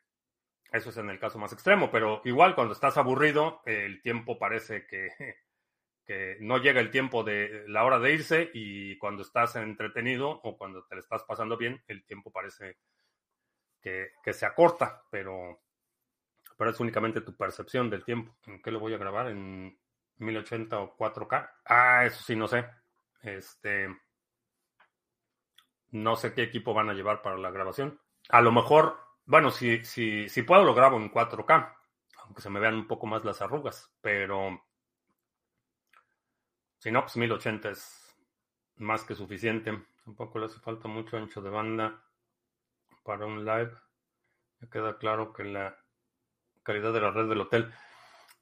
eso 0.72 0.89
es 0.89 0.97
en 0.97 1.10
el 1.10 1.20
caso 1.20 1.38
más 1.38 1.52
extremo, 1.52 1.91
pero 1.91 2.22
igual 2.24 2.56
cuando 2.56 2.74
estás 2.74 2.97
aburrido, 2.97 3.62
el 3.66 4.02
tiempo 4.02 4.39
parece 4.39 4.88
que, 4.88 5.10
que, 6.06 6.38
no 6.39 6.60
llega 6.60 6.80
el 6.80 6.91
tiempo 6.91 7.26
de 7.26 7.66
la 7.68 7.84
hora 7.84 8.00
de 8.00 8.14
irse 8.14 8.52
y 8.54 8.97
cuando 9.00 9.24
estás 9.24 9.58
entretenido 9.58 10.30
o 10.30 10.58
cuando 10.58 10.86
te 10.86 10.95
lo 10.95 11.02
estás 11.02 11.24
pasando 11.24 11.58
bien, 11.58 11.84
el 11.88 12.06
tiempo 12.06 12.32
parece 12.32 12.78
que, 13.82 14.14
que 14.24 14.32
se 14.32 14.45
acorta, 14.45 15.04
pero 15.12 15.60
pero 16.60 16.72
es 16.72 16.80
únicamente 16.82 17.22
tu 17.22 17.38
percepción 17.38 17.89
del 17.89 18.04
tiempo. 18.04 18.36
¿En 18.45 18.62
qué 18.62 18.70
lo 18.70 18.82
voy 18.82 18.93
a 18.93 18.97
grabar? 18.97 19.30
¿En 19.30 19.80
1080 20.20 20.80
o 20.80 20.96
4K? 20.98 21.52
Ah, 21.66 22.06
eso 22.06 22.22
sí, 22.24 22.36
no 22.36 22.48
sé. 22.48 22.66
Este. 23.22 23.88
No 25.92 26.16
sé 26.16 26.34
qué 26.34 26.44
equipo 26.44 26.74
van 26.74 26.90
a 26.90 26.94
llevar 26.94 27.22
para 27.22 27.38
la 27.38 27.52
grabación. 27.52 28.00
A 28.30 28.42
lo 28.42 28.52
mejor, 28.52 29.00
bueno, 29.26 29.50
si, 29.52 29.84
si, 29.84 30.30
si 30.30 30.44
puedo 30.44 30.64
lo 30.64 30.76
grabo 30.76 30.98
en 30.98 31.12
4K, 31.12 31.76
aunque 32.24 32.42
se 32.42 32.50
me 32.50 32.60
vean 32.60 32.76
un 32.76 32.88
poco 32.88 33.08
más 33.08 33.26
las 33.26 33.42
arrugas, 33.42 33.92
pero 34.02 34.62
si 36.80 36.92
no, 36.92 37.02
pues 37.02 37.18
1080 37.18 37.70
es 37.72 38.16
más 38.78 39.04
que 39.04 39.14
suficiente. 39.14 39.84
Tampoco 40.06 40.40
le 40.40 40.46
hace 40.46 40.60
falta 40.60 40.88
mucho 40.88 41.18
ancho 41.18 41.42
de 41.42 41.50
banda 41.50 42.02
para 43.04 43.26
un 43.26 43.44
live. 43.44 43.74
Me 44.60 44.70
queda 44.70 44.98
claro 44.98 45.34
que 45.34 45.44
la 45.44 45.78
calidad 46.64 46.94
de 46.94 47.02
la 47.02 47.12
red 47.12 47.28
del 47.28 47.42
hotel. 47.42 47.74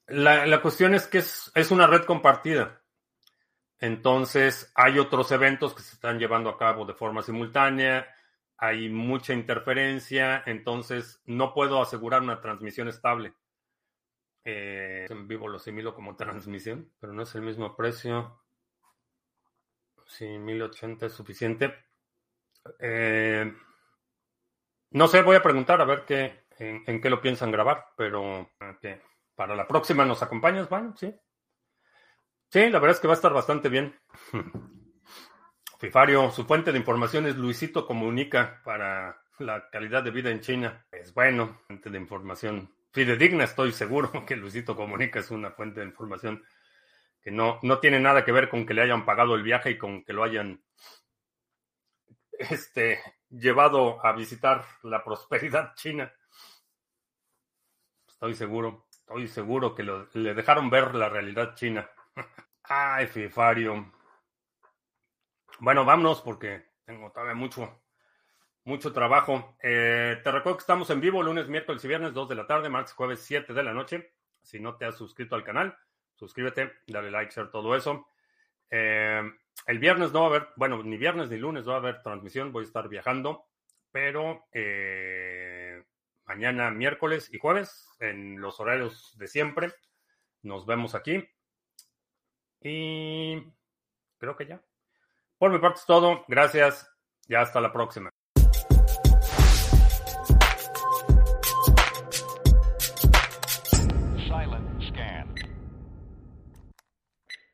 La, 0.07 0.61
cuestión 0.61 0.93
es 0.93 1.05
que 1.07 1.17
es, 1.17 1.71
una 1.71 1.85
red 1.85 2.03
compartida. 2.03 2.81
Entonces, 3.79 4.71
hay 4.73 4.99
otros 4.99 5.31
eventos 5.31 5.73
que 5.75 5.81
se 5.81 5.95
están 5.95 6.17
llevando 6.17 6.49
a 6.49 6.57
cabo 6.57 6.85
de 6.85 6.93
forma 6.93 7.21
simultánea, 7.21 8.07
hay 8.57 8.89
mucha 8.89 9.33
interferencia, 9.33 10.41
entonces 10.45 11.21
no 11.25 11.53
puedo 11.53 11.81
asegurar 11.81 12.21
una 12.21 12.41
transmisión 12.41 12.87
estable. 12.87 13.33
Eh, 14.45 15.07
en 15.09 15.27
vivo 15.27 15.49
lo 15.49 15.57
asimilo 15.57 15.93
como 15.93 16.15
transmisión, 16.15 16.91
pero 16.99 17.13
no 17.13 17.23
es 17.23 17.35
el 17.35 17.41
mismo 17.41 17.75
precio. 17.75 18.41
Si 20.05 20.25
1080 20.25 21.05
es 21.05 21.13
suficiente. 21.13 21.75
Eh, 22.79 23.53
no 24.91 25.07
sé, 25.07 25.21
voy 25.21 25.35
a 25.35 25.43
preguntar 25.43 25.81
a 25.81 25.85
ver 25.85 26.05
qué, 26.05 26.45
en, 26.57 27.01
qué 27.01 27.09
lo 27.09 27.21
piensan 27.21 27.51
grabar, 27.51 27.87
pero 27.97 28.49
para 29.37 29.55
la 29.55 29.67
próxima 29.67 30.03
nos 30.03 30.23
acompañas, 30.23 30.67
bueno, 30.67 30.95
sí. 30.97 31.15
Sí, 32.49 32.69
la 32.71 32.79
verdad 32.79 32.95
es 32.95 32.99
que 32.99 33.07
va 33.07 33.13
a 33.13 33.15
estar 33.15 33.31
bastante 33.31 33.69
bien. 33.69 33.95
Fifario, 35.79 36.31
su 36.31 36.43
fuente 36.45 36.71
de 36.71 36.79
información 36.79 37.27
es 37.27 37.37
Luisito 37.37 37.85
Comunica 37.85 38.61
para 38.63 39.21
la 39.37 39.69
calidad 39.69 40.01
de 40.01 40.09
vida 40.09 40.31
en 40.31 40.41
China. 40.41 40.87
Es 40.91 41.13
bueno, 41.13 41.59
fuente 41.67 41.91
de 41.91 41.99
información 41.99 42.73
fidedigna, 42.91 43.43
estoy 43.43 43.73
seguro 43.73 44.11
que 44.25 44.35
Luisito 44.35 44.75
Comunica 44.75 45.19
es 45.19 45.29
una 45.29 45.51
fuente 45.51 45.81
de 45.81 45.85
información 45.85 46.43
que 47.21 47.29
no, 47.29 47.59
no 47.61 47.77
tiene 47.77 47.99
nada 47.99 48.25
que 48.25 48.31
ver 48.31 48.49
con 48.49 48.65
que 48.65 48.73
le 48.73 48.81
hayan 48.81 49.05
pagado 49.05 49.35
el 49.35 49.43
viaje 49.43 49.69
y 49.69 49.77
con 49.77 50.03
que 50.03 50.13
lo 50.13 50.23
hayan 50.23 50.63
este, 52.31 52.99
llevado 53.29 54.03
a 54.03 54.13
visitar 54.13 54.65
la 54.81 55.03
prosperidad 55.03 55.75
china. 55.75 56.11
Estoy 58.07 58.33
seguro, 58.33 58.86
estoy 59.07 59.27
seguro 59.29 59.73
que 59.73 59.83
le 59.83 60.33
dejaron 60.33 60.69
ver 60.69 60.93
la 60.93 61.07
realidad 61.07 61.55
china. 61.55 61.89
Ay, 62.63 63.07
Fifario. 63.07 63.93
Bueno, 65.59 65.85
vámonos 65.85 66.21
porque 66.21 66.65
tengo 66.83 67.09
todavía 67.11 67.33
mucho, 67.33 67.81
mucho 68.65 68.91
trabajo. 68.91 69.55
Eh, 69.63 70.19
te 70.21 70.31
recuerdo 70.31 70.57
que 70.57 70.61
estamos 70.61 70.89
en 70.89 70.99
vivo 70.99 71.23
lunes, 71.23 71.47
miércoles 71.47 71.83
y 71.85 71.87
viernes, 71.87 72.13
2 72.13 72.27
de 72.27 72.35
la 72.35 72.47
tarde, 72.47 72.67
martes, 72.67 72.93
jueves, 72.93 73.21
7 73.21 73.53
de 73.53 73.63
la 73.63 73.73
noche. 73.73 74.13
Si 74.41 74.59
no 74.59 74.75
te 74.75 74.83
has 74.83 74.97
suscrito 74.97 75.35
al 75.35 75.45
canal, 75.45 75.77
suscríbete, 76.15 76.73
dale 76.87 77.09
like, 77.09 77.33
share, 77.33 77.49
todo 77.49 77.77
eso. 77.77 78.09
Eh, 78.69 79.21
el 79.67 79.79
viernes 79.79 80.11
no 80.11 80.19
va 80.19 80.25
a 80.25 80.29
haber, 80.31 80.49
bueno, 80.57 80.83
ni 80.83 80.97
viernes 80.97 81.29
ni 81.29 81.37
lunes 81.37 81.67
va 81.67 81.75
a 81.75 81.77
haber 81.77 82.03
transmisión, 82.03 82.51
voy 82.51 82.65
a 82.65 82.67
estar 82.67 82.89
viajando, 82.89 83.47
pero 83.89 84.47
eh, 84.51 85.85
mañana 86.27 86.69
miércoles 86.71 87.29
y 87.33 87.39
jueves 87.39 87.87
en 87.99 88.39
los 88.39 88.59
horarios 88.59 89.13
de 89.17 89.27
siempre. 89.27 89.73
Nos 90.43 90.65
vemos 90.65 90.93
aquí. 90.95 91.27
Y 92.61 93.41
creo 94.17 94.35
que 94.35 94.45
ya. 94.45 94.61
Por 95.37 95.51
mi 95.51 95.59
parte 95.59 95.79
es 95.79 95.85
todo. 95.85 96.25
Gracias 96.27 96.89
y 97.27 97.35
hasta 97.35 97.61
la 97.61 97.71
próxima. 97.71 98.11